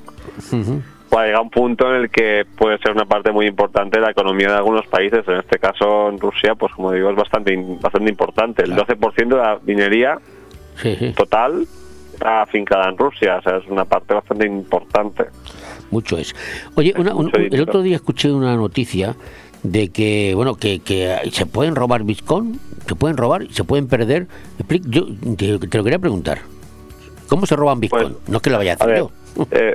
[1.10, 4.12] Llegar a un punto en el que puede ser una parte muy importante de la
[4.12, 5.26] economía de algunos países.
[5.26, 8.62] En este caso, en Rusia, pues como digo, es bastante bastante importante.
[8.62, 10.18] El 12% de la minería
[11.14, 11.66] total
[12.12, 13.36] está afincada en Rusia.
[13.38, 15.24] O sea, es una parte bastante importante.
[15.90, 16.34] Mucho es.
[16.76, 19.14] Oye, una- un- el otro día escuché una noticia
[19.62, 23.88] de que, bueno, que, que se pueden robar Bitcoin, se pueden robar y se pueden
[23.88, 24.26] perder.
[24.86, 25.06] Yo
[25.36, 26.38] te, te lo quería preguntar.
[27.28, 28.16] ¿Cómo se roban Bitcoin?
[28.28, 29.46] no es que lo vaya a Pues, A hacer ver, yo.
[29.50, 29.74] eh,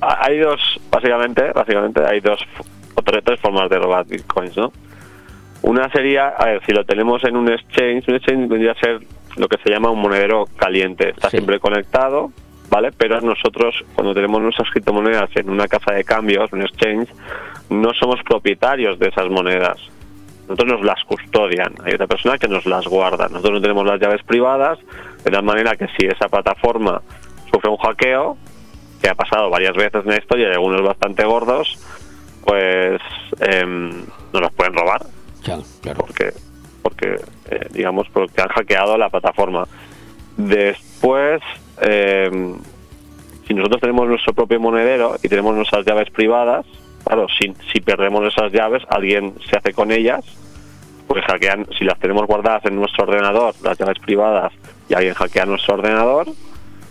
[0.00, 2.40] ha- hay dos, básicamente, básicamente hay dos
[2.94, 4.72] o tres, tres formas de robar bitcoins, ¿no?
[5.62, 9.00] Una sería, a ver, si lo tenemos en un exchange, un exchange vendría a ser
[9.36, 11.10] lo que se llama un monedero caliente.
[11.10, 12.30] Está siempre conectado
[12.70, 12.92] ¿vale?
[12.92, 17.08] Pero nosotros, cuando tenemos nuestras criptomonedas en una casa de cambios, un exchange,
[17.70, 19.78] no somos propietarios de esas monedas.
[20.48, 21.74] Nosotros nos las custodian.
[21.84, 23.28] Hay otra persona que nos las guarda.
[23.28, 24.78] Nosotros no tenemos las llaves privadas,
[25.24, 27.02] de tal manera que si esa plataforma
[27.50, 28.36] sufre un hackeo,
[29.02, 31.78] que ha pasado varias veces en historia y algunos bastante gordos,
[32.44, 33.00] pues
[33.40, 33.90] em,
[34.32, 35.04] nos las pueden robar.
[35.96, 36.32] Porque,
[36.82, 37.16] porque
[37.50, 39.66] eh, digamos, porque han hackeado la plataforma.
[40.36, 41.42] Después,
[41.80, 42.56] em,
[43.46, 46.66] si nosotros tenemos nuestro propio monedero y tenemos nuestras llaves privadas,
[47.04, 50.24] claro, si, perdemos esas llaves, alguien se hace con ellas,
[51.06, 54.52] pues hackean, si las tenemos guardadas en nuestro ordenador, las llaves privadas,
[54.88, 56.26] y alguien hackea nuestro ordenador,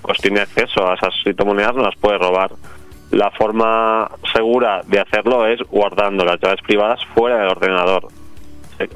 [0.01, 2.51] pues tiene acceso a esas criptomonedas, no las puede robar.
[3.11, 8.07] La forma segura de hacerlo es guardando las llaves privadas fuera del ordenador.
[8.79, 8.87] Eh,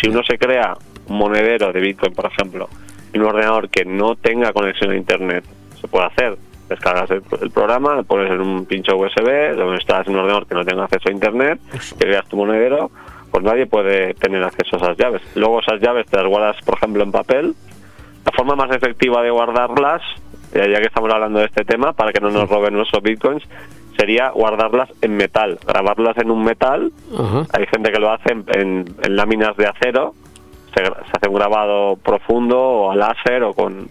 [0.00, 2.68] Si uno se crea un monedero de Bitcoin, por ejemplo,
[3.12, 5.44] en un ordenador que no tenga conexión a Internet,
[5.80, 6.36] se puede hacer.
[6.68, 10.46] Descargas el, el programa, lo pones en un pincho USB, donde estás en un ordenador
[10.46, 11.60] que no tenga acceso a Internet,
[11.98, 12.90] que creas tu monedero,
[13.30, 15.22] pues nadie puede tener acceso a esas llaves.
[15.34, 17.54] Luego esas llaves te las guardas, por ejemplo, en papel.
[18.26, 20.02] La forma más efectiva de guardarlas,
[20.52, 23.42] eh, ya que estamos hablando de este tema, para que no nos roben nuestros bitcoins,
[23.96, 26.92] sería guardarlas en metal, grabarlas en un metal.
[27.54, 30.14] Hay gente que lo hace en, en- en láminas de acero,
[30.78, 33.88] se, hace un grabado profundo o a láser o con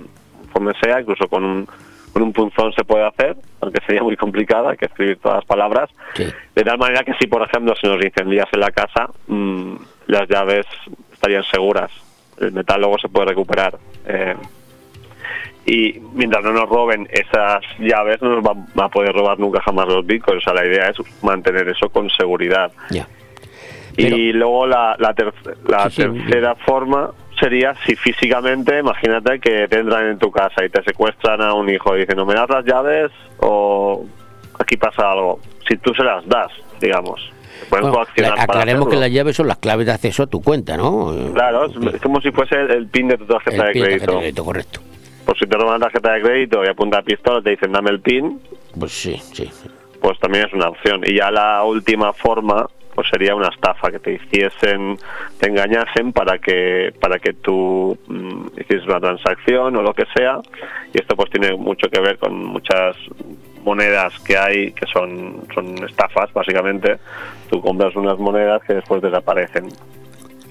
[0.53, 1.67] conforme sea, incluso con un,
[2.13, 5.45] con un punzón se puede hacer, aunque sería muy complicado, hay que escribir todas las
[5.45, 5.89] palabras.
[6.15, 9.75] De tal manera que si, por ejemplo, se nos incendiase la casa, mm,
[10.07, 10.65] las llaves
[11.13, 11.91] estarían seguras.
[12.39, 13.77] El metal luego se puede recuperar.
[14.05, 14.35] eh,
[15.69, 19.59] y mientras no nos roben esas llaves, no nos va, va a poder robar nunca
[19.61, 20.41] jamás los bitcoins.
[20.41, 22.71] O sea, la idea es mantener eso con seguridad.
[23.97, 25.33] Y luego la, la, ter-
[25.67, 30.63] la Sí, sí, tercera forma sería si físicamente, imagínate que te entran en tu casa
[30.65, 34.05] y te secuestran a un hijo y dicen, no me das las llaves o
[34.59, 35.39] aquí pasa algo.
[35.67, 37.31] Si tú se las das, digamos.
[37.71, 37.91] Bueno,
[38.37, 41.13] aclaremos que las llaves son las claves de acceso a tu cuenta, ¿no?
[41.33, 44.11] Claro, es, es como si fuese el, el pin de tu tarjeta de crédito.
[44.13, 44.79] de crédito, correcto.
[45.25, 47.89] Por si te roban la tarjeta de crédito y apunta a pistola, te dicen dame
[47.89, 48.39] el pin.
[48.79, 49.49] Pues sí, sí.
[49.99, 51.01] Pues también es una opción.
[51.03, 52.67] Y ya la última forma,
[52.97, 54.97] pues sería una estafa, que te hiciesen,
[55.39, 60.39] te engañasen para que para que tú mm, hicieses una transacción o lo que sea.
[60.91, 62.97] Y esto pues tiene mucho que ver con muchas
[63.63, 66.97] monedas que hay que son, son estafas, básicamente.
[67.51, 69.67] Tú compras unas monedas que después desaparecen.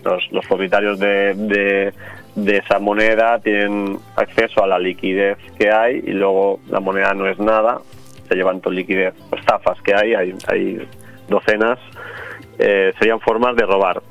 [0.04, 1.92] Los, los propietarios de,
[2.36, 7.26] de, esa moneda tienen acceso a la liquidez que hay y luego la moneda no
[7.26, 7.80] es nada,
[8.28, 9.14] se llevan tu liquidez.
[9.36, 10.88] Estafas que hay, hay
[11.28, 11.80] docenas,
[12.58, 14.02] eh, serían formas de robar.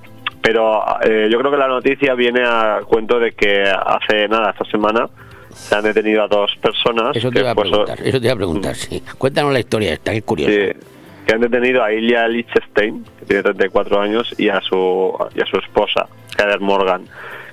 [0.42, 4.66] Pero eh, yo creo que la noticia viene a cuento de que hace nada, esta
[4.66, 5.10] semana,
[5.50, 7.16] se han detenido a dos personas.
[7.16, 9.02] Eso te iba a preguntar, eso te iba a preguntar, sí.
[9.18, 10.52] Cuéntanos la historia esta, que es curiosa.
[10.52, 10.80] Sí,
[11.26, 15.46] que han detenido a Ilya Lichtenstein, que tiene 34 años, y a su, y a
[15.46, 16.08] su esposa,
[16.38, 17.06] Heather Morgan,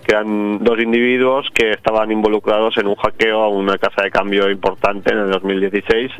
[0.05, 4.51] que eran dos individuos que estaban involucrados en un hackeo a una casa de cambio
[4.51, 6.11] importante en el 2016,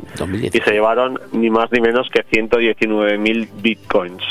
[0.41, 4.23] y se llevaron ni más ni menos que 119.000 bitcoins.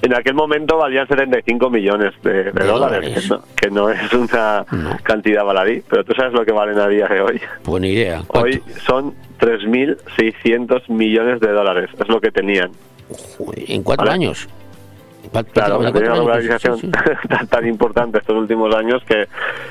[0.00, 4.64] En aquel momento valían 75 millones de, de dólares, que no, que no es una
[5.02, 7.40] cantidad baladí, pero tú sabes lo que valen a día de hoy.
[7.64, 8.22] Pues ni idea.
[8.28, 12.70] Hoy son 3.600 millones de dólares, es lo que tenían.
[13.66, 14.14] En cuatro Vale.
[14.14, 14.48] años.
[15.52, 17.28] Claro, ha tenido una organización sí, sí.
[17.28, 19.26] tan, tan importante estos últimos años que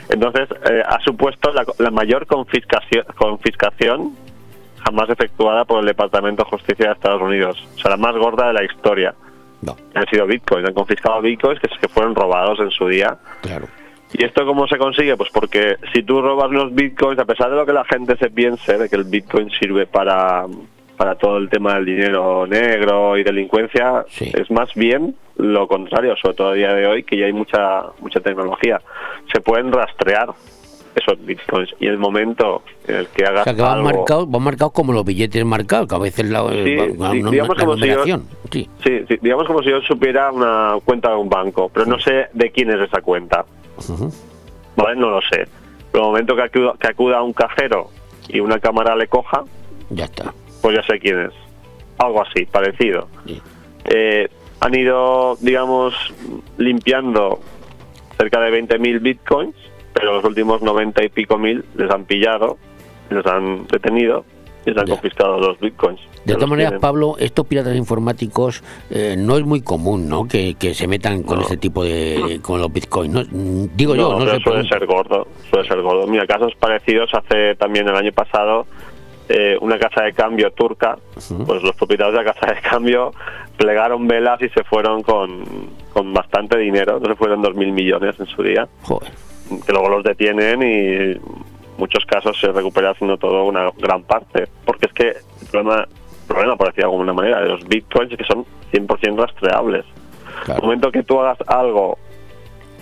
[0.10, 4.12] entonces eh, ha supuesto la, la mayor confiscación, confiscación
[4.84, 7.58] jamás efectuada por el Departamento de Justicia de Estados Unidos.
[7.76, 9.16] O sea, la más gorda de la historia.
[9.94, 13.18] Han sido bitcoins, han confiscado bitcoins que, que fueron robados en su día.
[13.42, 13.68] Claro.
[14.14, 15.18] ¿Y esto cómo se consigue?
[15.18, 18.30] Pues porque si tú robas los bitcoins, a pesar de lo que la gente se
[18.30, 20.46] piense, de que el bitcoin sirve para,
[20.96, 26.36] para todo el tema del dinero negro y delincuencia, es más bien lo contrario, sobre
[26.36, 28.82] todo a día de hoy, que ya hay mucha, mucha tecnología.
[29.32, 30.30] Se pueden rastrear
[30.98, 34.74] esos bitcoins y el momento en el que hagas O sea, que van marcados, marcados
[34.74, 36.76] como los billetes marcados, que a veces la, Sí,
[37.30, 38.20] digamos la como si yo-.
[38.52, 38.70] Sí.
[38.84, 42.52] Sí, digamos como si yo supiera una cuenta de un banco, pero no sé de
[42.52, 43.46] quién es esa cuenta.
[44.76, 45.00] ¿Vale?
[45.00, 45.48] No lo sé.
[45.92, 47.90] Pero el momento que acuda, que acuda a un cajero
[48.28, 49.44] y una cámara le coja,
[49.90, 50.34] ya está.
[50.62, 51.34] Pues ya sé quién es.
[51.98, 53.08] Algo así, parecido.
[53.86, 54.28] Eh,
[54.60, 55.94] han ido, digamos,
[56.58, 57.40] limpiando
[58.18, 59.56] cerca de 20.000 bitcoins,
[60.00, 62.58] pero los últimos 90 y pico mil les han pillado,
[63.10, 64.26] les han detenido
[64.66, 66.00] y se han confiscado los bitcoins.
[66.26, 66.82] De todas maneras, tienen.
[66.82, 70.28] Pablo, estos piratas informáticos eh, no es muy común, ¿no?
[70.28, 72.40] Que, que se metan con este tipo de.
[72.42, 73.14] con los bitcoins.
[73.14, 73.24] ¿no?
[73.76, 74.40] Digo yo, no sé.
[74.42, 76.06] suele ser gordo, suele ser gordo.
[76.08, 78.68] Mira, casos parecidos hace también el año pasado
[79.30, 80.98] eh, una casa de cambio turca,
[81.46, 83.12] pues los propietarios de la casa de cambio
[83.58, 85.44] plegaron velas y se fueron con,
[85.92, 88.70] con bastante dinero, no se fueron dos mil millones en su día,
[89.66, 91.18] que luego los detienen y
[91.78, 96.26] muchos casos se recupera haciendo todo una gran parte, porque es que el problema, el
[96.28, 99.86] problema por decirlo de alguna manera, de los bitcoins es que son 100% rastreables.
[100.48, 101.98] El momento que tú hagas algo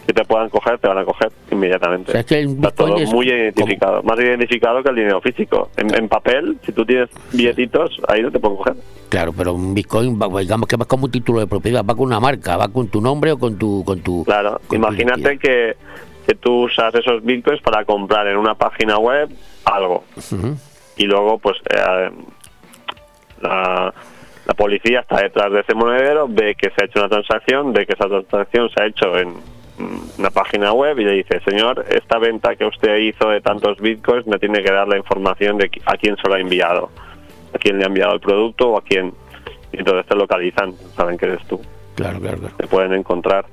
[0.05, 2.11] que te puedan coger, te van a coger inmediatamente.
[2.11, 5.19] O sea, es que el Está todo es muy identificado, más identificado que el dinero
[5.19, 5.69] físico.
[5.77, 8.75] En, en papel, si tú tienes billetitos, ahí no te pueden coger.
[9.09, 12.05] Claro, pero un bitcoin, va- digamos que va como un título de propiedad, va con
[12.05, 13.83] una marca, va con tu nombre o con tu.
[13.83, 15.75] Con tu Claro, imagínate que,
[16.25, 19.29] que tú usas esos bitcoins para comprar en una página web
[19.65, 20.03] algo.
[20.97, 22.09] Y luego pues eh,
[23.41, 23.93] la,
[24.45, 27.85] la policía está detrás de ese monedero, ve que se ha hecho una transacción, ve
[27.85, 29.33] que esa transacción se ha hecho en
[30.17, 34.25] una página web y le dice, señor, esta venta que usted hizo de tantos bitcoins
[34.25, 36.89] me tiene que dar la información de a quién se lo ha enviado,
[37.53, 39.13] a quién le ha enviado el producto o a quién.
[39.73, 41.59] Y entonces te localizan, saben que eres tú
[41.95, 42.55] Claro, claro, claro.
[42.57, 43.45] se pueden encontrar.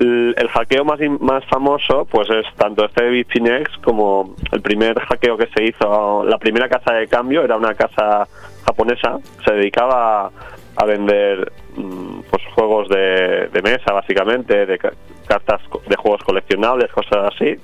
[0.00, 4.98] El, el hackeo más, más famoso pues es tanto este de Bitfinex como el primer
[4.98, 8.26] hackeo que se hizo, la primera casa de cambio era una casa
[8.64, 10.30] japonesa, se dedicaba
[10.76, 14.92] a, vender mm, pues juegos de, de mesa básicamente, de ca-
[15.26, 17.56] cartas de juegos coleccionables, cosas así,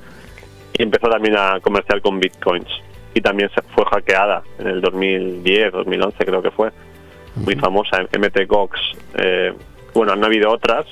[0.79, 2.69] y empezó también a comerciar con bitcoins.
[3.15, 6.71] Y también se fue hackeada en el 2010, 2011 creo que fue
[7.37, 8.79] muy famosa, MT Gox.
[9.15, 9.55] Eh,
[9.95, 10.85] bueno, han habido otras,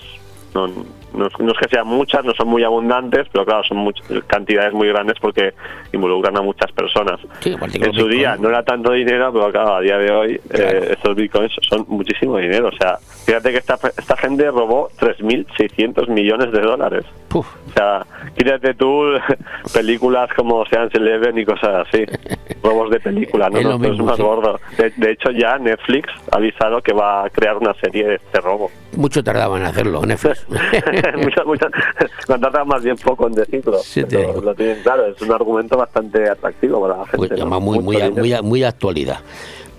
[0.55, 0.69] no,
[1.15, 4.03] no, es- no es que sean muchas, no son muy abundantes, pero claro, son much-
[4.27, 5.55] cantidades muy grandes porque
[5.93, 7.21] involucran a muchas personas.
[7.87, 11.15] en su día no era tanto dinero, pero claro, a día de hoy eh, estos
[11.17, 12.69] bitcoins son muchísimo dinero.
[12.69, 17.05] O sea, fíjate que esta, esta gente robó 3.600 millones de dólares.
[17.41, 18.07] O sea,
[18.37, 19.03] quítate tú
[19.75, 22.05] películas como Ocean's Eleven y cosas así.
[22.63, 24.23] Robos de película, no, Es no, esto es mismo, más sí.
[24.23, 24.61] gordo.
[24.79, 28.41] De, de hecho, ya Netflix ha avisado que va a crear una serie de este
[28.41, 28.71] robo.
[28.97, 30.47] Mucho tardaban en hacerlo, Netflix.
[31.47, 31.71] muchas,
[32.29, 33.79] no tarda más bien poco en decirlo.
[34.09, 37.17] pero lo tienen claro, es un argumento bastante atractivo para la gente.
[37.29, 37.61] Pues ¿no?
[37.61, 39.19] muy, muy, Mucho a- muy, a- muy actualidad.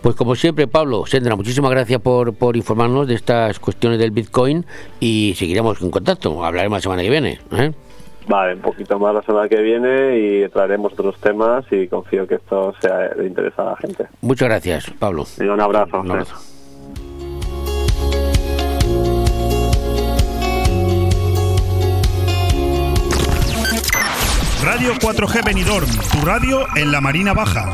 [0.06, 4.64] Pues como siempre, Pablo, Sendra, muchísimas gracias por, por informarnos de estas cuestiones del Bitcoin
[5.00, 6.46] y seguiremos en contacto.
[6.46, 7.40] Hablaremos la semana que viene.
[7.54, 7.72] ¿eh?
[8.28, 12.36] Vale, un poquito más la semana que viene y traeremos otros temas y confío que
[12.36, 14.06] esto sea de interés a la gente.
[14.22, 15.26] Muchas gracias, Pablo.
[15.40, 16.02] un abrazo.
[16.02, 16.36] Un abrazo.
[24.64, 27.74] Radio 4G Benidorm, tu radio en la Marina Baja.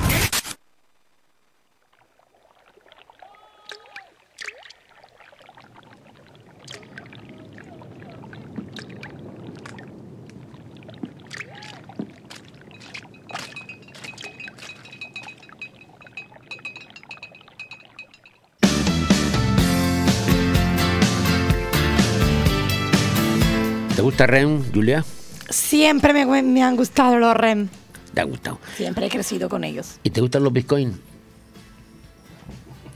[24.21, 25.03] Gusta REM, Julia?
[25.49, 27.69] Siempre me, me han gustado los REM.
[28.13, 28.59] ¿Te ha gustado?
[28.77, 29.95] Siempre he crecido con ellos.
[30.03, 30.99] ¿Y te gustan los Bitcoin?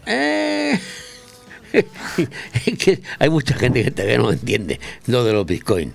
[0.06, 0.80] Eh,
[1.74, 5.94] es que hay mucha gente que todavía no entiende lo de los Bitcoin.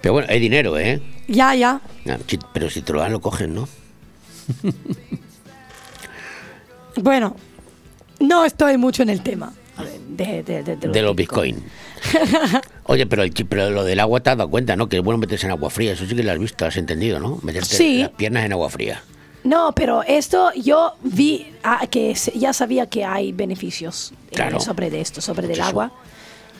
[0.00, 1.02] Pero bueno, hay dinero, ¿eh?
[1.26, 1.80] Ya, ya.
[2.08, 2.18] Ah,
[2.52, 3.68] Pero si te lo dan, lo cogen, ¿no?
[6.96, 7.34] Bueno,
[8.18, 9.54] no estoy mucho en el tema.
[9.76, 11.56] A ver, de, de, de, de los De los Bitcoin.
[12.90, 14.88] Oye, pero, el, pero lo del agua te has dado cuenta, ¿no?
[14.88, 15.92] Que es bueno meterse en agua fría.
[15.92, 17.38] Eso sí que lo has visto, has entendido, ¿no?
[17.44, 17.98] Meterte Sí.
[17.98, 19.00] las piernas en agua fría.
[19.44, 25.00] No, pero esto yo vi ah, que ya sabía que hay beneficios eh, sobre de
[25.00, 25.92] esto, sobre del agua.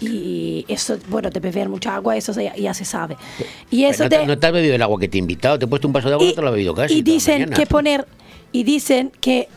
[0.00, 3.16] Y eso, bueno, de beber mucha agua, eso ya, ya se sabe.
[3.68, 5.58] Y eso no, te, de, no te has bebido el agua que te he invitado.
[5.58, 6.94] Te he puesto un vaso de agua y no te lo has bebido casi.
[6.94, 8.06] y dicen que poner
[8.52, 9.48] y dicen que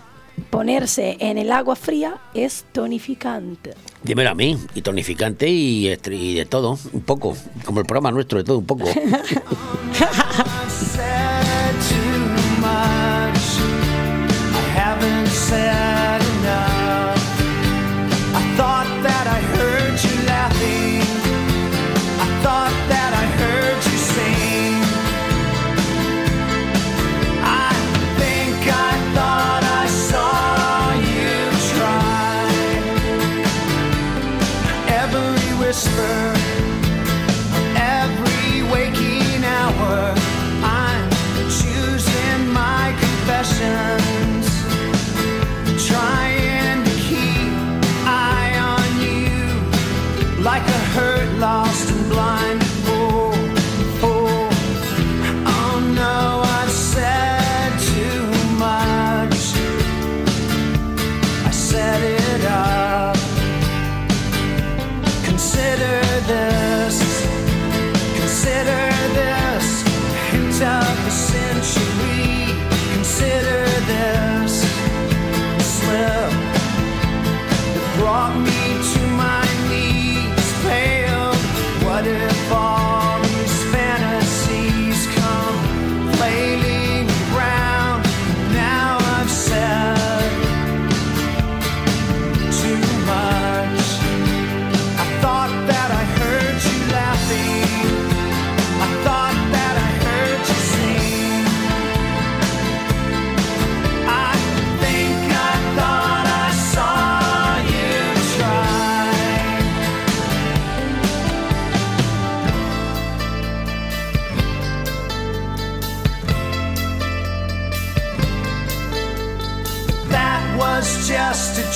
[0.49, 3.73] ponerse en el agua fría es tonificante.
[4.03, 7.35] Dímelo a mí, y tonificante y, y de todo, un poco,
[7.65, 8.85] como el programa nuestro, de todo un poco.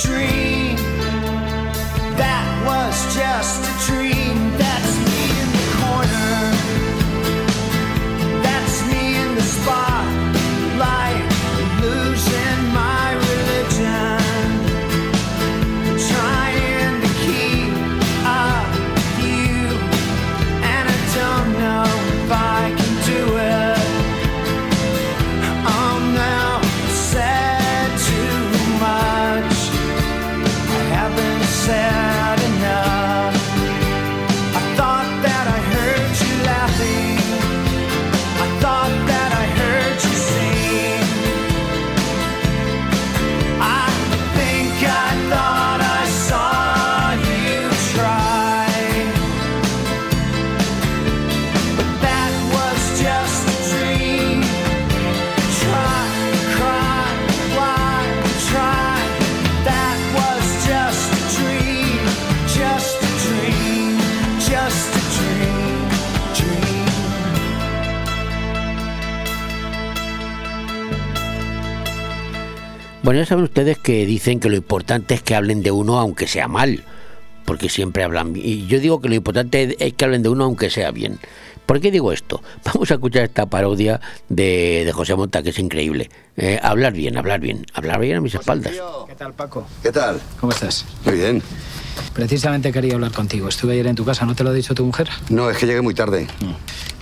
[0.02, 0.47] dream.
[73.28, 76.82] Saben ustedes que dicen que lo importante es que hablen de uno aunque sea mal,
[77.44, 78.46] porque siempre hablan bien.
[78.46, 81.18] Y yo digo que lo importante es que hablen de uno aunque sea bien.
[81.66, 82.42] ¿Por qué digo esto?
[82.64, 84.00] Vamos a escuchar esta parodia
[84.30, 86.08] de, de José Monta, que es increíble.
[86.38, 88.72] Eh, hablar bien, hablar bien, hablar bien a mis espaldas.
[89.06, 89.66] ¿Qué tal, Paco?
[89.82, 90.18] ¿Qué tal?
[90.40, 90.86] ¿Cómo estás?
[91.04, 91.42] Muy bien.
[92.14, 93.50] Precisamente quería hablar contigo.
[93.50, 95.10] Estuve ayer en tu casa, ¿no te lo ha dicho tu mujer?
[95.28, 96.26] No, es que llegué muy tarde.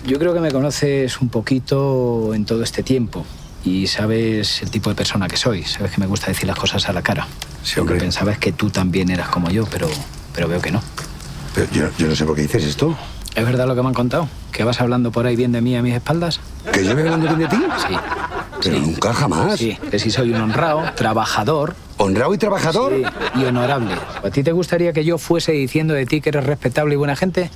[0.04, 3.24] Yo creo que me conoces un poquito en todo este tiempo
[3.66, 5.64] y sabes el tipo de persona que soy.
[5.64, 7.26] Sabes que me gusta decir las cosas a la cara.
[7.64, 9.90] Sí, Lo que pensaba es que tú también eras como yo, pero,
[10.32, 10.80] pero veo que no.
[11.52, 12.96] Pero yo, yo no sé por qué dices esto.
[13.36, 14.28] ¿Es verdad lo que me han contado?
[14.50, 16.40] ¿Que vas hablando por ahí bien de mí a mis espaldas?
[16.72, 17.62] ¿Que yo me hablando bien de ti?
[17.86, 17.94] Sí.
[18.62, 19.58] Pero nunca, jamás.
[19.58, 21.76] Sí, que si soy un honrado, trabajador.
[21.98, 22.94] ¿Honrado y trabajador?
[22.94, 23.94] Sí, y honorable.
[24.24, 27.14] ¿A ti te gustaría que yo fuese diciendo de ti que eres respetable y buena
[27.14, 27.50] gente?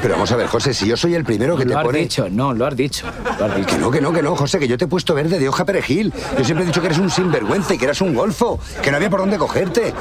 [0.00, 1.98] Pero vamos a ver, José, si yo soy el primero que lo te has pone...
[2.00, 3.06] dicho, no, lo has dicho.
[3.38, 3.68] Lo has dicho.
[3.68, 5.64] Que no, que no, que no, José, que yo te he puesto verde de hoja
[5.64, 6.12] perejil.
[6.36, 8.98] Yo siempre he dicho que eres un sinvergüenza y que eras un golfo, que no
[8.98, 9.94] había por dónde cogerte.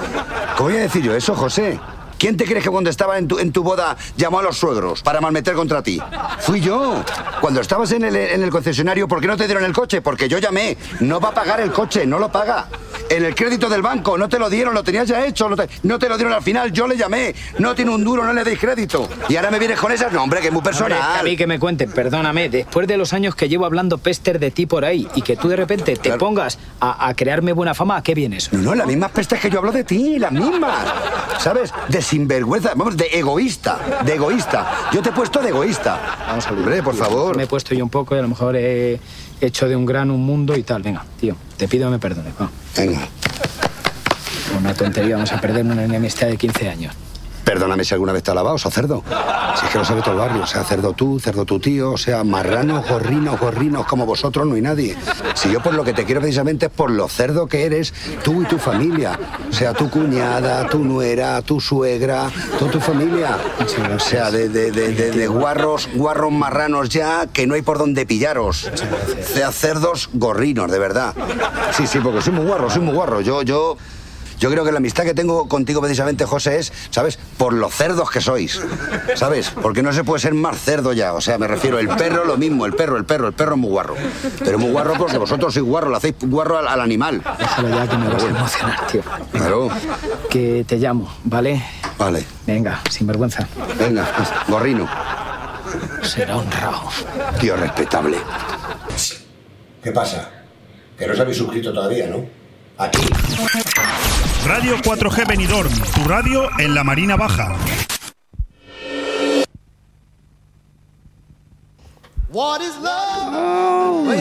[0.57, 1.79] ¿Cómo voy a decir yo eso, José?
[2.23, 5.01] ¿Quién te crees que cuando estaba en tu, en tu boda llamó a los suegros
[5.03, 6.01] para malmeter contra ti?
[6.39, 7.03] Fui yo.
[7.41, 10.01] Cuando estabas en el, en el concesionario, ¿por qué no te dieron el coche?
[10.01, 10.77] Porque yo llamé.
[11.01, 12.67] No va a pagar el coche, no lo paga.
[13.09, 15.49] En el crédito del banco, no te lo dieron, lo tenías ya hecho.
[15.49, 17.35] No te, no te lo dieron al final, yo le llamé.
[17.59, 19.09] No tiene un duro, no le deis crédito.
[19.27, 21.19] Y ahora me vienes con esas, no, hombre, que es muy Hombre, personal.
[21.19, 24.49] a mí que me cuenten, perdóname, después de los años que llevo hablando pester de
[24.49, 27.97] ti por ahí y que tú de repente te pongas a, a crearme buena fama,
[27.97, 28.51] ¿a qué viene eso?
[28.53, 30.73] No, no, las mismas pestes que yo hablo de ti, las mismas.
[31.39, 31.73] ¿Sabes?
[31.89, 34.89] De sinvergüenza, vamos, de egoísta, de egoísta.
[34.93, 35.99] Yo te he puesto de egoísta.
[36.27, 36.59] Vamos a ver.
[36.59, 37.35] Hombre, por favor.
[37.35, 38.99] Me he puesto yo un poco y a lo mejor he
[39.41, 40.83] hecho de un gran un mundo y tal.
[40.83, 42.33] Venga, tío, te pido que me perdones.
[42.77, 42.99] Venga.
[44.59, 46.95] Una tontería, vamos a perder una enemistad de 15 años.
[47.43, 49.03] Perdóname si alguna vez te ha lavado, o cerdo.
[49.59, 51.91] Si es que lo sabe todo el barrio, o sea, cerdo tú, cerdo tu tío,
[51.91, 54.95] o sea, marranos, gorrinos, gorrinos como vosotros no hay nadie.
[55.35, 57.93] Si yo por lo que te quiero precisamente es por lo cerdo que eres
[58.23, 59.19] tú y tu familia.
[59.49, 63.37] O sea, tu cuñada, tu nuera, tu suegra, toda tu familia.
[63.93, 68.05] O sea, de, de- de- de- guarros, guarros marranos ya que no hay por dónde
[68.05, 68.71] pillaros.
[68.71, 71.13] O sea, cerdos gorrinos, de verdad.
[71.71, 73.19] Sí, sí, porque soy muy guarro, soy muy guarro.
[73.21, 73.77] Yo, yo...
[74.43, 77.17] Yo creo que la amistad que tengo contigo precisamente, José, es, ¿sabes?
[77.37, 78.59] Por los cerdos que sois,
[79.15, 79.49] ¿sabes?
[79.51, 81.13] Porque no se puede ser más cerdo ya.
[81.13, 83.61] O sea, me refiero, el perro lo mismo, el perro, el perro, el perro es
[83.61, 83.95] muy guarro.
[84.39, 87.23] Pero muy guarro porque vosotros sois guarro, le hacéis guarro al, al animal.
[87.39, 89.01] Déjalo ya que me vas a emocionar, tío.
[89.31, 89.69] Claro.
[90.29, 91.63] Que te llamo, ¿vale?
[91.97, 92.25] Vale.
[92.45, 93.47] Venga, sin vergüenza.
[93.79, 94.05] Venga,
[94.49, 94.89] gorrino.
[96.01, 96.81] Será honrado.
[97.39, 98.17] Tío respetable.
[99.81, 100.29] ¿Qué pasa?
[100.97, 102.25] Que no os habéis suscrito todavía, ¿no?
[102.77, 103.07] Aquí.
[104.45, 107.55] Radio 4G Benidorm, tu radio en la Marina Baja.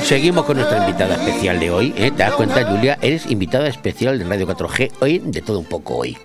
[0.04, 1.94] Seguimos con nuestra invitada especial de hoy.
[1.96, 2.12] ¿eh?
[2.12, 2.98] ¿Te das cuenta, Julia?
[3.02, 6.16] Eres invitada especial de Radio 4G hoy, de todo un poco hoy.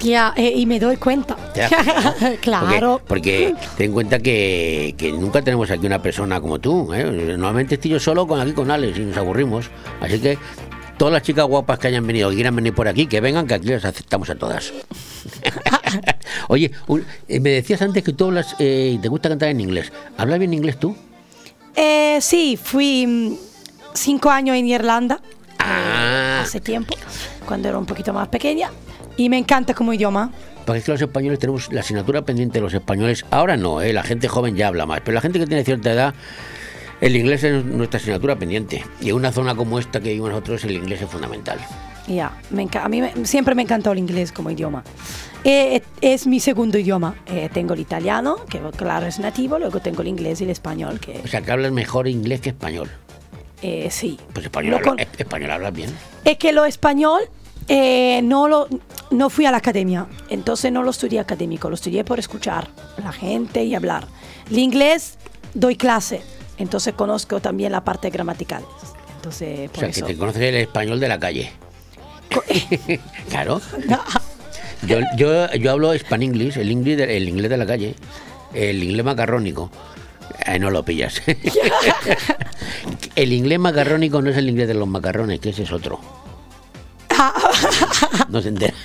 [0.00, 1.36] Ya, eh, y me doy cuenta.
[1.52, 2.36] ¿Te das cuenta?
[2.40, 3.02] claro.
[3.06, 6.94] Porque, porque ten en cuenta que, que nunca tenemos aquí una persona como tú.
[6.94, 7.04] ¿eh?
[7.04, 9.70] Normalmente estoy yo solo con aquí con Alex y nos aburrimos.
[10.00, 10.38] Así que
[10.98, 13.54] todas las chicas guapas que hayan venido, que quieran venir por aquí, que vengan, que
[13.54, 14.72] aquí las aceptamos a todas.
[16.48, 19.60] Oye, un- eh, me decías antes que tú hablas, eh, y te gusta cantar en
[19.60, 19.92] inglés.
[20.16, 20.96] ¿Hablas bien inglés tú?
[21.76, 23.34] Eh, sí, fui mm,
[23.94, 25.20] cinco años en Irlanda
[25.58, 26.40] Ah.
[26.42, 26.94] hace tiempo,
[27.46, 28.70] cuando era un poquito más pequeña,
[29.16, 30.30] y me encanta como idioma.
[30.64, 33.24] Porque es que los españoles tenemos la asignatura pendiente de los españoles.
[33.30, 33.92] Ahora no, ¿eh?
[33.92, 36.14] la gente joven ya habla más, pero la gente que tiene cierta edad,
[37.00, 38.84] el inglés es nuestra asignatura pendiente.
[39.00, 41.58] Y en una zona como esta que vivimos nosotros, el inglés es fundamental.
[42.06, 44.82] Ya, enca- a mí me- siempre me encantó el inglés como idioma.
[45.44, 47.14] Eh, es mi segundo idioma.
[47.26, 50.98] Eh, tengo el italiano, que claro es nativo, luego tengo el inglés y el español,
[51.00, 52.90] que O sea, que hablas mejor inglés que español.
[53.62, 54.18] eh, sí.
[54.32, 55.90] Pues español, habla- con- eh, español hablas bien.
[56.24, 57.20] Es que lo español
[57.70, 58.66] eh, no lo
[59.10, 63.00] no fui a la academia, entonces no lo estudié académico, lo estudié por escuchar a
[63.02, 64.06] la gente y hablar.
[64.50, 65.18] El inglés
[65.54, 66.22] doy clase,
[66.58, 68.64] entonces conozco también la parte gramatical.
[69.16, 71.52] Entonces, O por sea, que te conoces el español de la calle.
[73.30, 73.60] claro.
[74.86, 77.94] Yo, yo, yo hablo span English, el inglés, de, el inglés de la calle,
[78.54, 79.70] el inglés macarrónico.
[80.46, 81.20] Ahí no lo pillas.
[83.16, 86.00] el inglés macarrónico no es el inglés de los macarrones, que ese es otro.
[88.28, 88.74] No se entera.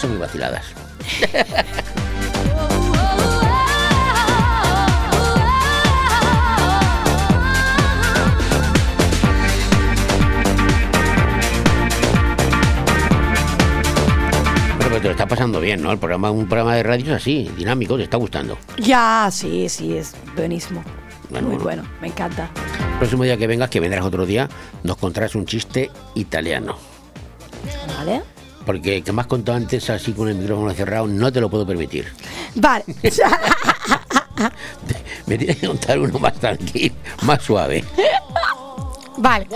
[0.00, 0.64] Son muy vaciladas.
[15.02, 15.90] Te lo está pasando bien, ¿no?
[15.92, 18.56] El programa, un programa de radio es así, dinámico, te está gustando.
[18.78, 20.82] Ya, sí, sí, es buenísimo.
[21.28, 21.82] Bueno, Muy bueno.
[22.00, 22.50] me encanta.
[22.92, 24.48] El próximo día que vengas, que vendrás otro día,
[24.84, 26.76] nos contarás un chiste italiano.
[27.98, 28.22] Vale.
[28.64, 31.66] Porque que me has contado antes así con el micrófono cerrado, no te lo puedo
[31.66, 32.06] permitir.
[32.54, 32.84] Vale.
[35.26, 37.84] Me tienes que contar uno más tranquilo, más suave.
[39.16, 39.46] vale.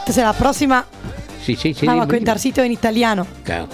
[0.00, 0.84] Entonces la próxima
[1.44, 1.86] Sí, sí, sí.
[1.86, 3.26] vamos a contar sitio en italiano.
[3.44, 3.68] Claro.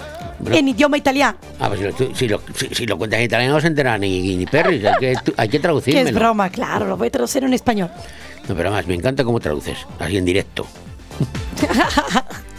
[0.51, 1.39] En idioma italiano.
[1.61, 3.97] Ah, pues si lo, si, lo, si- si lo cuentas en italiano no se entera
[3.99, 7.45] ni, ni Perry, hay que, hay que Que es broma, claro, lo voy a traducir
[7.45, 7.91] en español.
[8.49, 10.67] No, pero más, me encanta cómo traduces, así en directo.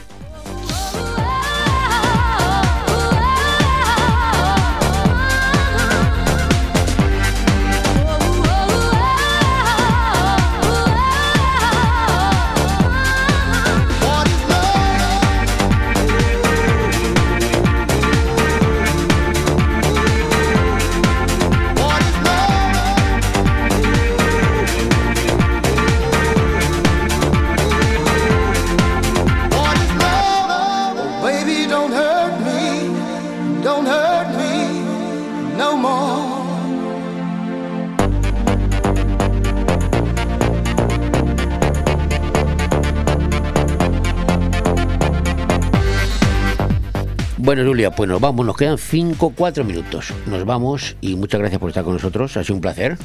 [47.56, 50.12] Bueno, Julia, pues nos vamos, nos quedan 5, 4 minutos.
[50.26, 52.98] Nos vamos y muchas gracias por estar con nosotros, ha sido un placer.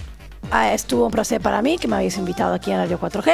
[0.50, 3.30] Ah, estuvo un placer para mí que me habéis invitado aquí en Radio 4G.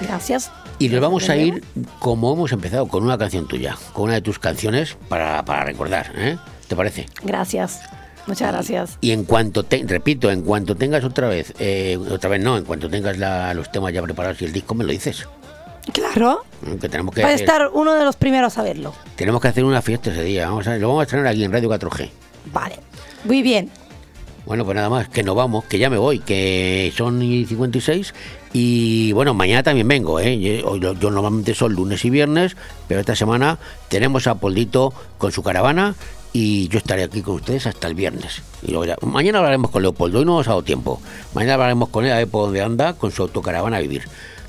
[0.00, 0.50] Gracias.
[0.80, 1.62] Y nos vamos a ir
[2.00, 6.10] como hemos empezado, con una canción tuya, con una de tus canciones para, para recordar,
[6.16, 6.36] ¿eh?
[6.66, 7.06] ¿Te parece?
[7.22, 7.82] Gracias.
[8.26, 8.98] Muchas gracias.
[9.02, 12.64] Y en cuanto, te, repito, en cuanto tengas otra vez, eh, otra vez no, en
[12.64, 15.28] cuanto tengas la- los temas ya preparados y el disco, me lo dices.
[15.92, 16.44] Claro.
[16.80, 18.94] Que tenemos que, Va a hacer, estar uno de los primeros a verlo.
[19.16, 20.48] tenemos que hacer una fiesta ese día.
[20.48, 22.08] Vamos a, lo vamos a estrenar aquí en Radio 4G.
[22.52, 22.76] Vale.
[23.24, 23.70] Muy bien.
[24.46, 28.12] Bueno, pues nada más, que nos vamos, que ya me voy, que son y 56
[28.52, 30.38] y bueno, mañana también vengo, ¿eh?
[30.38, 32.54] Yo, yo- yo normalmente son lunes y viernes,
[32.86, 33.58] pero esta semana
[33.88, 35.94] tenemos a Poldito con su caravana
[36.34, 38.42] y yo estaré aquí con ustedes hasta el viernes.
[38.62, 41.00] Y luego ya- mañana hablaremos con Leopoldo, hoy no nos ha dado tiempo.
[41.32, 44.02] Mañana hablaremos con él a ver por dónde anda con su autocaravana a vivir.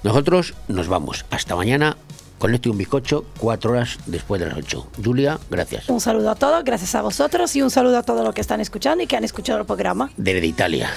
[0.06, 1.98] Nosotros nos vamos, hasta mañana
[2.38, 4.88] con esto y un bizcocho, cuatro horas después de las 8.
[5.04, 5.90] Julia, gracias.
[5.90, 8.62] Un saludo a todos, gracias a vosotros y un saludo a todos los que están
[8.62, 10.12] escuchando y que han escuchado el programa.
[10.16, 10.92] Desde Italia.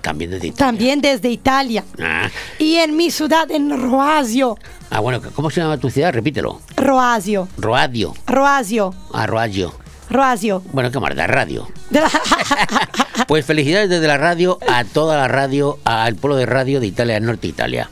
[0.00, 0.66] También desde Italia.
[0.66, 1.84] También desde Italia.
[2.00, 2.30] Ah.
[2.58, 4.56] Y en mi ciudad, en Roasio.
[4.88, 6.14] Ah, bueno, ¿cómo se llama tu ciudad?
[6.14, 6.62] Repítelo.
[6.76, 7.46] Roasio.
[7.58, 8.14] Roadio.
[8.26, 8.94] Roasio.
[9.12, 9.26] Ah.
[9.26, 10.62] Roasio.
[10.72, 11.68] Bueno, qué marda, radio.
[13.28, 17.18] Pues felicidades desde la radio a toda la radio, al pueblo de radio de Italia,
[17.20, 17.88] Norte Italia.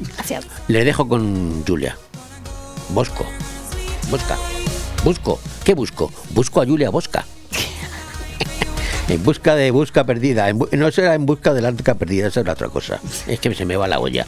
[0.00, 0.46] Gracias.
[0.68, 1.96] Le dejo con Julia.
[2.90, 3.24] Bosco.
[4.10, 4.36] Bosca.
[5.04, 5.40] Busco.
[5.64, 6.10] ¿Qué busco?
[6.30, 7.24] Busco a Julia Bosca.
[9.08, 10.48] en busca de busca perdida.
[10.48, 13.00] En bu- no será en busca del arca perdida, esa es la otra cosa.
[13.26, 14.26] Es que se me va la olla.